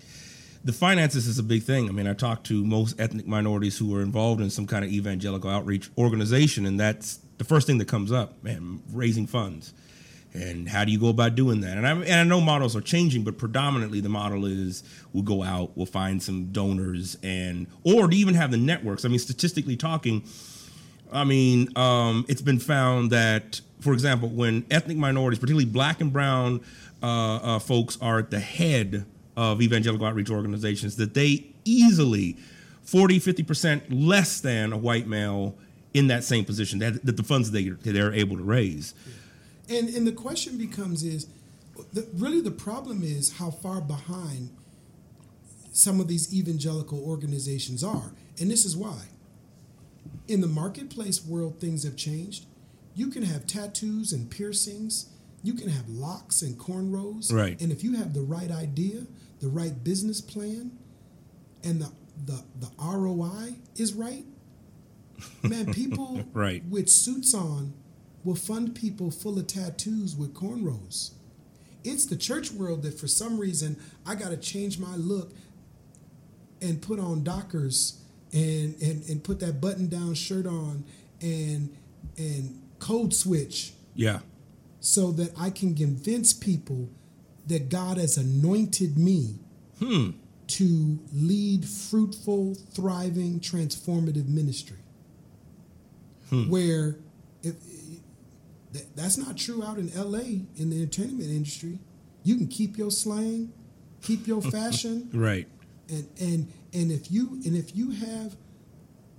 the 0.64 0.72
finances 0.72 1.26
is 1.26 1.38
a 1.40 1.42
big 1.42 1.64
thing. 1.64 1.88
I 1.88 1.92
mean, 1.92 2.06
I 2.06 2.14
talk 2.14 2.44
to 2.44 2.64
most 2.64 2.98
ethnic 3.00 3.26
minorities 3.26 3.76
who 3.76 3.94
are 3.96 4.02
involved 4.02 4.40
in 4.40 4.48
some 4.50 4.66
kind 4.66 4.84
of 4.84 4.92
evangelical 4.92 5.50
outreach 5.50 5.90
organization, 5.98 6.66
and 6.66 6.78
that's 6.78 7.18
the 7.38 7.44
first 7.44 7.66
thing 7.66 7.78
that 7.78 7.88
comes 7.88 8.12
up, 8.12 8.42
man, 8.44 8.80
raising 8.92 9.26
funds. 9.26 9.74
And 10.34 10.68
how 10.68 10.84
do 10.84 10.92
you 10.92 10.98
go 10.98 11.08
about 11.08 11.34
doing 11.34 11.60
that? 11.60 11.76
And 11.76 11.86
I, 11.86 11.92
and 11.92 12.12
I 12.14 12.24
know 12.24 12.40
models 12.40 12.74
are 12.74 12.80
changing, 12.80 13.22
but 13.22 13.36
predominantly 13.36 14.00
the 14.00 14.08
model 14.08 14.46
is 14.46 14.82
we'll 15.12 15.24
go 15.24 15.42
out, 15.42 15.72
we'll 15.76 15.84
find 15.86 16.22
some 16.22 16.52
donors, 16.52 17.18
and 17.22 17.66
or 17.84 18.08
to 18.08 18.16
even 18.16 18.34
have 18.34 18.50
the 18.50 18.56
networks. 18.56 19.04
I 19.04 19.08
mean, 19.08 19.18
statistically 19.18 19.76
talking, 19.76 20.24
I 21.12 21.24
mean, 21.24 21.76
um, 21.76 22.24
it's 22.28 22.40
been 22.40 22.58
found 22.58 23.10
that, 23.10 23.60
for 23.80 23.92
example, 23.92 24.30
when 24.30 24.64
ethnic 24.70 24.96
minorities, 24.96 25.38
particularly 25.38 25.66
black 25.66 26.00
and 26.00 26.10
brown 26.12 26.62
uh, 27.02 27.36
uh, 27.36 27.58
folks, 27.58 27.98
are 28.00 28.18
at 28.20 28.30
the 28.30 28.40
head 28.40 29.04
of 29.36 29.60
evangelical 29.60 30.06
outreach 30.06 30.30
organizations, 30.30 30.96
that 30.96 31.12
they 31.12 31.46
easily 31.66 32.38
40, 32.84 33.20
50% 33.20 33.82
less 33.90 34.40
than 34.40 34.72
a 34.72 34.78
white 34.78 35.06
male 35.06 35.54
in 35.92 36.06
that 36.06 36.24
same 36.24 36.44
position, 36.44 36.78
that, 36.78 37.04
that 37.04 37.18
the 37.18 37.22
funds 37.22 37.50
they, 37.50 37.68
they're 37.68 38.14
able 38.14 38.36
to 38.38 38.42
raise. 38.42 38.94
And 39.68 39.88
and 39.88 40.06
the 40.06 40.12
question 40.12 40.58
becomes 40.58 41.02
is, 41.02 41.26
the, 41.92 42.06
really 42.14 42.40
the 42.40 42.50
problem 42.50 43.02
is 43.02 43.34
how 43.34 43.50
far 43.50 43.80
behind 43.80 44.50
some 45.72 46.00
of 46.00 46.08
these 46.08 46.34
evangelical 46.34 47.02
organizations 47.02 47.82
are, 47.82 48.12
and 48.40 48.50
this 48.50 48.64
is 48.64 48.76
why. 48.76 49.06
In 50.28 50.40
the 50.40 50.46
marketplace 50.48 51.24
world, 51.24 51.60
things 51.60 51.84
have 51.84 51.96
changed. 51.96 52.46
You 52.94 53.08
can 53.08 53.22
have 53.22 53.46
tattoos 53.46 54.12
and 54.12 54.30
piercings. 54.30 55.08
You 55.42 55.54
can 55.54 55.68
have 55.68 55.88
locks 55.88 56.42
and 56.42 56.56
cornrows. 56.58 57.32
Right. 57.32 57.60
And 57.60 57.72
if 57.72 57.82
you 57.82 57.96
have 57.96 58.12
the 58.14 58.20
right 58.20 58.50
idea, 58.50 59.06
the 59.40 59.48
right 59.48 59.82
business 59.82 60.20
plan, 60.20 60.72
and 61.64 61.80
the 61.80 61.90
the, 62.26 62.42
the 62.60 62.70
ROI 62.78 63.54
is 63.76 63.94
right, 63.94 64.24
man, 65.42 65.72
people 65.72 66.22
Right. 66.32 66.62
with 66.68 66.88
suits 66.88 67.34
on 67.34 67.72
will 68.24 68.34
fund 68.34 68.74
people 68.74 69.10
full 69.10 69.38
of 69.38 69.46
tattoos 69.46 70.16
with 70.16 70.34
cornrows. 70.34 71.12
It's 71.84 72.06
the 72.06 72.16
church 72.16 72.52
world 72.52 72.82
that 72.82 72.98
for 72.98 73.08
some 73.08 73.38
reason 73.38 73.76
I 74.06 74.14
got 74.14 74.30
to 74.30 74.36
change 74.36 74.78
my 74.78 74.94
look 74.96 75.32
and 76.60 76.80
put 76.80 77.00
on 77.00 77.24
Dockers 77.24 77.98
and, 78.32 78.80
and 78.80 79.08
and 79.08 79.22
put 79.22 79.40
that 79.40 79.60
button 79.60 79.88
down 79.88 80.14
shirt 80.14 80.46
on 80.46 80.84
and 81.20 81.76
and 82.16 82.62
code 82.78 83.14
switch 83.14 83.72
Yeah. 83.94 84.20
so 84.80 85.12
that 85.12 85.32
I 85.38 85.50
can 85.50 85.74
convince 85.74 86.32
people 86.32 86.88
that 87.46 87.68
God 87.68 87.96
has 87.96 88.16
anointed 88.16 88.96
me 88.96 89.36
hmm. 89.78 90.10
to 90.48 90.98
lead 91.12 91.68
fruitful, 91.68 92.54
thriving, 92.54 93.40
transformative 93.40 94.28
ministry. 94.28 94.78
Hmm. 96.30 96.48
Where 96.48 96.96
if 97.11 97.11
that, 98.72 98.96
that's 98.96 99.16
not 99.18 99.36
true 99.36 99.62
out 99.62 99.78
in 99.78 99.90
LA 99.94 100.44
in 100.56 100.70
the 100.70 100.82
entertainment 100.82 101.30
industry. 101.30 101.78
You 102.24 102.36
can 102.36 102.46
keep 102.48 102.76
your 102.78 102.90
slang, 102.90 103.52
keep 104.02 104.26
your 104.26 104.40
fashion, 104.56 105.10
Right. 105.12 105.46
and 105.88 106.06
and 106.20 106.52
and 106.72 106.90
if 106.92 107.10
you 107.10 107.40
and 107.44 107.56
if 107.56 107.76
you 107.76 107.90
have 107.90 108.36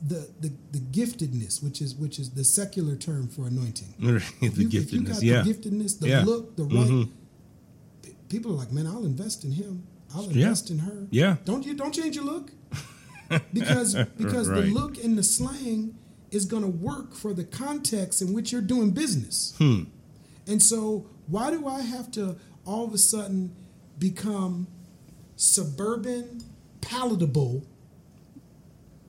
the, 0.05 0.27
the 0.41 0.51
the 0.71 0.79
giftedness, 0.79 1.63
which 1.63 1.81
is 1.81 1.95
which 1.95 2.19
is 2.19 2.31
the 2.31 2.43
secular 2.43 2.95
term 2.95 3.27
for 3.27 3.47
anointing, 3.47 3.93
the 3.99 4.11
you, 4.11 4.47
if 4.47 4.57
you 4.57 4.69
giftedness. 4.69 5.21
Yeah. 5.21 5.41
the 5.43 5.53
giftedness, 5.53 5.99
the 5.99 6.07
Yeah. 6.09 6.23
look, 6.25 6.55
the 6.55 6.63
mm-hmm. 6.63 6.99
right, 7.01 7.07
p- 8.01 8.15
people 8.29 8.51
are 8.51 8.55
like, 8.55 8.71
man, 8.71 8.87
I'll 8.87 9.05
invest 9.05 9.43
in 9.45 9.51
him. 9.51 9.83
I'll 10.15 10.23
Yeah. 10.31 10.43
invest 10.47 10.69
in 10.71 10.79
her. 10.79 11.07
Yeah. 11.11 11.37
Don't 11.45 11.65
you 11.65 11.73
don't 11.73 11.93
change 11.93 12.15
your 12.15 12.25
look 12.25 12.51
because 13.53 13.95
because 14.17 14.47
the 14.47 14.61
look 14.63 14.97
and 15.03 15.17
the 15.17 15.23
slang 15.23 15.95
is 16.33 16.45
going 16.45 16.63
to 16.63 16.69
work 16.69 17.13
for 17.13 17.33
the 17.33 17.43
context 17.43 18.21
in 18.21 18.33
which 18.33 18.51
you're 18.51 18.61
doing 18.61 18.91
business. 18.91 19.53
Hmm. 19.57 19.83
And 20.47 20.61
so, 20.61 21.05
why 21.27 21.51
do 21.51 21.67
I 21.67 21.81
have 21.81 22.11
to 22.11 22.35
all 22.65 22.85
of 22.85 22.93
a 22.93 22.97
sudden 22.97 23.55
become 23.99 24.67
suburban, 25.35 26.43
palatable 26.81 27.65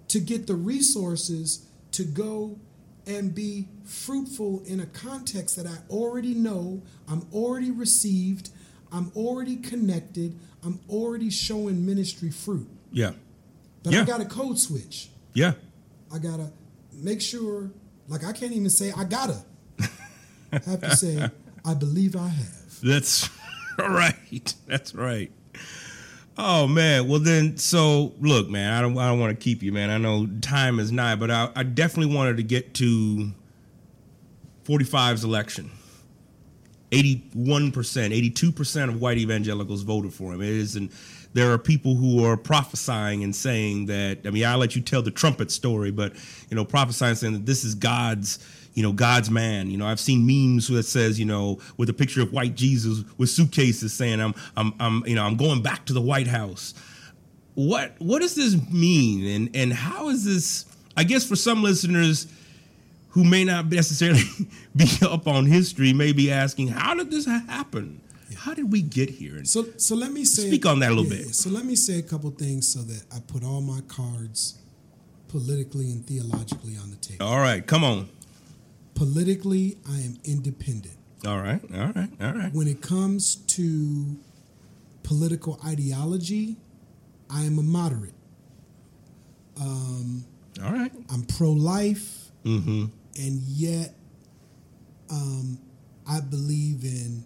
to 0.09 0.21
get 0.21 0.47
the 0.47 0.55
resources 0.55 1.67
to 1.93 2.05
go 2.05 2.59
and 3.07 3.35
be 3.35 3.69
fruitful 3.85 4.63
in 4.67 4.81
a 4.81 4.87
context 4.87 5.57
that 5.57 5.67
I 5.67 5.77
already 5.91 6.35
know, 6.35 6.83
I'm 7.09 7.27
already 7.33 7.71
received, 7.71 8.51
I'm 8.93 9.11
already 9.17 9.57
connected, 9.57 10.39
I'm 10.63 10.81
already 10.89 11.31
showing 11.31 11.85
ministry 11.85 12.31
fruit. 12.31 12.69
Yeah. 12.93 13.13
But 13.83 13.93
Yeah. 13.93 14.03
I 14.03 14.05
got 14.05 14.21
a 14.21 14.25
code 14.25 14.59
switch. 14.59 15.11
Yeah. 15.35 15.55
I 16.13 16.19
gotta 16.19 16.53
make 17.03 17.21
sure, 17.21 17.71
like 18.09 18.25
I 18.25 18.33
can't 18.33 18.53
even 18.53 18.71
say 18.71 18.93
I 18.97 19.05
gotta. 19.05 19.45
I 20.53 20.61
have 20.67 20.81
to 20.83 20.97
say 20.97 21.29
I 21.65 21.75
believe 21.75 22.17
I 22.17 22.29
have. 22.29 22.81
That's 22.83 23.29
right. 23.79 24.55
That's 24.67 24.95
right. 24.95 25.33
Oh 26.37 26.67
man. 26.67 27.09
Well 27.09 27.21
then, 27.21 27.57
so 27.57 28.13
look, 28.21 28.49
man. 28.49 28.73
I 28.73 28.81
don't. 28.81 28.97
I 28.99 29.09
don't 29.09 29.21
want 29.21 29.39
to 29.39 29.43
keep 29.43 29.63
you, 29.63 29.73
man. 29.73 29.91
I 29.91 29.99
know 29.99 30.27
time 30.41 30.79
is 30.79 30.93
nigh, 30.93 31.17
but 31.17 31.31
I, 31.31 31.51
I 31.55 31.63
definitely 31.63 32.15
wanted 32.15 32.37
to 32.39 32.43
get 32.43 32.75
to 32.75 33.31
45's 34.65 35.25
election. 35.25 35.71
81%, 36.91 37.33
82% 37.33 38.89
of 38.89 39.01
white 39.01 39.19
evangelicals 39.19 39.83
voted 39.83 40.13
for 40.13 40.33
him. 40.33 40.41
It 40.41 40.51
is, 40.51 40.77
and 40.77 40.91
there 41.35 41.53
are 41.53 41.59
people 41.59 41.97
who 41.97 42.25
are 42.25 42.37
prophesying 42.37 43.23
and 43.23 43.35
saying 43.35 43.87
that. 43.87 44.21
I 44.25 44.31
mean, 44.31 44.45
I'll 44.45 44.59
let 44.59 44.75
you 44.75 44.83
tell 44.83 45.03
the 45.03 45.11
trumpet 45.11 45.51
story, 45.51 45.91
but 45.91 46.15
you 46.49 46.57
know, 46.57 46.65
prophesying 46.65 47.17
saying 47.17 47.33
that 47.35 47.47
this 47.47 47.65
is 47.65 47.75
God's, 47.75 48.39
you 48.75 48.83
know, 48.83 48.93
God's 48.93 49.31
man. 49.31 49.71
You 49.71 49.77
know, 49.77 49.87
I've 49.87 50.01
seen 50.01 50.25
memes 50.27 50.69
that 50.69 50.85
says, 50.85 51.19
you 51.19 51.27
know, 51.27 51.59
with 51.77 51.91
a 51.91 51.93
picture 51.93 52.23
of 52.23 52.33
white 52.33 52.55
Jesus 52.55 53.05
with 53.19 53.29
suitcases 53.29 53.93
saying, 53.93 54.21
"I'm, 54.21 54.35
I'm, 54.57 54.73
I'm, 54.81 55.07
you 55.07 55.17
know, 55.17 55.25
I'm 55.25 55.37
going 55.37 55.61
back 55.63 55.85
to 55.87 55.93
the 55.93 56.01
White 56.01 56.29
House." 56.29 56.73
What, 57.55 57.95
what 57.99 58.21
does 58.21 58.35
this 58.35 58.57
mean, 58.73 59.27
and 59.27 59.57
and 59.57 59.73
how 59.73 60.09
is 60.09 60.25
this? 60.25 60.65
I 60.97 61.05
guess 61.05 61.27
for 61.27 61.37
some 61.37 61.63
listeners 61.63 62.29
who 63.15 63.23
may 63.23 63.45
not 63.45 63.67
necessarily 63.67 64.23
be 64.77 64.89
up 65.03 65.29
on 65.29 65.47
history 65.47 65.93
may 65.93 66.13
be 66.13 66.33
asking, 66.33 66.67
how 66.67 66.95
did 66.95 67.13
this 67.13 67.27
happen? 67.27 68.01
How 68.45 68.53
did 68.55 68.71
we 68.71 68.83
get 68.83 69.09
here? 69.11 69.37
And 69.37 69.49
So 69.49 69.67
so 69.79 69.95
let 69.95 70.13
me 70.13 70.25
say 70.25 70.47
Speak 70.49 70.67
on 70.67 70.79
that 70.81 70.91
a 70.93 70.95
little 70.95 71.11
bit. 71.11 71.35
So 71.35 71.49
let 71.51 71.65
me 71.65 71.77
say 71.77 71.99
a 71.99 72.03
couple 72.03 72.31
things 72.31 72.69
so 72.69 72.81
that 72.83 73.03
I 73.15 73.21
put 73.21 73.43
all 73.43 73.61
my 73.63 73.81
cards 73.89 74.59
politically 75.29 75.91
and 75.91 76.05
theologically 76.07 76.77
on 76.77 76.91
the 76.91 76.97
table. 76.97 77.25
all 77.27 77.39
right, 77.41 77.67
come 77.67 77.83
on. 77.85 78.09
Politically, 78.95 79.77
I 79.89 79.99
am 80.01 80.19
independent. 80.25 80.97
All 81.27 81.41
right. 81.41 81.61
All 81.75 81.91
right. 81.97 82.11
All 82.21 82.33
right. 82.35 82.53
When 82.53 82.69
it 82.69 82.81
comes 82.83 83.35
to 83.57 84.17
political 85.03 85.59
ideology, 85.67 86.57
I 87.31 87.43
am 87.45 87.59
a 87.59 87.63
moderate. 87.63 88.13
All 89.61 90.73
right. 90.73 90.93
I'm 91.13 91.23
pro 91.25 91.51
life, 91.53 92.21
Mm-hmm. 92.45 92.85
and 93.17 93.41
yet 93.43 93.95
um, 95.11 95.59
I 96.07 96.21
believe 96.21 96.85
in 96.85 97.25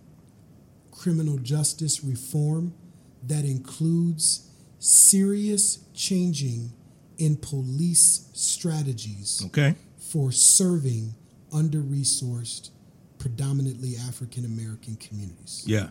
criminal 0.99 1.39
justice 1.39 2.03
reform 2.03 2.75
that 3.23 3.45
includes 3.45 4.49
serious 4.81 5.79
changing 5.95 6.73
in 7.19 7.37
police 7.37 8.29
strategies 8.35 9.43
Okay. 9.47 9.75
for 9.99 10.31
serving 10.33 11.15
under 11.53 11.79
resourced, 11.81 12.71
predominantly 13.19 13.95
African 13.97 14.45
American 14.45 14.97
communities. 14.97 15.63
Yeah. 15.67 15.89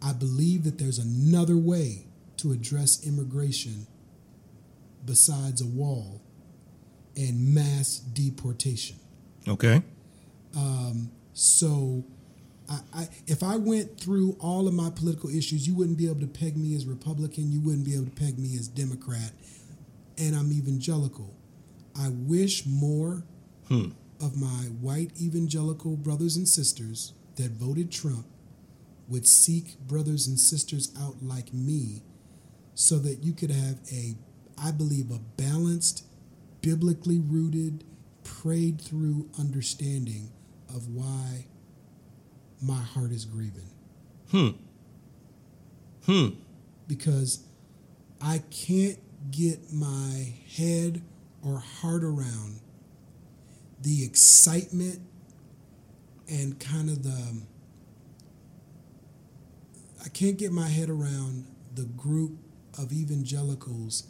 I 0.00 0.12
believe 0.12 0.62
that 0.64 0.78
there's 0.78 0.98
another 0.98 1.56
way 1.56 2.06
to 2.38 2.52
address 2.52 3.04
immigration 3.06 3.86
besides 5.04 5.60
a 5.60 5.66
wall 5.66 6.20
and 7.16 7.52
mass 7.54 7.98
deportation. 7.98 8.96
Okay. 9.46 9.82
Um, 10.56 11.10
so, 11.32 12.04
I, 12.68 12.80
I, 12.94 13.08
if 13.26 13.42
I 13.42 13.56
went 13.56 13.98
through 13.98 14.36
all 14.40 14.68
of 14.68 14.74
my 14.74 14.90
political 14.90 15.30
issues, 15.30 15.66
you 15.66 15.74
wouldn't 15.74 15.98
be 15.98 16.08
able 16.08 16.20
to 16.20 16.26
peg 16.26 16.56
me 16.56 16.74
as 16.76 16.84
Republican. 16.84 17.50
You 17.50 17.60
wouldn't 17.60 17.84
be 17.84 17.94
able 17.94 18.06
to 18.06 18.10
peg 18.10 18.38
me 18.38 18.56
as 18.56 18.68
Democrat, 18.68 19.32
and 20.18 20.36
I'm 20.36 20.52
evangelical. 20.52 21.34
I 21.98 22.10
wish 22.10 22.66
more 22.66 23.24
hmm. 23.68 23.90
of 24.20 24.36
my 24.40 24.68
white 24.80 25.10
evangelical 25.20 25.96
brothers 25.96 26.36
and 26.36 26.46
sisters 26.46 27.12
that 27.36 27.52
voted 27.52 27.90
Trump 27.90 28.26
would 29.08 29.26
seek 29.26 29.78
brothers 29.80 30.26
and 30.26 30.38
sisters 30.38 30.92
out 31.00 31.22
like 31.22 31.54
me, 31.54 32.02
so 32.74 32.98
that 32.98 33.24
you 33.24 33.32
could 33.32 33.50
have 33.50 33.78
a, 33.90 34.14
I 34.62 34.70
believe, 34.70 35.10
a 35.10 35.18
balanced, 35.36 36.04
biblically 36.60 37.18
rooted, 37.18 37.84
prayed 38.22 38.80
through 38.80 39.28
understanding 39.38 40.30
of 40.68 40.88
why 40.88 41.46
my 42.60 42.80
heart 42.80 43.12
is 43.12 43.24
grieving. 43.24 43.70
Hmm. 44.30 44.48
Hmm. 46.04 46.28
Because 46.86 47.44
I 48.20 48.42
can't 48.50 48.98
get 49.30 49.72
my 49.72 50.34
head 50.56 51.02
or 51.44 51.58
heart 51.58 52.02
around 52.02 52.60
the 53.80 54.04
excitement 54.04 55.00
and 56.28 56.58
kind 56.58 56.90
of 56.90 57.02
the 57.02 57.42
I 60.04 60.08
can't 60.08 60.38
get 60.38 60.52
my 60.52 60.68
head 60.68 60.88
around 60.88 61.46
the 61.74 61.84
group 61.84 62.38
of 62.78 62.92
evangelicals. 62.92 64.06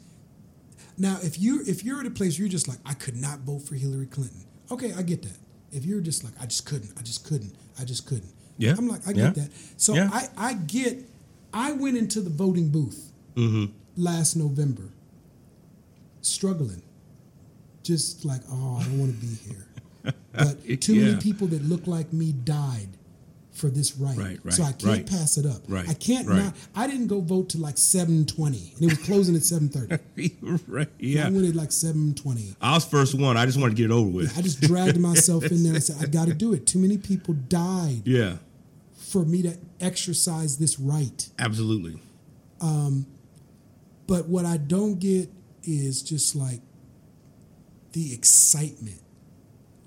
Now, 0.96 1.18
if 1.22 1.40
you 1.40 1.62
if 1.66 1.84
you're 1.84 2.00
at 2.00 2.06
a 2.06 2.10
place 2.10 2.34
where 2.38 2.46
you're 2.46 2.50
just 2.50 2.68
like, 2.68 2.78
I 2.84 2.94
could 2.94 3.16
not 3.16 3.40
vote 3.40 3.60
for 3.60 3.74
Hillary 3.74 4.06
Clinton. 4.06 4.44
Okay, 4.70 4.92
I 4.92 5.02
get 5.02 5.22
that. 5.22 5.38
If 5.72 5.84
you're 5.84 6.00
just 6.00 6.24
like, 6.24 6.34
I 6.40 6.46
just 6.46 6.66
couldn't, 6.66 6.92
I 6.98 7.02
just 7.02 7.24
couldn't, 7.24 7.54
I 7.78 7.84
just 7.84 8.06
couldn't. 8.06 8.32
Yeah, 8.58 8.74
I'm 8.76 8.88
like, 8.88 9.06
I 9.06 9.12
yeah, 9.12 9.26
get 9.26 9.34
that. 9.36 9.50
So 9.76 9.94
yeah. 9.94 10.10
I, 10.12 10.28
I 10.36 10.54
get 10.54 10.98
I 11.52 11.72
went 11.72 11.96
into 11.96 12.20
the 12.20 12.30
voting 12.30 12.68
booth 12.70 13.12
mm-hmm. 13.34 13.66
last 13.96 14.36
November 14.36 14.90
struggling. 16.20 16.82
Just 17.82 18.24
like, 18.24 18.42
oh, 18.50 18.78
I 18.80 18.84
don't 18.84 18.98
want 18.98 19.18
to 19.18 19.26
be 19.26 19.34
here. 19.34 19.64
But 20.32 20.80
too 20.80 20.94
Yeah. 20.94 21.06
many 21.06 21.20
people 21.20 21.46
that 21.48 21.64
look 21.64 21.86
like 21.86 22.12
me 22.12 22.32
died 22.32 22.88
for 23.50 23.68
this 23.68 23.96
right. 23.96 24.16
Right, 24.16 24.38
right, 24.44 24.54
so 24.54 24.62
I 24.62 24.72
can't 24.72 24.84
right. 24.84 25.06
pass 25.06 25.36
it 25.36 25.44
up. 25.44 25.62
Right, 25.68 25.88
I 25.88 25.94
can't 25.94 26.28
not 26.28 26.54
I 26.76 26.86
didn't 26.86 27.08
go 27.08 27.20
vote 27.20 27.48
till 27.50 27.60
like 27.60 27.76
720 27.76 28.74
and 28.76 28.82
it 28.84 28.86
was 28.98 28.98
closing 29.04 29.34
at 29.34 29.42
730. 29.42 30.62
right. 30.68 30.88
yeah. 30.98 31.22
I 31.22 31.28
Yeah. 31.28 31.30
went 31.34 31.48
at 31.48 31.56
like 31.56 31.72
720. 31.72 32.54
I 32.60 32.74
was 32.74 32.84
first 32.84 33.14
one. 33.18 33.36
I 33.36 33.46
just 33.46 33.58
wanted 33.58 33.76
to 33.76 33.82
get 33.82 33.90
it 33.90 33.94
over 33.94 34.08
with. 34.08 34.38
I 34.38 34.42
just 34.42 34.60
dragged 34.60 34.98
myself 35.00 35.44
in 35.50 35.62
there 35.64 35.74
and 35.74 35.82
said, 35.88 35.96
I 36.00 36.06
got 36.06 36.28
to 36.28 36.34
do 36.34 36.52
it. 36.52 36.66
Too 36.66 36.78
many 36.78 36.98
people 36.98 37.34
died 37.34 38.02
Yeah. 38.04 38.36
For 39.08 39.24
me 39.24 39.42
to 39.42 39.58
exercise 39.80 40.58
this 40.58 40.78
right. 40.78 41.28
Absolutely. 41.38 42.00
But 44.08 44.26
what 44.28 44.46
I 44.46 44.56
don't 44.56 44.98
get 44.98 45.30
is 45.62 46.02
just 46.02 46.34
like 46.34 46.60
the 47.92 48.12
excitement. 48.14 49.02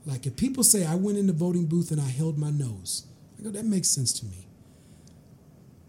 Like 0.05 0.25
if 0.27 0.35
people 0.35 0.63
say 0.63 0.85
I 0.85 0.95
went 0.95 1.17
in 1.17 1.27
the 1.27 1.33
voting 1.33 1.65
booth 1.65 1.91
and 1.91 1.99
I 1.99 2.07
held 2.07 2.37
my 2.37 2.51
nose, 2.51 3.07
I 3.39 3.43
go 3.43 3.49
that 3.49 3.65
makes 3.65 3.87
sense 3.89 4.13
to 4.19 4.25
me. 4.27 4.47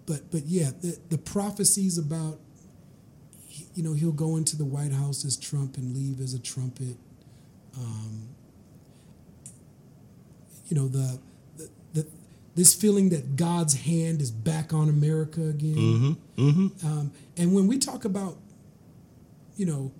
But 0.07 0.30
but 0.30 0.47
yeah, 0.47 0.70
the 0.80 0.99
the 1.11 1.18
prophecies 1.18 1.99
about 1.99 2.41
you 3.74 3.83
know 3.83 3.93
he'll 3.93 4.12
go 4.12 4.37
into 4.37 4.57
the 4.57 4.64
White 4.64 4.93
House 4.93 5.24
as 5.24 5.37
Trump 5.37 5.76
and 5.76 5.95
leave 5.95 6.20
as 6.20 6.35
a 6.35 6.39
trumpet. 6.39 6.97
Um, 7.78 8.28
you 10.66 10.76
know 10.76 10.89
the, 10.89 11.18
the 11.57 11.70
the 11.95 12.07
this 12.55 12.74
feeling 12.74 13.09
that 13.11 13.36
God's 13.36 13.74
hand 13.74 14.20
is 14.20 14.30
back 14.30 14.72
on 14.74 14.88
America 14.88 15.40
again. 15.42 16.16
Um, 16.38 17.12
and 17.36 17.55
when 17.55 17.66
we 17.66 17.78
talk 17.78 18.05
about, 18.05 18.36
you 19.57 19.66
know, 19.66 19.92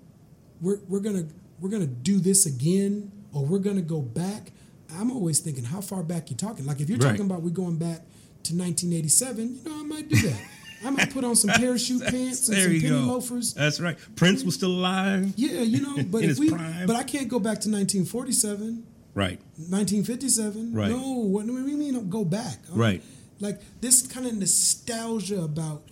we're, 0.61 0.79
we're 0.87 0.99
gonna 0.99 1.25
we're 1.59 1.69
gonna 1.69 1.85
do 1.87 2.19
this 2.19 2.45
again 2.45 3.11
or 3.33 3.45
we're 3.45 3.59
gonna 3.59 3.81
go 3.81 4.01
back, 4.01 4.51
I'm 4.95 5.11
always 5.11 5.39
thinking, 5.39 5.63
how 5.63 5.81
far 5.81 6.03
back 6.03 6.29
you 6.29 6.35
talking? 6.35 6.65
Like 6.65 6.79
if 6.79 6.89
you're 6.89 6.99
Right. 6.99 7.09
talking 7.09 7.25
about 7.25 7.41
we're 7.41 7.49
going 7.49 7.77
back 7.77 7.99
to 8.43 8.53
1987, 8.55 9.59
you 9.63 9.69
know, 9.69 9.79
I 9.79 9.83
might 9.83 10.09
do 10.09 10.15
that. 10.27 10.41
I 10.85 10.89
might 10.89 11.11
put 11.13 11.23
on 11.23 11.35
some 11.35 11.49
parachute 11.55 12.01
pants 12.01 12.49
and 12.49 12.57
some 12.57 12.65
penny 12.71 12.79
go. 12.89 12.97
loafers. 13.13 13.53
That's 13.53 13.79
right. 13.79 13.97
Prince 14.17 14.43
was 14.43 14.55
still 14.55 14.71
alive. 14.71 15.33
Yeah, 15.37 15.61
you 15.61 15.81
know, 15.81 16.03
but 16.11 16.23
if 16.23 16.37
we, 16.37 16.49
prime. 16.51 16.85
but 16.85 16.95
I 16.97 17.03
can't 17.03 17.29
go 17.29 17.39
back 17.39 17.61
to 17.61 17.69
1947. 17.69 18.85
Right. 19.13 19.39
1957. 19.57 20.73
Right. 20.73 20.89
No, 20.89 21.13
what 21.19 21.45
do 21.45 21.53
we 21.53 21.75
mean? 21.75 22.09
Go 22.09 22.25
back. 22.25 22.57
Um, 22.71 22.79
Right. 22.79 23.01
Like 23.39 23.59
this 23.81 24.07
kind 24.07 24.25
of 24.25 24.35
nostalgia 24.35 25.41
about, 25.43 25.83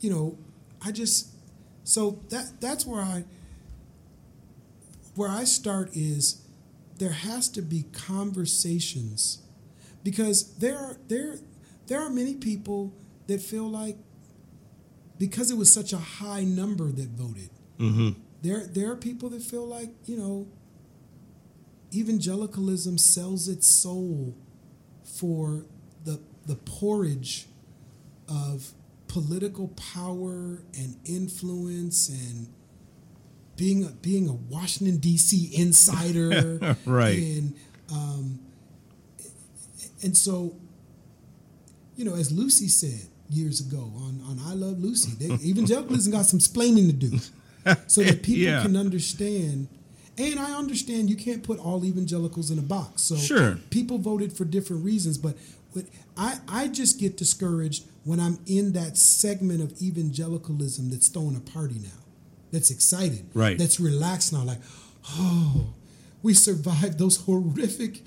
you 0.00 0.10
know, 0.10 0.38
I 0.84 0.90
just 0.92 1.28
so 1.84 2.20
that 2.30 2.60
that's 2.60 2.84
where 2.86 3.00
I 3.02 3.24
where 5.14 5.28
I 5.28 5.44
start 5.44 5.90
is 5.94 6.42
there 6.98 7.10
has 7.12 7.48
to 7.50 7.62
be 7.62 7.84
conversations 7.92 9.38
because 10.02 10.54
there 10.58 10.76
are 10.78 10.96
there 11.08 11.36
there 11.86 12.00
are 12.00 12.10
many 12.10 12.34
people 12.34 12.92
that 13.26 13.40
feel 13.40 13.68
like 13.68 13.96
because 15.18 15.50
it 15.50 15.56
was 15.56 15.72
such 15.72 15.92
a 15.92 15.98
high 15.98 16.44
number 16.44 16.90
that 16.92 17.08
voted 17.10 17.50
there 18.42 18.66
there 18.66 18.90
are 18.90 18.96
people 18.96 19.28
that 19.30 19.42
feel 19.42 19.66
like 19.66 19.90
you 20.06 20.16
know 20.16 20.46
evangelicalism 21.94 22.98
sells 22.98 23.48
its 23.48 23.66
soul 23.66 24.34
for 25.04 25.64
the 26.04 26.20
the 26.46 26.56
porridge 26.56 27.46
of 28.28 28.72
political 29.08 29.68
power 29.68 30.62
and 30.78 30.96
influence 31.04 32.08
and 32.08 32.46
being 33.56 33.84
a, 33.84 33.88
being 33.88 34.28
a 34.28 34.32
Washington 34.32 34.96
D.C. 34.98 35.50
insider, 35.54 36.76
Right. 36.86 37.18
And 37.18 37.54
um, 37.92 38.38
and 40.02 40.16
so, 40.16 40.54
you 41.96 42.04
know, 42.04 42.14
as 42.14 42.32
Lucy 42.32 42.68
said 42.68 43.06
years 43.28 43.60
ago 43.60 43.92
on 43.96 44.22
on 44.28 44.40
I 44.46 44.54
Love 44.54 44.78
Lucy, 44.78 45.10
they, 45.18 45.34
evangelicalism 45.44 46.12
got 46.12 46.24
some 46.26 46.38
splaining 46.38 46.86
to 46.86 46.92
do, 46.92 47.18
so 47.86 48.02
that 48.02 48.22
people 48.22 48.44
Yeah. 48.44 48.62
can 48.62 48.76
understand. 48.76 49.68
And 50.20 50.38
I 50.38 50.52
understand 50.52 51.08
you 51.08 51.16
can't 51.16 51.42
put 51.42 51.58
all 51.58 51.84
evangelicals 51.84 52.50
in 52.50 52.58
a 52.58 52.62
box. 52.62 53.00
So 53.02 53.16
Sure. 53.16 53.58
people 53.70 53.96
voted 53.98 54.32
for 54.34 54.44
different 54.44 54.84
reasons, 54.84 55.16
but 55.18 55.36
what 55.72 55.86
I, 56.16 56.38
I 56.48 56.68
just 56.68 56.98
get 57.00 57.16
discouraged 57.16 57.84
when 58.04 58.20
I'm 58.20 58.38
in 58.46 58.72
that 58.72 58.98
segment 58.98 59.62
of 59.62 59.80
evangelicalism 59.80 60.90
that's 60.90 61.08
throwing 61.08 61.36
a 61.36 61.40
party 61.40 61.76
now, 61.82 62.02
that's 62.52 62.70
excited, 62.70 63.24
Right. 63.34 63.56
That's 63.56 63.80
relaxed 63.80 64.32
now, 64.32 64.42
like, 64.44 64.60
oh, 65.10 65.68
we 66.22 66.34
survived 66.34 66.98
those 66.98 67.16
horrific, 67.18 68.02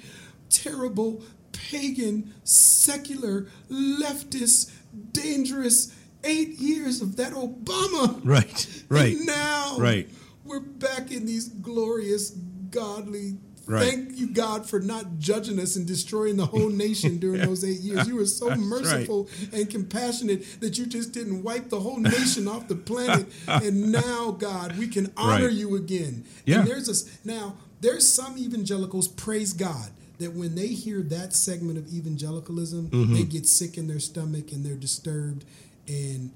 terrible, 0.49 1.23
pagan, 1.51 2.33
secular, 2.43 3.47
leftist, 3.71 4.71
dangerous 5.11 5.91
eight 6.23 6.59
years 6.59 7.01
of 7.01 7.15
that 7.15 7.33
Obama. 7.33 8.19
Right. 8.23 8.83
Right. 8.89 9.15
And 9.17 9.25
now 9.25 9.77
Right. 9.79 10.07
We're 10.43 10.59
back 10.59 11.11
in 11.11 11.25
these 11.25 11.47
glorious, 11.49 12.31
godly. 12.69 13.37
Right. 13.65 13.87
Thank 13.89 14.17
you, 14.17 14.27
God, 14.33 14.67
for 14.69 14.81
not 14.81 15.19
judging 15.19 15.57
us 15.57 15.77
and 15.77 15.87
destroying 15.87 16.35
the 16.35 16.45
whole 16.47 16.67
nation 16.67 17.17
during 17.17 17.39
those 17.45 17.63
eight 17.63 17.79
years. 17.79 18.05
You 18.09 18.15
were 18.17 18.25
so 18.25 18.49
That's 18.49 18.59
merciful 18.59 19.29
and 19.53 19.69
compassionate 19.69 20.59
that 20.59 20.77
you 20.77 20.85
just 20.85 21.13
didn't 21.13 21.43
wipe 21.43 21.69
the 21.69 21.79
whole 21.79 21.97
nation 21.97 22.47
off 22.49 22.67
the 22.67 22.75
planet. 22.75 23.27
And 23.47 23.89
now, 23.93 24.31
God, 24.31 24.77
we 24.77 24.87
can 24.87 25.13
honor 25.15 25.45
Right. 25.45 25.53
you 25.53 25.75
again. 25.77 26.25
Yeah. 26.45 26.59
And 26.59 26.67
there's 26.67 26.89
a 26.89 27.27
now 27.27 27.55
there's 27.79 28.07
some 28.07 28.37
evangelicals, 28.37 29.07
praise 29.07 29.53
God, 29.53 29.91
that 30.17 30.33
when 30.33 30.55
they 30.55 30.67
hear 30.67 31.01
that 31.03 31.33
segment 31.33 31.77
of 31.77 31.87
evangelicalism, 31.93 32.89
Mm-hmm. 32.89 33.13
they 33.13 33.23
get 33.23 33.45
sick 33.45 33.77
in 33.77 33.87
their 33.87 33.99
stomach 33.99 34.51
and 34.51 34.65
they're 34.65 34.75
disturbed, 34.75 35.45
and 35.87 36.31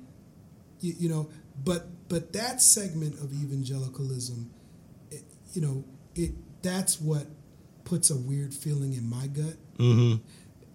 you, 0.80 0.94
you 0.98 1.10
know, 1.10 1.30
but 1.64 1.88
but 2.10 2.34
that 2.34 2.62
segment 2.62 3.16
of 3.16 3.34
evangelicalism, 3.34 4.50
it, 5.12 5.24
you 5.54 5.62
know, 5.62 5.84
it 6.16 6.32
that's 6.62 7.00
what 7.00 7.28
puts 7.86 8.10
a 8.10 8.18
weird 8.18 8.54
feeling 8.54 8.94
in 8.94 9.08
my 9.10 9.28
gut. 9.28 9.56
Mm-hmm. 9.78 10.18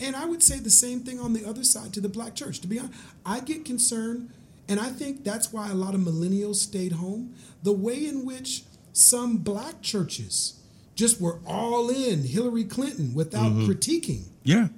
And 0.00 0.16
I 0.16 0.24
would 0.24 0.42
say 0.42 0.58
the 0.58 0.70
same 0.70 1.00
thing 1.00 1.20
on 1.20 1.32
the 1.32 1.44
other 1.44 1.62
side 1.64 1.92
to 1.94 2.00
the 2.00 2.08
black 2.08 2.34
church. 2.34 2.60
To 2.60 2.66
be 2.66 2.78
honest, 2.78 2.94
I 3.24 3.40
get 3.40 3.64
concerned, 3.64 4.30
and 4.68 4.80
I 4.80 4.88
think 4.88 5.22
that's 5.24 5.52
why 5.52 5.70
a 5.70 5.74
lot 5.74 5.94
of 5.94 6.00
millennials 6.00 6.56
stayed 6.56 6.92
home. 6.92 7.34
The 7.62 7.72
way 7.72 8.06
in 8.06 8.24
which 8.24 8.64
some 8.92 9.38
black 9.38 9.80
churches 9.82 10.60
just 10.94 11.20
were 11.20 11.38
all 11.46 11.88
in 11.88 12.24
Hillary 12.24 12.64
Clinton 12.64 13.14
without 13.14 13.52
critiquing, 13.52 14.24
Yeah. 14.44 14.68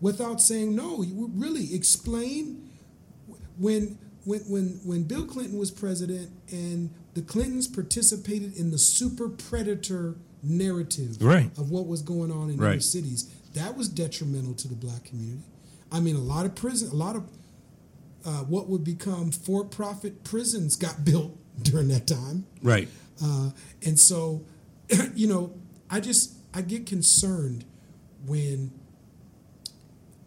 without 0.00 0.40
saying 0.40 0.74
no. 0.74 1.02
You 1.02 1.30
really 1.34 1.74
explain 1.74 2.68
when 3.58 3.98
when 4.26 4.40
when 4.40 4.80
when 4.84 5.04
Bill 5.04 5.24
Clinton 5.24 5.58
was 5.58 5.70
president 5.70 6.30
and 6.50 6.90
the 7.14 7.22
Clintons 7.22 7.66
participated 7.66 8.54
in 8.56 8.70
the 8.72 8.78
super 8.78 9.28
predator 9.30 10.16
narrative 10.42 11.16
Right. 11.22 11.50
of 11.56 11.70
what 11.70 11.86
was 11.86 12.02
going 12.02 12.30
on 12.30 12.50
in 12.50 12.58
Right. 12.58 12.72
inner 12.72 12.80
cities. 12.80 13.26
That 13.54 13.76
was 13.76 13.88
detrimental 13.88 14.52
to 14.54 14.68
the 14.68 14.74
black 14.74 15.04
community. 15.04 15.42
I 15.90 16.00
mean, 16.00 16.16
a 16.16 16.20
lot 16.20 16.44
of 16.44 16.54
prison, 16.54 16.90
a 16.90 16.94
lot 16.94 17.16
of 17.16 17.24
uh, 18.24 18.42
what 18.42 18.68
would 18.68 18.82
become 18.82 19.30
for-profit 19.30 20.24
prisons 20.24 20.74
got 20.76 21.04
built 21.10 21.36
during 21.62 21.86
that 21.88 22.06
time. 22.08 22.44
Right. 22.60 22.88
Uh, 23.22 23.50
and 23.84 23.98
so, 23.98 24.44
you 25.14 25.26
know, 25.28 25.54
I 25.88 26.00
just 26.00 26.32
I 26.52 26.62
get 26.62 26.84
concerned 26.86 27.64
when 28.26 28.72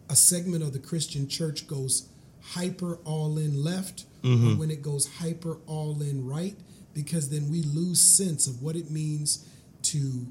a 0.08 0.16
segment 0.16 0.62
of 0.64 0.72
the 0.72 0.78
Christian 0.78 1.28
church 1.28 1.66
goes 1.68 2.08
hyper 2.42 2.98
all 3.04 3.38
in 3.38 3.62
left, 3.62 4.04
or 4.24 4.30
mm-hmm. 4.30 4.58
when 4.58 4.70
it 4.70 4.82
goes 4.82 5.06
hyper 5.18 5.58
all 5.66 6.00
in 6.02 6.26
right, 6.26 6.56
because 6.94 7.30
then 7.30 7.50
we 7.50 7.62
lose 7.62 8.00
sense 8.00 8.46
of 8.46 8.62
what 8.62 8.76
it 8.76 8.90
means 8.90 9.46
to 9.82 10.26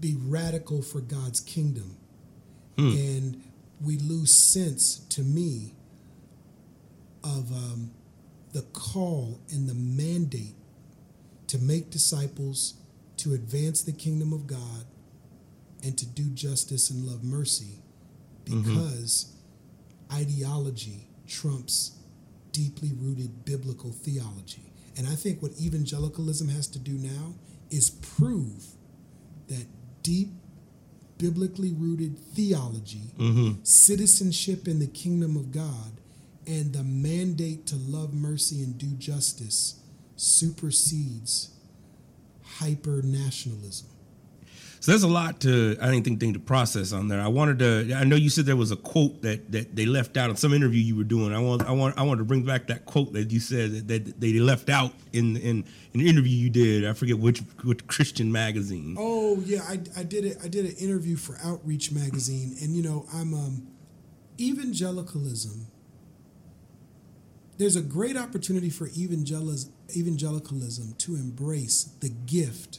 be 0.00 0.16
radical 0.20 0.82
for 0.82 1.00
God's 1.00 1.40
kingdom, 1.40 1.96
hmm. 2.76 2.88
and 2.88 3.42
we 3.84 3.96
lose 3.98 4.32
sense 4.32 4.98
to 5.10 5.22
me 5.22 5.74
of 7.24 7.52
um, 7.52 7.90
the 8.52 8.62
call 8.72 9.40
and 9.50 9.68
the 9.68 9.74
mandate 9.74 10.54
to 11.48 11.58
make 11.58 11.90
disciples, 11.90 12.74
to 13.16 13.34
advance 13.34 13.82
the 13.82 13.92
kingdom 13.92 14.32
of 14.32 14.46
God, 14.46 14.84
and 15.82 15.96
to 15.98 16.06
do 16.06 16.30
justice 16.30 16.90
and 16.90 17.04
love 17.04 17.24
mercy 17.24 17.78
mm-hmm. 18.44 18.62
because 18.62 19.32
ideology 20.12 21.08
trumps 21.26 21.92
deeply 22.52 22.92
rooted 22.98 23.44
biblical 23.44 23.92
theology. 23.92 24.72
And 24.96 25.06
I 25.06 25.14
think 25.14 25.42
what 25.42 25.52
evangelicalism 25.60 26.48
has 26.48 26.66
to 26.68 26.78
do 26.78 26.92
now 26.92 27.34
is 27.70 27.90
prove 27.90 28.64
that 29.48 29.66
deep 30.02 30.30
biblically 31.18 31.72
rooted 31.72 32.18
theology, 32.18 33.12
mm-hmm. 33.18 33.62
citizenship 33.62 34.66
in 34.66 34.78
the 34.78 34.86
kingdom 34.86 35.36
of 35.36 35.52
God, 35.52 36.00
and 36.46 36.72
the 36.72 36.84
mandate 36.84 37.66
to 37.66 37.76
love 37.76 38.14
mercy 38.14 38.62
and 38.62 38.78
do 38.78 38.86
justice 38.92 39.80
supersedes 40.16 41.50
hyper 42.42 43.02
nationalism. 43.02 43.88
So 44.80 44.92
there's 44.92 45.02
a 45.02 45.08
lot 45.08 45.40
to 45.40 45.76
I 45.80 45.90
didn't 45.90 46.04
think 46.04 46.20
thing 46.20 46.34
to 46.34 46.38
process 46.38 46.92
on 46.92 47.08
there. 47.08 47.20
I 47.20 47.26
wanted 47.28 47.58
to. 47.58 47.94
I 47.94 48.04
know 48.04 48.16
you 48.16 48.30
said 48.30 48.46
there 48.46 48.56
was 48.56 48.70
a 48.70 48.76
quote 48.76 49.22
that 49.22 49.50
that 49.52 49.74
they 49.74 49.86
left 49.86 50.16
out 50.16 50.30
in 50.30 50.36
some 50.36 50.54
interview 50.54 50.80
you 50.80 50.96
were 50.96 51.04
doing. 51.04 51.34
I 51.34 51.40
want 51.40 51.62
I 51.62 51.72
want 51.72 51.98
I 51.98 52.02
wanted 52.02 52.18
to 52.18 52.24
bring 52.24 52.44
back 52.44 52.68
that 52.68 52.86
quote 52.86 53.12
that 53.14 53.32
you 53.32 53.40
said 53.40 53.88
that, 53.88 54.04
that 54.04 54.20
they 54.20 54.34
left 54.34 54.68
out 54.68 54.92
in 55.12 55.36
in 55.36 55.64
an 55.94 56.00
interview 56.00 56.36
you 56.36 56.50
did. 56.50 56.86
I 56.86 56.92
forget 56.92 57.18
which 57.18 57.40
which 57.64 57.84
Christian 57.88 58.30
magazine. 58.30 58.94
Oh 58.98 59.42
yeah, 59.44 59.62
I, 59.68 59.80
I 59.96 60.04
did 60.04 60.24
it. 60.24 60.38
I 60.42 60.48
did 60.48 60.64
an 60.64 60.76
interview 60.76 61.16
for 61.16 61.36
Outreach 61.42 61.90
magazine, 61.90 62.54
and 62.62 62.76
you 62.76 62.82
know 62.82 63.06
I'm 63.12 63.34
um, 63.34 63.66
evangelicalism. 64.38 65.66
There's 67.56 67.74
a 67.74 67.82
great 67.82 68.16
opportunity 68.16 68.70
for 68.70 68.86
evangelicalism 68.86 70.94
to 70.98 71.16
embrace 71.16 71.82
the 71.98 72.08
gift 72.08 72.78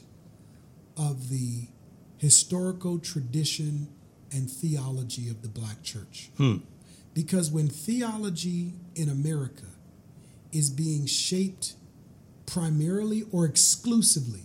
of 0.96 1.28
the 1.28 1.68
historical 2.20 2.98
tradition 2.98 3.88
and 4.30 4.50
theology 4.50 5.28
of 5.30 5.40
the 5.42 5.48
black 5.48 5.82
church. 5.82 6.30
Hmm. 6.36 6.58
Because 7.14 7.50
when 7.50 7.68
theology 7.68 8.74
in 8.94 9.08
America 9.08 9.66
is 10.52 10.68
being 10.70 11.06
shaped 11.06 11.74
primarily 12.46 13.24
or 13.32 13.46
exclusively 13.46 14.44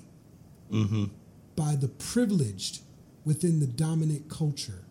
mm-hmm. 0.71 1.05
by 1.55 1.75
the 1.75 1.89
privileged 1.89 2.81
within 3.25 3.59
the 3.59 3.67
dominant 3.67 4.29
culture, 4.29 4.85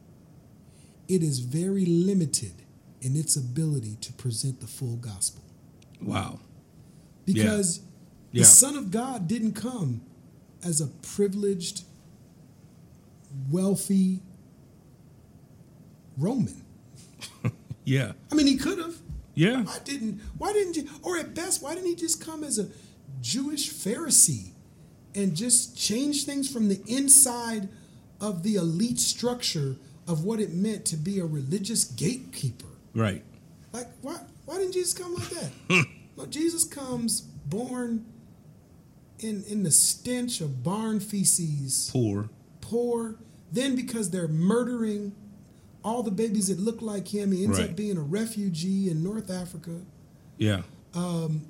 it 1.08 1.22
is 1.22 1.38
very 1.40 1.86
limited 1.86 2.52
in 3.00 3.16
its 3.16 3.34
ability 3.34 3.96
to 4.02 4.12
present 4.12 4.60
the 4.60 4.66
full 4.66 4.96
gospel. 4.96 5.42
Wow. 6.02 6.40
Because 7.24 7.80
Yeah. 8.30 8.42
the 8.42 8.46
Son 8.46 8.76
of 8.76 8.90
God 8.90 9.26
didn't 9.26 9.52
come 9.52 10.02
as 10.62 10.80
a 10.80 10.86
privileged, 10.86 11.84
wealthy 13.50 14.20
Roman. 16.18 16.62
Yeah. 17.84 18.12
I 18.32 18.34
mean, 18.34 18.46
he 18.46 18.56
could 18.56 18.78
have. 18.78 18.96
Yeah. 19.34 19.62
Why 19.62 19.78
didn't? 19.84 20.20
Why 20.38 20.52
didn't 20.52 20.76
you? 20.76 20.88
Or 21.02 21.18
at 21.18 21.34
best, 21.34 21.62
why 21.62 21.74
didn't 21.74 21.88
he 21.88 21.94
just 21.94 22.18
come 22.24 22.42
as 22.42 22.58
a 22.58 22.68
Jewish 23.20 23.70
Pharisee 23.70 24.52
and 25.14 25.36
just 25.36 25.76
change 25.76 26.24
things 26.24 26.50
from 26.50 26.68
the 26.68 26.80
inside 26.86 27.68
of 28.20 28.42
the 28.42 28.54
elite 28.54 28.98
structure 28.98 29.76
of 30.08 30.24
what 30.24 30.40
it 30.40 30.52
meant 30.52 30.86
to 30.86 30.96
be 30.96 31.18
a 31.18 31.26
religious 31.26 31.84
gatekeeper? 31.84 32.68
Right. 32.94 33.22
Like, 33.72 33.88
why? 34.00 34.18
Why 34.46 34.56
didn't 34.58 34.72
Jesus 34.72 34.94
come 34.94 35.14
like 35.14 35.28
that? 35.30 35.50
no, 36.16 36.26
Jesus 36.26 36.64
comes 36.64 37.20
born 37.20 38.06
in 39.18 39.44
in 39.44 39.62
the 39.62 39.70
stench 39.70 40.40
of 40.40 40.62
barn 40.62 41.00
feces, 41.00 41.90
Poor. 41.92 42.30
Poor. 42.70 43.16
Then, 43.52 43.76
because 43.76 44.10
they're 44.10 44.28
murdering 44.28 45.12
all 45.84 46.02
the 46.02 46.10
babies 46.10 46.48
that 46.48 46.58
look 46.58 46.80
like 46.82 47.06
him, 47.08 47.30
he 47.32 47.44
ends 47.44 47.58
Right. 47.58 47.70
up 47.70 47.76
being 47.76 47.96
a 47.96 48.00
refugee 48.02 48.90
in 48.90 49.02
North 49.04 49.30
Africa. 49.30 49.82
Yeah. 50.38 50.62
Um, 50.94 51.42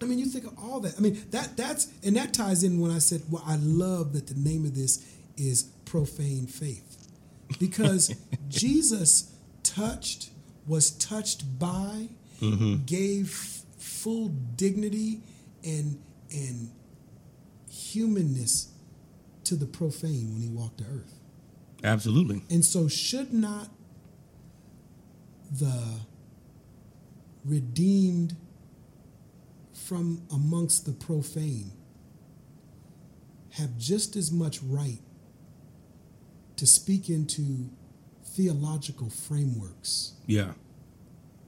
I 0.00 0.04
mean, 0.06 0.18
you 0.18 0.26
think 0.26 0.46
of 0.46 0.56
all 0.58 0.80
that. 0.80 0.94
I 0.96 1.00
mean, 1.00 1.20
that 1.30 1.56
that's 1.56 1.88
and 2.04 2.16
that 2.16 2.32
ties 2.32 2.62
in 2.62 2.80
when 2.80 2.90
I 2.90 2.98
said, 2.98 3.22
well, 3.30 3.42
I 3.46 3.56
love 3.56 4.12
that 4.14 4.26
the 4.28 4.34
name 4.34 4.64
of 4.64 4.74
this 4.74 5.04
is 5.36 5.64
profane 5.84 6.46
faith, 6.46 7.08
because 7.58 8.14
Jesus 8.48 9.32
touched, 9.62 10.30
was 10.66 10.90
touched 10.92 11.58
by, 11.58 12.08
gave 12.86 13.30
full 13.78 14.28
dignity 14.56 15.20
and 15.64 15.98
and 16.32 16.70
humanness 17.68 18.68
to 19.48 19.56
the 19.56 19.66
profane 19.66 20.32
when 20.32 20.42
he 20.42 20.48
walked 20.48 20.78
the 20.78 20.84
earth. 20.84 21.14
Absolutely. 21.82 22.42
And 22.50 22.64
so, 22.64 22.88
should 22.88 23.32
not 23.32 23.68
the 25.50 26.00
redeemed 27.44 28.36
from 29.72 30.22
amongst 30.30 30.84
the 30.84 30.92
profane 30.92 31.72
have 33.52 33.78
just 33.78 34.16
as 34.16 34.30
much 34.30 34.62
right 34.62 35.00
to 36.56 36.66
speak 36.66 37.08
into 37.08 37.70
theological 38.24 39.08
frameworks, 39.08 40.12
Yeah. 40.26 40.52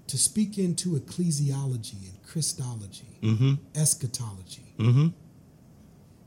to 0.06 0.16
speak 0.16 0.56
into 0.58 0.98
ecclesiology 0.98 2.08
and 2.10 2.22
Christology, 2.22 3.18
Mm-hmm. 3.22 3.54
eschatology? 3.74 4.74
Mm-hmm. 4.78 5.08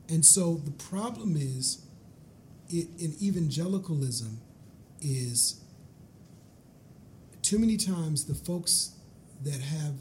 And 0.08 0.24
so 0.24 0.56
the 0.64 0.70
problem 0.72 1.36
is 1.36 1.84
it, 2.68 2.88
in 2.98 3.14
evangelicalism 3.22 4.38
is 5.00 5.60
too 7.42 7.58
many 7.58 7.76
times 7.76 8.24
the 8.24 8.34
folks 8.34 8.92
that 9.42 9.60
have 9.60 9.94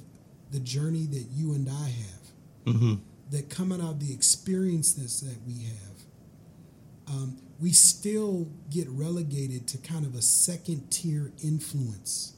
the 0.51 0.59
journey 0.59 1.05
that 1.07 1.25
you 1.33 1.53
and 1.53 1.69
I 1.69 1.89
have, 1.89 2.19
Mm-hmm. 2.65 2.93
that 3.31 3.49
come 3.49 3.73
out 3.73 3.81
of 3.81 3.99
the 3.99 4.13
experiences 4.13 5.19
that 5.19 5.35
we 5.45 5.63
have, 5.63 7.13
um, 7.13 7.37
we 7.59 7.71
still 7.73 8.47
get 8.69 8.87
relegated 8.89 9.67
to 9.67 9.77
kind 9.79 10.05
of 10.05 10.15
a 10.15 10.21
second 10.21 10.89
tier 10.89 11.33
influence. 11.43 12.33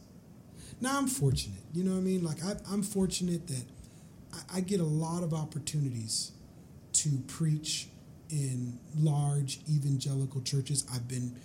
Now 0.81 0.97
I'm 0.97 1.05
fortunate, 1.07 1.61
you 1.73 1.83
know 1.83 1.91
what 1.91 1.97
I 1.97 2.01
mean? 2.01 2.23
Like 2.23 2.43
I, 2.43 2.55
I'm 2.71 2.81
fortunate 2.81 3.45
that 3.47 3.65
I, 4.33 4.57
I 4.57 4.61
get 4.61 4.79
a 4.79 4.83
lot 4.85 5.21
of 5.21 5.31
opportunities 5.31 6.31
to 7.05 7.17
preach 7.27 7.87
in 8.31 8.79
large 8.97 9.59
evangelical 9.69 10.41
churches. 10.41 10.85
I've 10.91 11.07
been 11.07 11.35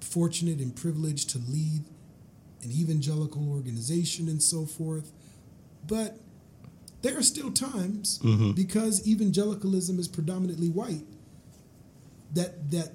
fortunate 0.00 0.58
and 0.58 0.76
privileged 0.76 1.30
to 1.30 1.38
lead 1.38 1.84
an 2.62 2.70
evangelical 2.70 3.50
organization 3.50 4.28
and 4.28 4.42
so 4.42 4.66
forth. 4.66 5.12
But 5.86 6.18
there 7.00 7.16
are 7.16 7.22
still 7.22 7.50
times 7.50 8.18
because 8.54 9.06
evangelicalism 9.08 9.98
is 9.98 10.08
predominantly 10.08 10.68
white 10.68 11.04
that 12.34 12.70
that 12.70 12.92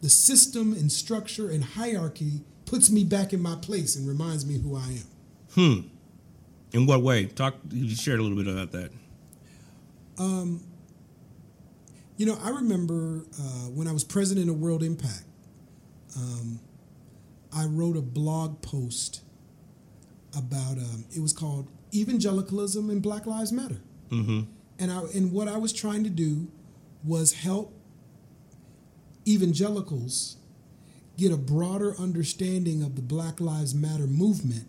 the 0.00 0.08
system 0.08 0.72
and 0.72 0.92
structure 0.92 1.50
and 1.50 1.64
hierarchy 1.64 2.42
puts 2.64 2.90
me 2.90 3.02
back 3.02 3.32
in 3.32 3.42
my 3.42 3.56
place 3.56 3.96
and 3.96 4.06
reminds 4.06 4.46
me 4.46 4.58
who 4.58 4.76
I 4.76 4.86
am. 4.86 5.06
Hmm. 5.54 5.88
In 6.72 6.86
what 6.86 7.02
way? 7.02 7.26
Talk. 7.26 7.56
You 7.70 7.94
shared 7.96 8.20
a 8.20 8.22
little 8.22 8.38
bit 8.38 8.46
about 8.46 8.70
that. 8.72 8.92
You 12.20 12.26
know, 12.26 12.36
I 12.44 12.50
remember 12.50 13.24
uh, 13.40 13.70
when 13.70 13.88
I 13.88 13.92
was 13.92 14.04
president 14.04 14.50
of 14.50 14.60
World 14.60 14.82
Impact, 14.82 15.24
um, 16.14 16.60
I 17.50 17.64
wrote 17.64 17.96
a 17.96 18.02
blog 18.02 18.60
post 18.60 19.22
about 20.36 20.76
um, 20.76 21.06
it 21.16 21.20
was 21.20 21.32
called 21.32 21.68
Evangelicalism 21.94 22.90
and 22.90 23.00
Black 23.00 23.24
Lives 23.24 23.52
Matter, 23.52 23.80
mm-hmm. 24.10 24.40
and 24.78 24.92
I 24.92 25.00
and 25.14 25.32
what 25.32 25.48
I 25.48 25.56
was 25.56 25.72
trying 25.72 26.04
to 26.04 26.10
do 26.10 26.48
was 27.02 27.32
help 27.32 27.72
evangelicals 29.26 30.36
get 31.16 31.32
a 31.32 31.38
broader 31.38 31.94
understanding 31.98 32.82
of 32.82 32.96
the 32.96 33.02
Black 33.02 33.40
Lives 33.40 33.74
Matter 33.74 34.06
movement, 34.06 34.66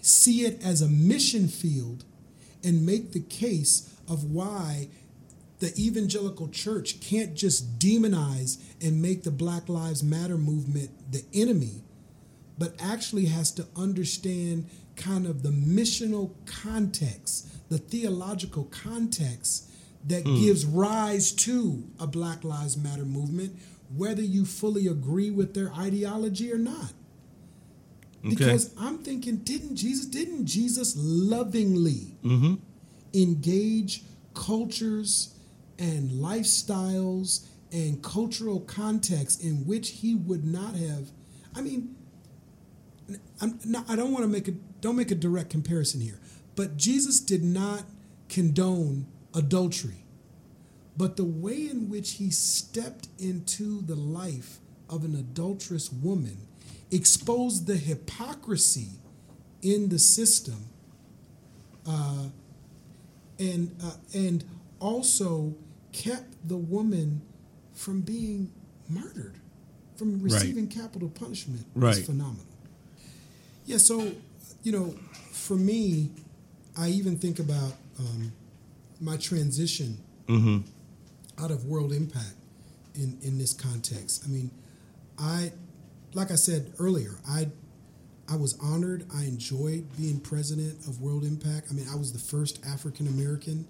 see 0.00 0.46
it 0.46 0.58
as 0.64 0.80
a 0.80 0.88
mission 0.88 1.48
field, 1.48 2.06
and 2.64 2.86
make 2.86 3.12
the 3.12 3.20
case 3.20 3.94
of 4.08 4.24
why 4.24 4.88
the 5.60 5.72
evangelical 5.78 6.48
church 6.48 7.00
can't 7.00 7.34
just 7.34 7.78
demonize 7.78 8.60
and 8.82 9.00
make 9.00 9.22
the 9.22 9.30
Black 9.30 9.68
Lives 9.68 10.02
Matter 10.02 10.38
movement 10.38 10.90
the 11.12 11.22
enemy, 11.32 11.82
but 12.58 12.74
actually 12.80 13.26
has 13.26 13.52
to 13.52 13.66
understand 13.76 14.68
kind 14.96 15.26
of 15.26 15.42
the 15.42 15.50
missional 15.50 16.32
context, 16.46 17.48
the 17.68 17.78
theological 17.78 18.64
context 18.64 19.70
that 20.06 20.22
hmm. 20.22 20.34
gives 20.36 20.64
rise 20.64 21.30
to 21.30 21.84
a 21.98 22.06
Black 22.06 22.42
Lives 22.42 22.76
Matter 22.76 23.04
movement, 23.04 23.54
whether 23.94 24.22
you 24.22 24.46
fully 24.46 24.86
agree 24.86 25.30
with 25.30 25.54
their 25.54 25.70
ideology 25.72 26.52
or 26.52 26.58
not. 26.58 26.92
Because 28.22 28.74
I'm 28.78 28.98
thinking, 28.98 29.36
didn't 29.38 29.76
Jesus, 29.76 30.04
didn't 30.04 30.44
Jesus 30.44 30.94
lovingly 30.98 32.16
mm-hmm. 32.22 32.56
engage 33.14 34.02
cultures 34.34 35.34
and 35.80 36.10
lifestyles 36.10 37.46
and 37.72 38.02
cultural 38.02 38.60
contexts 38.60 39.42
in 39.42 39.66
which 39.66 39.88
he 39.90 40.14
would 40.14 40.44
not 40.44 40.76
have? 40.76 41.08
I 41.56 41.62
mean, 41.62 41.96
not, 43.64 43.88
I 43.88 43.96
don't 43.96 44.12
want 44.12 44.24
to 44.24 44.28
make 44.28 44.46
a 44.48 44.52
don't 44.80 44.96
make 44.96 45.10
a 45.10 45.16
direct 45.16 45.50
comparison 45.50 46.00
here, 46.00 46.20
but 46.54 46.76
Jesus 46.76 47.20
did 47.20 47.42
not 47.42 47.84
condone 48.28 49.06
adultery. 49.34 50.04
But 50.96 51.16
the 51.16 51.24
way 51.24 51.68
in 51.68 51.88
which 51.88 52.12
he 52.12 52.30
stepped 52.30 53.08
into 53.18 53.80
the 53.82 53.94
life 53.94 54.58
of 54.88 55.04
an 55.04 55.14
adulterous 55.14 55.90
woman 55.92 56.46
exposed 56.90 57.66
the 57.66 57.76
hypocrisy 57.76 58.88
in 59.62 59.88
the 59.88 59.98
system, 59.98 60.66
uh, 61.86 62.28
and 63.38 63.74
uh, 63.82 63.92
and 64.14 64.44
also 64.78 65.54
kept 65.92 66.48
the 66.48 66.56
woman 66.56 67.22
from 67.74 68.00
being 68.00 68.52
murdered, 68.88 69.34
from 69.96 70.20
receiving 70.20 70.66
capital 70.68 71.08
punishment. 71.08 71.64
Right. 71.74 71.96
It's 71.96 72.06
phenomenal. 72.06 72.44
Yeah, 73.66 73.78
so 73.78 74.12
you 74.62 74.72
know, 74.72 74.94
for 75.32 75.54
me, 75.56 76.10
I 76.76 76.88
even 76.88 77.16
think 77.16 77.38
about 77.38 77.72
um, 77.98 78.32
my 79.00 79.16
transition 79.16 79.98
out 81.38 81.50
of 81.50 81.64
World 81.64 81.92
Impact 81.92 82.34
in 82.94 83.18
in 83.22 83.38
this 83.38 83.52
context. 83.52 84.24
I 84.24 84.28
mean, 84.28 84.50
I, 85.18 85.52
like 86.14 86.30
I 86.30 86.36
said 86.36 86.72
earlier, 86.78 87.18
I 87.28 87.48
I 88.28 88.36
was 88.36 88.56
honored. 88.62 89.06
I 89.14 89.24
enjoyed 89.24 89.86
being 89.96 90.20
president 90.20 90.86
of 90.86 91.00
World 91.00 91.24
Impact. 91.24 91.66
I 91.70 91.74
mean, 91.74 91.86
I 91.90 91.96
was 91.96 92.12
the 92.12 92.18
first 92.18 92.64
African 92.64 93.08
American 93.08 93.66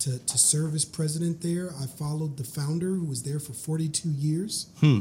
to, 0.00 0.18
to 0.18 0.38
serve 0.38 0.74
as 0.74 0.84
president 0.84 1.40
there. 1.42 1.70
I 1.80 1.86
followed 1.86 2.36
the 2.36 2.44
founder 2.44 2.94
who 2.94 3.04
was 3.04 3.22
there 3.22 3.38
for 3.38 3.52
42 3.52 4.08
years. 4.10 4.66
Hmm. 4.80 5.00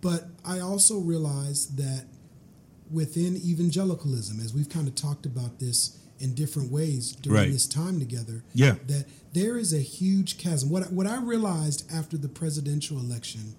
But 0.00 0.28
I 0.44 0.60
also 0.60 0.98
realized 1.00 1.76
that 1.78 2.04
within 2.90 3.36
evangelicalism, 3.36 4.40
as 4.40 4.54
we've 4.54 4.68
kind 4.68 4.86
of 4.88 4.94
talked 4.94 5.26
about 5.26 5.58
this 5.58 5.98
in 6.20 6.34
different 6.34 6.70
ways 6.70 7.12
during 7.12 7.38
Right. 7.42 7.52
this 7.52 7.66
time 7.66 7.98
together, 7.98 8.42
Yeah. 8.54 8.76
that 8.86 9.06
there 9.32 9.56
is 9.58 9.72
a 9.72 9.80
huge 9.80 10.38
chasm. 10.38 10.68
What 10.70 10.92
what 10.92 11.06
I 11.06 11.20
realized 11.20 11.84
after 11.92 12.16
the 12.16 12.28
presidential 12.28 12.98
election 12.98 13.54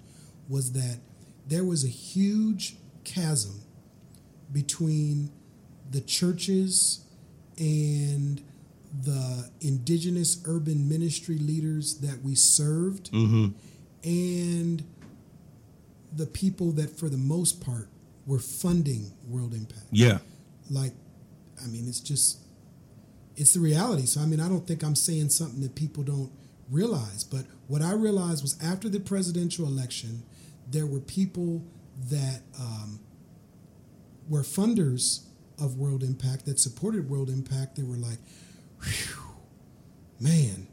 was 0.48 0.72
that 0.74 1.00
there 1.48 1.64
was 1.64 1.84
a 1.84 1.88
huge 1.90 2.76
chasm 3.04 3.62
between 4.52 5.30
the 5.92 6.02
churches 6.02 7.00
and 7.58 8.42
the 9.04 9.50
indigenous 9.62 10.42
urban 10.46 10.90
ministry 10.90 11.38
leaders 11.38 12.00
that 12.00 12.22
we 12.24 12.36
served 12.36 13.10
and 14.04 14.84
the 16.16 16.26
people 16.26 16.72
that 16.72 16.90
for 16.98 17.08
the 17.10 17.18
most 17.18 17.62
part 17.64 17.88
were 18.26 18.40
funding 18.40 19.12
world 19.28 19.54
impact. 19.54 19.86
Yeah. 19.92 20.20
like 20.70 20.94
i 21.64 21.68
mean 21.68 21.88
it's 21.88 22.00
just 22.00 22.40
it's 23.36 23.54
the 23.54 23.60
reality. 23.60 24.06
So 24.06 24.22
i 24.22 24.26
mean 24.26 24.40
i 24.40 24.48
don't 24.50 24.66
think 24.68 24.84
i'm 24.84 24.96
saying 24.96 25.30
something 25.30 25.62
that 25.62 25.76
people 25.76 26.04
don't 26.04 26.32
realize 26.70 27.24
but 27.24 27.46
what 27.68 27.82
i 27.82 27.94
realized 27.94 28.44
was 28.44 28.56
after 28.62 28.90
the 28.90 29.00
presidential 29.00 29.66
election 29.66 30.24
there 30.70 30.86
were 30.86 31.00
people 31.00 31.64
that 32.10 32.42
um, 32.60 33.00
were 34.30 34.44
funders 34.44 35.24
of 35.60 35.78
world 35.78 36.04
impact 36.04 36.46
that 36.46 36.60
supported 36.60 37.10
world 37.10 37.30
impact. 37.30 37.76
They 37.76 37.84
were 37.84 37.98
like 37.98 38.20
Whew, 38.84 39.16
man 40.20 40.68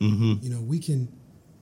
you 0.00 0.48
know 0.48 0.60
we 0.62 0.78
can 0.78 1.08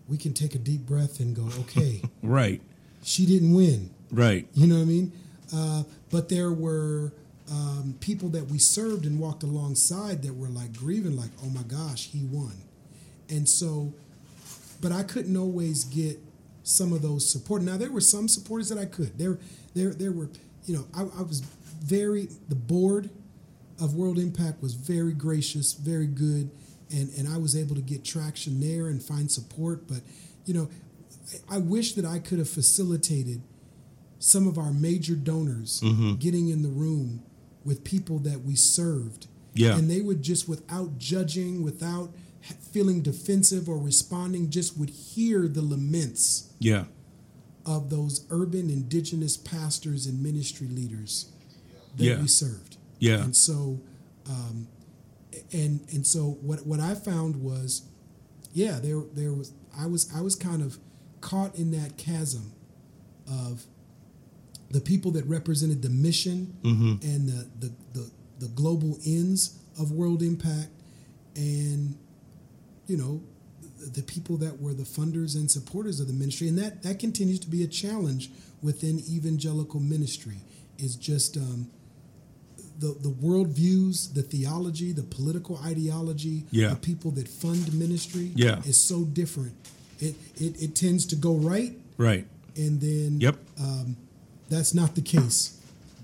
we 0.08 0.16
can 0.16 0.32
take 0.32 0.54
a 0.54 0.58
deep 0.58 0.82
breath 0.86 1.18
and 1.20 1.34
go 1.34 1.48
okay 1.60 2.00
Right. 2.22 2.62
she 3.02 3.26
didn't 3.26 3.52
win 3.52 3.90
Right. 4.10 4.46
you 4.54 4.66
know 4.66 4.76
what 4.76 4.82
I 4.82 4.84
mean? 4.86 5.12
Uh, 5.54 5.82
but 6.10 6.28
there 6.30 6.50
were 6.52 7.12
um, 7.50 7.94
people 8.00 8.28
that 8.30 8.46
we 8.46 8.58
served 8.58 9.04
and 9.06 9.18
walked 9.18 9.42
alongside 9.42 10.22
that 10.22 10.34
were 10.34 10.48
like 10.48 10.72
grieving, 10.76 11.16
like, 11.16 11.30
oh 11.44 11.48
my 11.50 11.62
gosh, 11.62 12.08
he 12.08 12.24
won. 12.24 12.52
And 13.28 13.46
so, 13.48 13.92
but 14.80 14.92
I 14.92 15.02
couldn't 15.02 15.36
always 15.36 15.84
get 15.84 16.18
some 16.62 16.92
of 16.94 17.02
those 17.02 17.30
support. 17.30 17.60
Now 17.62 17.76
there 17.76 17.90
were 17.90 18.00
some 18.00 18.28
supporters 18.28 18.68
that 18.70 18.78
I 18.78 18.84
could. 18.86 19.18
There, 19.18 19.38
there, 19.74 19.90
there 19.92 20.12
were. 20.12 20.28
You 20.66 20.76
know, 20.76 20.84
I, 20.94 21.02
I 21.18 21.22
was 21.22 21.40
very. 21.40 22.28
The 22.48 22.54
board 22.54 23.10
of 23.80 23.94
World 23.94 24.18
Impact 24.18 24.62
was 24.62 24.74
very 24.74 25.12
gracious, 25.12 25.72
very 25.72 26.06
good, 26.06 26.50
and 26.90 27.10
and 27.16 27.28
I 27.28 27.38
was 27.38 27.56
able 27.56 27.74
to 27.74 27.82
get 27.82 28.04
traction 28.04 28.60
there 28.60 28.86
and 28.86 29.02
find 29.02 29.30
support. 29.30 29.86
But 29.86 30.00
you 30.44 30.54
know, 30.54 30.68
I 31.48 31.58
wish 31.58 31.94
that 31.94 32.04
I 32.04 32.18
could 32.18 32.38
have 32.38 32.48
facilitated 32.48 33.42
some 34.18 34.48
of 34.48 34.58
our 34.58 34.72
major 34.72 35.14
donors 35.14 35.80
mm-hmm. 35.80 36.14
getting 36.14 36.48
in 36.48 36.62
the 36.62 36.68
room 36.68 37.22
with 37.64 37.84
people 37.84 38.18
that 38.20 38.44
we 38.44 38.56
served. 38.56 39.26
Yeah. 39.54 39.76
And 39.76 39.90
they 39.90 40.00
would 40.00 40.22
just, 40.22 40.48
without 40.48 40.98
judging, 40.98 41.62
without 41.62 42.10
feeling 42.72 43.02
defensive 43.02 43.68
or 43.68 43.78
responding, 43.78 44.50
just 44.50 44.78
would 44.78 44.90
hear 44.90 45.48
the 45.48 45.62
laments 45.62 46.52
Yeah. 46.58 46.84
of 47.66 47.90
those 47.90 48.24
urban 48.30 48.70
indigenous 48.70 49.36
pastors 49.36 50.06
and 50.06 50.22
ministry 50.22 50.68
leaders 50.68 51.26
that 51.96 52.04
Yeah. 52.04 52.20
we 52.22 52.28
served. 52.28 52.77
Yeah. 52.98 53.22
And 53.22 53.34
so, 53.34 53.80
um, 54.28 54.68
and 55.52 55.80
and 55.92 56.06
so 56.06 56.38
what 56.42 56.66
what 56.66 56.80
I 56.80 56.94
found 56.94 57.36
was, 57.36 57.82
yeah, 58.52 58.78
there 58.80 59.00
there 59.14 59.32
was 59.32 59.52
I 59.78 59.86
was 59.86 60.10
I 60.14 60.20
was 60.20 60.34
kind 60.34 60.62
of 60.62 60.78
caught 61.20 61.56
in 61.56 61.70
that 61.72 61.96
chasm 61.96 62.52
of 63.30 63.64
the 64.70 64.80
people 64.80 65.10
that 65.12 65.24
represented 65.26 65.82
the 65.82 65.88
mission 65.88 66.56
and 67.02 67.28
the, 67.28 67.48
the 67.60 67.72
the 67.94 68.10
the 68.40 68.48
global 68.48 68.98
ends 69.06 69.58
of 69.78 69.92
World 69.92 70.22
Impact, 70.22 70.70
and 71.36 71.96
you 72.86 72.96
know 72.96 73.22
the, 73.78 74.00
the 74.00 74.02
people 74.02 74.36
that 74.38 74.60
were 74.60 74.74
the 74.74 74.84
funders 74.84 75.36
and 75.36 75.50
supporters 75.50 76.00
of 76.00 76.06
the 76.06 76.12
ministry, 76.12 76.48
and 76.48 76.58
that 76.58 76.82
that 76.82 76.98
continues 76.98 77.38
to 77.40 77.48
be 77.48 77.62
a 77.62 77.68
challenge 77.68 78.30
within 78.62 78.98
evangelical 79.08 79.80
ministry. 79.80 80.38
Is 80.78 80.94
just 80.94 81.36
um, 81.36 81.70
the 82.78 82.94
the 83.00 83.10
worldviews, 83.10 84.12
the 84.14 84.22
theology, 84.22 84.92
the 84.92 85.02
political 85.02 85.58
ideology 85.64 86.44
Yeah. 86.50 86.72
of 86.72 86.80
people 86.82 87.10
that 87.12 87.28
fund 87.28 87.72
ministry 87.74 88.30
Yeah. 88.34 88.62
is 88.64 88.80
so 88.80 89.04
different 89.04 89.52
it, 90.00 90.14
it 90.36 90.62
it 90.62 90.74
tends 90.76 91.04
to 91.06 91.16
go 91.16 91.34
right, 91.34 91.76
Right. 91.96 92.24
and 92.56 92.80
then 92.80 93.20
Yep. 93.20 93.36
that's 94.48 94.72
not 94.74 94.94
the 94.94 95.00
case 95.02 95.56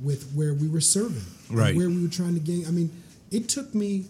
with 0.02 0.32
where 0.32 0.52
we 0.52 0.68
were 0.68 0.80
serving, 0.80 1.22
Right. 1.48 1.76
Where 1.76 1.88
we 1.88 2.02
were 2.02 2.08
trying 2.08 2.34
to 2.34 2.40
gain. 2.40 2.66
I 2.66 2.70
mean, 2.72 2.90
it 3.30 3.48
took 3.48 3.74
me 3.74 4.06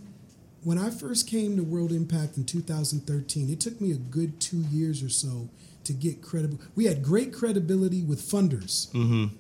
when 0.63 0.79
I 0.79 0.89
first 0.91 1.27
came 1.27 1.57
to 1.57 1.63
World 1.63 1.93
Impact 1.93 2.39
in 2.39 2.45
2013. 2.45 3.51
It 3.51 3.61
took 3.61 3.79
me 3.81 3.93
a 3.93 3.97
good 3.97 4.41
two 4.41 4.65
years 4.73 5.03
or 5.03 5.11
so 5.11 5.51
to 5.85 5.93
get 5.93 6.23
credible. 6.23 6.59
We 6.75 6.87
had 6.87 7.03
great 7.03 7.33
credibility 7.35 8.01
with 8.03 8.23
funders, 8.23 8.89
Mm-hmm. 8.93 9.35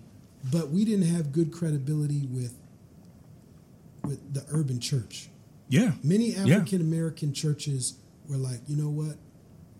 but 0.53 0.71
we 0.71 0.85
didn't 0.85 1.07
have 1.07 1.33
good 1.33 1.51
credibility 1.53 2.27
with 2.31 2.53
with 4.05 4.35
the 4.35 4.45
urban 4.51 4.81
church. 4.81 5.29
Yeah. 5.69 5.93
Many 6.03 6.35
African 6.37 6.81
American 6.81 7.33
churches 7.33 7.95
were 8.29 8.37
like, 8.37 8.61
you 8.67 8.77
know 8.77 8.91
what? 8.91 9.17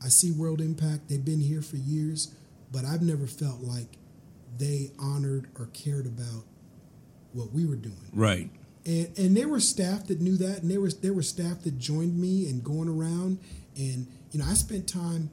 I 0.03 0.09
see 0.09 0.31
World 0.33 0.61
Impact. 0.61 1.09
They've 1.09 1.25
been 1.25 1.41
here 1.41 1.63
for 1.63 1.77
years, 1.77 2.35
but 2.73 2.85
I've 2.85 3.03
never 3.03 3.27
felt 3.27 3.61
like 3.61 3.97
they 4.59 4.91
honored 4.99 5.49
or 5.59 5.67
cared 5.73 6.07
about 6.07 6.45
what 7.33 7.53
we 7.53 7.65
were 7.67 7.77
doing. 7.77 8.11
Right. 8.13 8.51
And 8.87 9.09
and 9.19 9.37
there 9.37 9.49
were 9.49 9.61
staff 9.61 10.07
that 10.09 10.21
knew 10.21 10.37
that, 10.37 10.63
and 10.63 10.71
there 10.71 10.81
was 10.81 10.99
there 10.99 11.15
were 11.15 11.23
staff 11.23 11.63
that 11.63 11.79
joined 11.79 12.19
me 12.19 12.49
and 12.49 12.63
going 12.63 12.89
around, 12.89 13.39
and 13.77 14.07
you 14.31 14.39
know 14.41 14.45
I 14.47 14.55
spent 14.55 14.87
time 14.87 15.31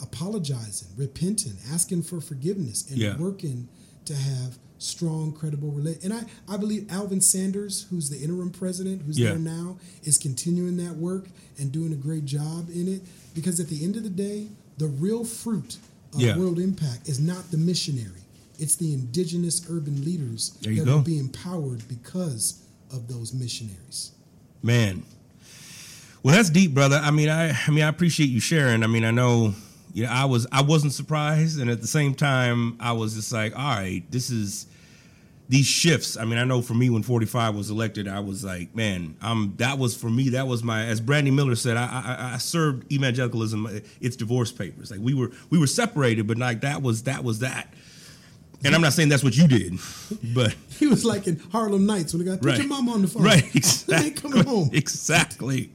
apologizing, 0.00 0.88
repenting, 0.96 1.56
asking 1.72 2.02
for 2.02 2.20
forgiveness, 2.20 2.88
and 2.90 2.98
Yeah. 2.98 3.16
working 3.16 3.68
to 4.04 4.14
have 4.14 4.58
strong, 4.78 5.32
credible 5.32 5.70
relate. 5.70 6.02
And 6.04 6.12
I 6.14 6.22
I 6.48 6.56
believe 6.56 6.90
Alvin 6.90 7.20
Sanders, 7.20 7.86
who's 7.90 8.10
the 8.10 8.18
interim 8.22 8.50
president, 8.50 9.02
who's 9.02 9.18
Yeah. 9.18 9.30
there 9.30 9.38
now, 9.38 9.76
is 10.04 10.18
continuing 10.18 10.76
that 10.78 10.96
work 10.96 11.26
and 11.58 11.70
doing 11.72 11.92
a 11.92 11.96
great 11.96 12.24
job 12.24 12.68
in 12.72 12.88
it. 12.88 13.02
Because 13.34 13.60
at 13.60 13.68
the 13.68 13.84
end 13.84 13.96
of 13.96 14.02
the 14.04 14.10
day, 14.10 14.48
the 14.78 14.86
real 14.86 15.24
fruit 15.24 15.76
of 16.14 16.20
Yeah. 16.20 16.36
World 16.38 16.58
Impact 16.58 17.08
is 17.08 17.18
not 17.20 17.50
the 17.50 17.58
missionary. 17.58 18.22
It's 18.58 18.76
the 18.76 18.92
indigenous 18.92 19.62
urban 19.68 20.04
leaders 20.04 20.52
that 20.62 20.74
go. 20.74 20.84
will 20.96 21.02
be 21.02 21.18
empowered 21.18 21.86
because 21.88 22.54
of 22.90 23.06
those 23.08 23.32
missionaries. 23.34 24.10
Man. 24.62 25.02
Well, 26.22 26.34
that's 26.34 26.50
deep, 26.50 26.74
brother. 26.74 26.96
I 27.02 27.10
mean, 27.12 27.28
I 27.28 27.50
I 27.66 27.70
mean, 27.70 27.84
I 27.84 27.88
appreciate 27.88 28.30
you 28.30 28.40
sharing. 28.40 28.82
I 28.82 28.86
mean, 28.88 29.04
I 29.04 29.10
know 29.12 29.54
you 29.98 30.04
know, 30.04 30.10
I 30.12 30.24
was 30.26 30.46
I 30.52 30.62
wasn't 30.62 30.92
surprised 30.92 31.60
and 31.60 31.68
at 31.70 31.80
the 31.80 31.86
same 31.86 32.14
time 32.14 32.76
I 32.80 32.92
was 32.92 33.14
just 33.14 33.32
like, 33.32 33.52
all 33.58 33.74
right, 33.76 34.02
this 34.10 34.30
is 34.30 34.66
these 35.50 35.66
shifts. 35.66 36.16
I 36.18 36.24
mean, 36.26 36.38
I 36.38 36.44
know 36.44 36.60
for 36.60 36.74
me 36.74 36.90
when 36.90 37.02
45 37.02 37.54
was 37.56 37.70
elected, 37.70 38.06
I 38.06 38.20
was 38.20 38.44
like, 38.44 38.74
man, 38.76 39.16
um 39.22 39.54
that 39.56 39.78
was 39.78 39.96
for 39.96 40.10
me, 40.10 40.28
that 40.30 40.46
was 40.46 40.62
my 40.62 40.84
as 40.84 41.00
Brandi 41.00 41.32
Miller 41.32 41.56
said, 41.56 41.76
I 41.76 41.86
I, 41.86 42.34
I 42.34 42.38
served 42.38 42.92
evangelicalism 42.92 43.66
its 44.00 44.14
divorce 44.16 44.52
papers. 44.52 44.90
Like 44.90 45.00
we 45.00 45.14
were 45.14 45.30
we 45.50 45.58
were 45.58 45.66
separated, 45.66 46.26
but 46.26 46.38
like 46.38 46.60
that 46.60 46.80
was 46.82 47.02
that 47.04 47.24
was 47.24 47.40
that. 47.40 47.72
And 48.64 48.74
I'm 48.74 48.80
not 48.82 48.92
saying 48.92 49.08
that's 49.08 49.22
what 49.24 49.36
you 49.36 49.46
did, 49.48 49.78
but 50.34 50.54
He 50.78 50.86
was 50.88 51.04
like 51.04 51.26
in 51.28 51.38
Harlem 51.52 51.86
Nights 51.86 52.12
when 52.12 52.24
the 52.24 52.30
got 52.30 52.40
put 52.40 52.48
Right. 52.50 52.58
your 52.58 52.68
mom 52.68 52.88
on 52.88 53.02
the 53.02 53.08
phone. 53.08 53.22
Right, 53.22 53.44
exactly. 53.54 54.10
coming 54.10 54.44
home. 54.44 54.70
Exactly. 54.84 55.70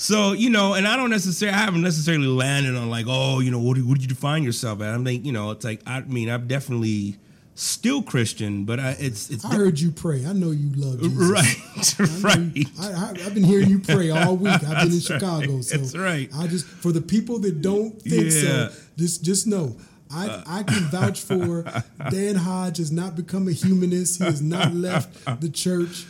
So 0.00 0.32
you 0.32 0.48
know, 0.48 0.74
and 0.74 0.86
I 0.86 0.96
don't 0.96 1.10
necessarily, 1.10 1.56
I 1.56 1.60
haven't 1.60 1.82
necessarily 1.82 2.28
landed 2.28 2.76
on 2.76 2.88
like, 2.88 3.06
oh, 3.08 3.40
you 3.40 3.50
know, 3.50 3.58
what 3.58 3.74
do, 3.76 3.84
what 3.86 3.96
do 3.96 4.02
you 4.02 4.06
define 4.08 4.44
yourself 4.44 4.80
as? 4.80 4.94
I'm 4.94 5.02
like, 5.04 5.24
you 5.24 5.32
know, 5.32 5.50
it's 5.50 5.64
like, 5.64 5.80
I 5.86 6.02
mean, 6.02 6.30
I'm 6.30 6.46
definitely 6.46 7.16
still 7.56 8.00
Christian, 8.04 8.64
but 8.64 8.78
I, 8.78 8.90
it's 9.00 9.28
it's 9.28 9.44
I 9.44 9.56
heard 9.56 9.80
you 9.80 9.90
pray. 9.90 10.24
I 10.24 10.32
know 10.32 10.52
you 10.52 10.70
love 10.76 11.00
Jesus. 11.00 11.98
right, 11.98 12.22
right. 12.22 12.66
I, 12.80 12.86
I, 12.92 13.10
I've 13.26 13.34
been 13.34 13.42
hearing 13.42 13.68
you 13.70 13.80
pray 13.80 14.10
all 14.10 14.36
week. 14.36 14.52
I've 14.52 14.84
been 14.84 14.92
in 14.92 15.00
Chicago, 15.00 15.54
right. 15.56 15.64
so 15.64 15.76
That's 15.78 15.96
right. 15.96 16.30
I 16.32 16.46
just 16.46 16.64
for 16.66 16.92
the 16.92 17.00
people 17.02 17.40
that 17.40 17.60
don't 17.60 18.00
think 18.00 18.30
Yeah. 18.32 18.50
Uh. 18.50 18.68
so, 18.70 18.72
just 18.96 19.24
just 19.24 19.46
know. 19.48 19.76
I, 20.10 20.42
I 20.46 20.62
can 20.62 20.84
vouch 20.84 21.20
for 21.20 21.64
Dan 22.10 22.36
Hodge 22.36 22.78
has 22.78 22.90
not 22.92 23.14
become 23.16 23.46
a 23.46 23.52
humanist. 23.52 24.18
He 24.18 24.24
has 24.24 24.40
not 24.40 24.72
left 24.72 25.40
the 25.42 25.50
church. 25.50 26.06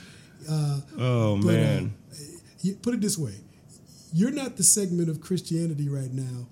Uh, 0.49 0.81
Oh 0.99 1.37
but, 1.43 1.49
uh, 1.49 1.53
man, 1.53 1.95
you- 2.61 2.75
put 2.77 2.93
it 2.95 3.01
this 3.01 3.17
way: 3.19 3.33
you're 4.13 4.31
not 4.31 4.57
the 4.57 4.63
segment 4.63 5.09
of 5.09 5.21
Christianity 5.21 5.89
right 5.89 6.13
now 6.13 6.47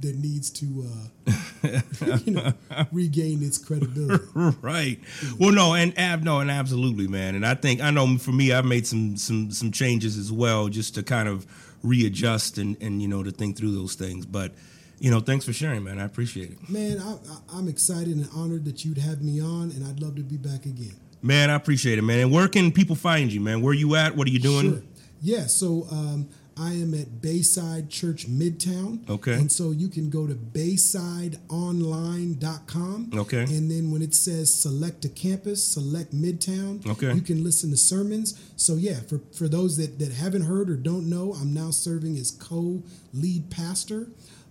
that 0.00 0.16
needs 0.16 0.50
to, 0.50 0.90
uh, 1.26 2.18
you 2.24 2.32
know, 2.32 2.52
regain 2.92 3.42
its 3.42 3.58
credibility. 3.58 4.24
right. 4.60 5.00
Well, 5.38 5.52
no, 5.52 5.74
and 5.74 5.98
ab, 5.98 6.22
no, 6.22 6.40
and 6.40 6.50
absolutely, 6.50 7.08
man. 7.08 7.34
And 7.34 7.46
I 7.46 7.54
think 7.54 7.80
I 7.80 7.90
know 7.90 8.18
for 8.18 8.32
me, 8.32 8.52
I've 8.52 8.64
made 8.64 8.86
some 8.86 9.16
some 9.16 9.50
some 9.50 9.72
changes 9.72 10.18
as 10.18 10.30
well, 10.30 10.68
just 10.68 10.94
to 10.96 11.02
kind 11.02 11.28
of 11.28 11.46
readjust 11.82 12.58
and 12.58 12.76
and 12.80 13.00
you 13.00 13.08
know 13.08 13.22
to 13.22 13.30
think 13.30 13.56
through 13.56 13.72
those 13.72 13.94
things. 13.94 14.26
But 14.26 14.52
you 14.98 15.10
know, 15.10 15.20
thanks 15.20 15.44
for 15.44 15.52
sharing, 15.52 15.84
man. 15.84 15.98
I 15.98 16.04
appreciate 16.04 16.52
it. 16.52 16.68
Man, 16.68 16.98
I, 17.00 17.12
I, 17.12 17.58
I'm 17.58 17.68
excited 17.68 18.16
and 18.16 18.28
honored 18.34 18.64
that 18.64 18.84
you'd 18.84 18.98
have 18.98 19.22
me 19.22 19.40
on, 19.40 19.70
and 19.70 19.86
I'd 19.86 20.00
love 20.00 20.16
to 20.16 20.22
be 20.22 20.36
back 20.36 20.66
again. 20.66 20.96
Man, 21.22 21.50
I 21.50 21.54
appreciate 21.54 21.98
it, 21.98 22.02
man. 22.02 22.20
And 22.20 22.32
where 22.32 22.48
can 22.48 22.70
people 22.70 22.96
find 22.96 23.32
you, 23.32 23.40
man? 23.40 23.60
Where 23.60 23.74
you 23.74 23.96
at? 23.96 24.14
What 24.16 24.28
are 24.28 24.30
you 24.30 24.38
doing? 24.38 24.72
Sure. 24.72 24.82
Yeah, 25.22 25.46
so 25.46 25.86
um, 25.90 26.28
I 26.58 26.72
am 26.72 26.94
at 26.94 27.20
Bayside 27.20 27.90
Church 27.90 28.26
Midtown. 28.26 29.06
Okay. 29.10 29.34
And 29.34 29.52
so 29.52 29.72
you 29.72 29.88
can 29.88 30.08
go 30.08 30.26
to 30.26 30.34
baysideonline.com. 30.34 33.10
Okay. 33.14 33.42
And 33.42 33.70
then 33.70 33.90
when 33.90 34.00
it 34.00 34.14
says 34.14 34.54
select 34.54 35.04
a 35.04 35.10
campus, 35.10 35.62
select 35.62 36.14
Midtown. 36.14 36.86
Okay. 36.86 37.12
You 37.12 37.20
can 37.20 37.44
listen 37.44 37.68
to 37.70 37.76
sermons. 37.76 38.40
So 38.56 38.76
yeah, 38.76 39.00
for, 39.00 39.20
for 39.36 39.48
those 39.48 39.76
that, 39.76 39.98
that 39.98 40.12
haven't 40.12 40.44
heard 40.44 40.70
or 40.70 40.76
don't 40.76 41.10
know, 41.10 41.34
I'm 41.34 41.52
now 41.52 41.70
serving 41.70 42.16
as 42.16 42.30
co-lead 42.30 43.50
pastor 43.50 44.06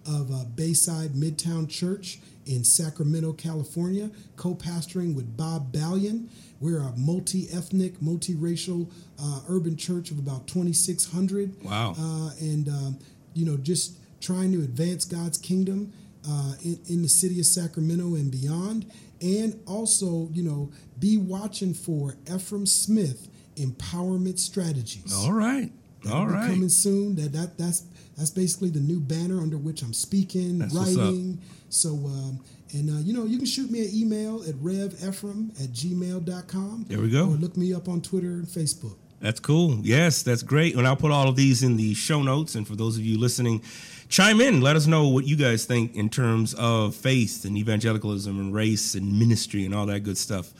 of 0.07 0.31
uh, 0.31 0.43
Bayside 0.55 1.13
Midtown 1.13 1.67
Church 1.67 2.19
in 2.45 2.63
Sacramento, 2.63 3.33
California, 3.33 4.09
co-pastoring 4.35 5.15
with 5.15 5.35
Bob 5.35 5.71
Ballion. 5.71 6.27
We're 6.59 6.79
a 6.79 6.93
multi-ethnic, 6.95 7.99
multiracial 7.99 8.89
uh, 9.21 9.41
urban 9.49 9.75
church 9.77 10.11
of 10.11 10.19
about 10.19 10.47
2,600. 10.47 11.63
Wow. 11.63 11.95
Uh, 11.97 12.31
and 12.39 12.67
um, 12.67 12.99
you 13.33 13.45
know, 13.45 13.57
just 13.57 13.97
trying 14.21 14.51
to 14.53 14.59
advance 14.59 15.05
God's 15.05 15.37
kingdom 15.37 15.91
uh, 16.27 16.53
in, 16.63 16.79
in 16.87 17.01
the 17.01 17.09
city 17.09 17.39
of 17.39 17.45
Sacramento 17.45 18.15
and 18.15 18.31
beyond, 18.31 18.91
and 19.21 19.59
also, 19.67 20.29
you 20.33 20.43
know, 20.43 20.71
be 20.99 21.17
watching 21.17 21.73
for 21.73 22.15
Efrem 22.25 22.67
Smith 22.67 23.27
empowerment 23.55 24.39
strategies. 24.39 25.13
All 25.13 25.33
right. 25.33 25.71
All 26.11 26.27
right. 26.27 26.49
coming 26.49 26.69
soon. 26.69 27.15
That 27.15 27.33
that 27.33 27.57
that's 27.57 27.83
that's 28.17 28.29
basically 28.29 28.69
the 28.69 28.79
new 28.79 28.99
banner 28.99 29.41
under 29.41 29.57
which 29.57 29.81
I'm 29.81 29.93
speaking, 29.93 30.59
That's 30.59 30.73
writing. 30.73 31.39
So 31.69 31.89
um, 31.89 32.39
and 32.73 32.89
uh, 32.89 32.99
you 32.99 33.13
know 33.13 33.25
you 33.25 33.37
can 33.37 33.45
shoot 33.45 33.69
me 33.69 33.81
an 33.81 33.89
email 33.93 34.43
at 34.47 34.55
revefrem 34.55 35.49
at 35.63 35.71
gmail.com. 35.71 36.85
There 36.87 36.99
we 36.99 37.09
go. 37.09 37.23
Or 37.23 37.37
look 37.37 37.57
me 37.57 37.73
up 37.73 37.87
on 37.87 38.01
Twitter 38.01 38.33
and 38.33 38.47
Facebook. 38.47 38.97
That's 39.21 39.39
cool. 39.39 39.79
Yes, 39.81 40.23
that's 40.23 40.43
great. 40.43 40.75
And 40.75 40.85
I'll 40.85 40.95
put 40.95 41.11
all 41.11 41.27
of 41.27 41.35
these 41.35 41.63
in 41.63 41.77
the 41.77 41.93
show 41.93 42.21
notes. 42.21 42.55
And 42.55 42.67
for 42.67 42.75
those 42.75 42.97
of 42.97 43.03
you 43.03 43.17
listening, 43.17 43.61
chime 44.09 44.41
in. 44.41 44.61
Let 44.61 44.75
us 44.75 44.87
know 44.87 45.07
what 45.07 45.25
you 45.25 45.35
guys 45.35 45.65
think 45.65 45.95
in 45.95 46.09
terms 46.09 46.53
of 46.53 46.95
faith 46.95 47.45
and 47.45 47.57
evangelicalism 47.57 48.39
and 48.39 48.53
race 48.53 48.93
and 48.93 49.17
ministry 49.17 49.65
and 49.65 49.73
all 49.73 49.85
that 49.87 50.01
good 50.01 50.17
stuff. 50.17 50.53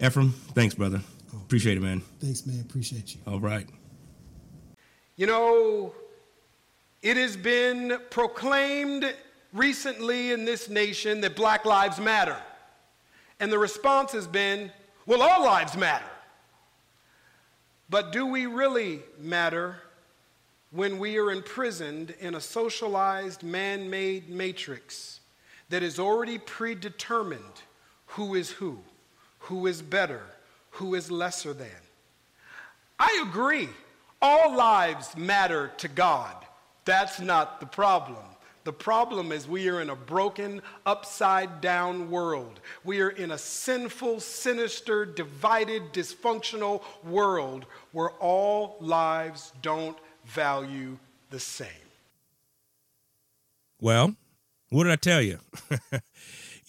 Efrem, 0.00 0.32
thanks, 0.54 0.74
brother. 0.74 1.00
Appreciate 1.32 1.76
it, 1.76 1.80
man. 1.80 2.00
Thanks, 2.20 2.44
man. 2.46 2.60
Appreciate 2.60 3.14
you. 3.14 3.20
All 3.26 3.38
right. 3.38 3.68
You 5.16 5.26
know, 5.26 5.94
it 7.02 7.16
has 7.16 7.36
been 7.36 7.98
proclaimed 8.10 9.12
recently 9.52 10.32
in 10.32 10.44
this 10.44 10.68
nation 10.68 11.20
that 11.20 11.36
black 11.36 11.64
lives 11.64 11.98
matter. 11.98 12.36
And 13.40 13.52
the 13.52 13.58
response 13.58 14.12
has 14.12 14.26
been, 14.26 14.70
well, 15.04 15.20
all 15.20 15.44
lives 15.44 15.76
matter. 15.76 16.06
But 17.90 18.12
do 18.12 18.24
we 18.24 18.46
really 18.46 19.00
matter 19.18 19.76
when 20.70 20.98
we 20.98 21.18
are 21.18 21.30
imprisoned 21.30 22.14
in 22.20 22.36
a 22.36 22.40
socialized, 22.40 23.42
man 23.42 23.90
made 23.90 24.30
matrix 24.30 25.20
that 25.68 25.82
is 25.82 25.98
already 25.98 26.38
predetermined 26.38 27.62
who 28.06 28.34
is 28.34 28.50
who, 28.50 28.78
who 29.40 29.66
is 29.66 29.82
better, 29.82 30.22
who 30.70 30.94
is 30.94 31.10
lesser 31.10 31.52
than? 31.52 31.68
I 32.98 33.24
agree. 33.28 33.68
All 34.22 34.56
lives 34.56 35.16
matter 35.16 35.72
to 35.78 35.88
God. 35.88 36.36
That's 36.84 37.20
not 37.20 37.60
the 37.60 37.66
problem. 37.66 38.16
The 38.64 38.72
problem 38.72 39.32
is 39.32 39.48
we 39.48 39.68
are 39.68 39.80
in 39.80 39.90
a 39.90 39.96
broken, 39.96 40.62
upside 40.86 41.60
down 41.60 42.10
world. 42.10 42.60
We 42.84 43.00
are 43.00 43.10
in 43.10 43.32
a 43.32 43.38
sinful, 43.38 44.20
sinister, 44.20 45.04
divided, 45.04 45.92
dysfunctional 45.92 46.82
world 47.02 47.66
where 47.90 48.10
all 48.10 48.76
lives 48.80 49.52
don't 49.62 49.98
value 50.26 50.96
the 51.30 51.40
same. 51.40 51.68
Well, 53.80 54.14
what 54.70 54.84
did 54.84 54.92
I 54.92 54.96
tell 54.96 55.20
you? 55.20 55.40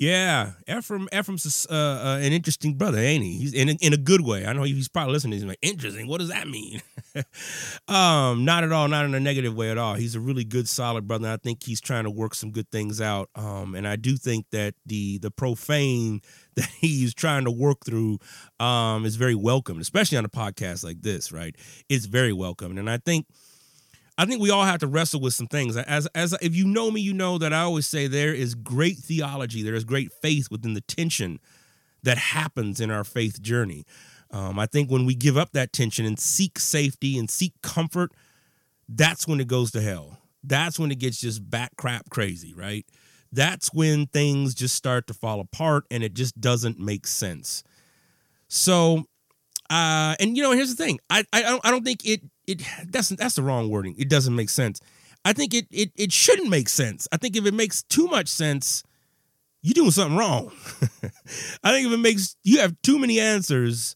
Yeah, 0.04 0.52
Efrem. 0.68 1.08
Efrem's 1.14 1.66
uh, 1.70 1.74
uh, 1.74 2.18
an 2.18 2.34
interesting 2.34 2.74
brother, 2.74 2.98
ain't 2.98 3.24
he? 3.24 3.38
He's 3.38 3.54
in 3.54 3.70
in 3.70 3.94
a 3.94 3.98
good 3.98 4.20
way. 4.20 4.46
I 4.46 4.52
know 4.52 4.64
he's 4.64 4.90
probably 4.90 5.14
listening. 5.14 5.40
He's 5.40 5.46
like, 5.46 5.60
interesting. 5.62 6.08
What 6.08 6.20
does 6.20 6.28
that 6.28 6.46
mean? 6.46 6.82
um, 7.88 8.44
not 8.44 8.66
at 8.66 8.74
all. 8.74 8.90
Not 8.90 9.06
in 9.06 9.16
a 9.16 9.20
negative 9.22 9.56
way 9.56 9.72
at 9.72 9.78
all. 9.78 9.94
He's 9.94 10.16
a 10.16 10.20
really 10.20 10.44
good, 10.44 10.68
solid 10.68 11.08
brother. 11.08 11.30
I 11.30 11.38
think 11.38 11.64
he's 11.64 11.80
trying 11.80 12.04
to 12.04 12.12
work 12.12 12.36
some 12.36 12.52
good 12.52 12.70
things 12.70 13.00
out. 13.00 13.30
Um, 13.36 13.76
and 13.76 13.88
I 13.88 13.96
do 13.96 14.18
think 14.18 14.46
that 14.52 14.74
the 14.86 15.20
the 15.20 15.32
profane 15.32 16.20
that 16.58 16.68
he's 16.82 17.14
trying 17.14 17.46
to 17.46 17.52
work 17.52 17.86
through 17.86 18.20
um 18.60 19.06
is 19.06 19.16
very 19.16 19.36
welcome, 19.36 19.80
especially 19.80 20.18
on 20.18 20.26
a 20.26 20.30
podcast 20.30 20.84
like 20.84 21.02
this. 21.02 21.32
Right? 21.32 21.56
It's 21.88 22.08
very 22.08 22.34
welcome, 22.34 22.78
and 22.78 22.90
I 22.90 22.98
think 22.98 23.26
I 24.18 24.26
think 24.26 24.42
we 24.42 24.52
all 24.52 24.64
have 24.64 24.80
to 24.82 24.88
wrestle 24.88 25.20
with 25.22 25.34
some 25.34 25.48
things. 25.48 25.76
As 25.76 26.08
as 26.08 26.36
if 26.42 26.56
you 26.56 26.66
know 26.66 26.92
me, 26.92 27.02
you 27.02 27.14
know 27.14 27.38
that 27.40 27.54
I 27.54 27.62
always 27.62 27.88
say 27.88 28.08
there 28.08 28.34
is 28.34 28.56
great 28.56 28.98
theology, 28.98 29.64
there 29.64 29.76
is 29.76 29.84
great 29.84 30.12
faith 30.12 30.50
within 30.52 30.74
the 30.74 30.82
tension 30.82 31.40
that 32.04 32.18
happens 32.18 32.80
in 32.80 32.92
our 32.92 33.04
faith 33.04 33.42
journey. 33.42 33.86
Um, 34.30 34.60
I 34.60 34.66
think 34.66 34.92
when 34.92 35.06
we 35.06 35.16
give 35.16 35.38
up 35.38 35.52
that 35.54 35.74
tension 35.74 36.06
and 36.06 36.20
seek 36.20 36.60
safety 36.60 37.18
and 37.18 37.30
seek 37.30 37.54
comfort, 37.62 38.12
that's 38.88 39.28
when 39.28 39.40
it 39.40 39.48
goes 39.48 39.72
to 39.72 39.82
hell. 39.82 40.20
That's 40.44 40.78
when 40.78 40.92
it 40.92 41.00
gets 41.00 41.20
just 41.20 41.50
back 41.50 41.72
crap 41.78 42.10
crazy, 42.10 42.54
right? 42.54 42.86
That's 43.32 43.74
when 43.74 44.08
things 44.08 44.54
just 44.54 44.76
start 44.76 45.08
to 45.08 45.14
fall 45.14 45.40
apart 45.40 45.86
and 45.90 46.04
it 46.04 46.14
just 46.14 46.40
doesn't 46.40 46.80
make 46.80 47.08
sense. 47.08 47.64
So, 48.48 49.06
uh, 49.70 50.16
and 50.20 50.36
you 50.38 50.44
know, 50.44 50.52
here's 50.52 50.76
the 50.76 50.84
thing: 50.84 51.00
I 51.10 51.24
I 51.34 51.42
don't, 51.42 51.66
I 51.66 51.72
don't 51.72 51.84
think 51.84 52.06
it 52.06 52.22
it 52.48 52.62
that's 52.90 53.10
that's 53.10 53.36
the 53.36 53.44
wrong 53.44 53.70
wording. 53.70 53.96
It 53.98 54.10
doesn't 54.10 54.36
make 54.36 54.50
sense. 54.50 54.80
I 55.26 55.34
think 55.34 55.54
it 55.54 55.68
it 55.72 55.92
it 55.96 56.12
shouldn't 56.12 56.50
make 56.50 56.70
sense. 56.70 57.08
I 57.12 57.18
think 57.18 57.36
if 57.36 57.46
it 57.46 57.54
makes 57.54 57.84
too 57.84 58.08
much 58.08 58.28
sense, 58.28 58.84
you're 59.62 59.74
doing 59.74 59.92
something 59.92 60.18
wrong. 60.18 60.52
I 61.64 61.72
think 61.72 61.88
if 61.88 61.94
it 61.94 61.98
makes 61.98 62.36
you 62.44 62.60
have 62.60 62.76
too 62.82 63.00
many 63.00 63.20
answers, 63.20 63.96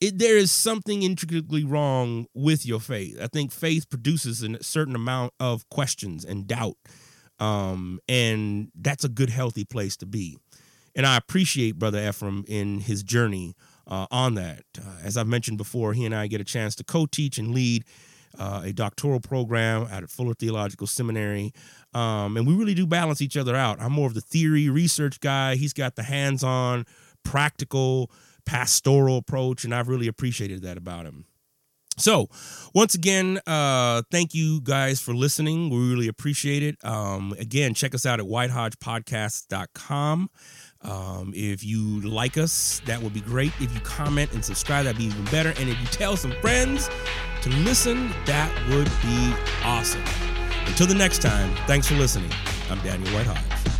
it, 0.00 0.18
there 0.18 0.36
is 0.36 0.52
something 0.52 1.02
intricately 1.02 1.64
wrong 1.64 2.26
with 2.34 2.64
your 2.64 2.80
faith. 2.80 3.18
I 3.20 3.26
think 3.26 3.50
faith 3.50 3.90
produces 3.90 4.42
a 4.42 4.62
certain 4.62 4.94
amount 4.94 5.32
of 5.40 5.68
questions 5.68 6.24
and 6.24 6.46
doubt, 6.46 6.76
um, 7.40 7.98
and 8.08 8.70
that's 8.74 9.04
a 9.04 9.08
good, 9.08 9.30
healthy 9.30 9.64
place 9.64 9.96
to 9.98 10.06
be. 10.06 10.38
And 10.94 11.06
I 11.06 11.16
appreciate 11.16 11.78
Brother 11.78 12.00
Efrem 12.00 12.44
in 12.48 12.80
his 12.80 13.02
journey 13.02 13.54
uh, 13.88 14.06
on 14.10 14.34
that. 14.34 14.64
Uh, 14.78 14.98
as 15.02 15.16
I've 15.16 15.26
mentioned 15.26 15.58
before, 15.58 15.94
he 15.94 16.04
and 16.04 16.14
I 16.14 16.26
get 16.26 16.40
a 16.40 16.44
chance 16.44 16.74
to 16.76 16.84
co 16.84 17.06
teach 17.06 17.38
and 17.38 17.52
lead 17.52 17.84
uh, 18.38 18.62
a 18.64 18.72
doctoral 18.72 19.20
program 19.20 19.88
at 19.90 20.08
Fuller 20.10 20.34
Theological 20.34 20.86
Seminary. 20.86 21.52
Um, 21.94 22.36
and 22.36 22.46
we 22.46 22.54
really 22.54 22.74
do 22.74 22.86
balance 22.86 23.20
each 23.20 23.36
other 23.36 23.56
out. 23.56 23.80
I'm 23.80 23.92
more 23.92 24.06
of 24.06 24.14
the 24.14 24.20
theory 24.20 24.68
research 24.68 25.20
guy, 25.20 25.56
he's 25.56 25.72
got 25.72 25.96
the 25.96 26.04
hands 26.04 26.44
on, 26.44 26.84
practical, 27.24 28.10
pastoral 28.46 29.18
approach, 29.18 29.64
and 29.64 29.74
I've 29.74 29.88
really 29.88 30.08
appreciated 30.08 30.62
that 30.62 30.76
about 30.76 31.06
him. 31.06 31.24
So, 31.98 32.28
once 32.74 32.94
again, 32.94 33.40
uh, 33.44 34.02
thank 34.12 34.32
you 34.32 34.60
guys 34.60 35.00
for 35.00 35.14
listening. 35.14 35.68
We 35.68 35.78
really 35.90 36.06
appreciate 36.06 36.62
it. 36.62 36.76
Um, 36.84 37.34
again, 37.40 37.74
check 37.74 37.92
us 37.92 38.06
out 38.06 38.20
at 38.20 38.26
whitehodgepodcast.com. 38.26 40.30
Um, 40.82 41.32
if 41.34 41.64
you 41.64 42.00
like 42.02 42.38
us, 42.38 42.80
that 42.86 43.02
would 43.02 43.12
be 43.12 43.20
great. 43.20 43.52
If 43.60 43.74
you 43.74 43.80
comment 43.80 44.32
and 44.32 44.44
subscribe, 44.44 44.84
that'd 44.84 44.98
be 44.98 45.06
even 45.06 45.24
better. 45.26 45.50
And 45.58 45.68
if 45.68 45.80
you 45.80 45.86
tell 45.86 46.16
some 46.16 46.32
friends 46.40 46.88
to 47.42 47.50
listen, 47.50 48.10
that 48.26 48.52
would 48.68 48.90
be 49.02 49.34
awesome. 49.64 50.02
Until 50.66 50.86
the 50.86 50.94
next 50.94 51.20
time, 51.22 51.54
thanks 51.66 51.88
for 51.88 51.94
listening. 51.94 52.30
I'm 52.70 52.78
Daniel 52.80 53.12
White. 53.14 53.77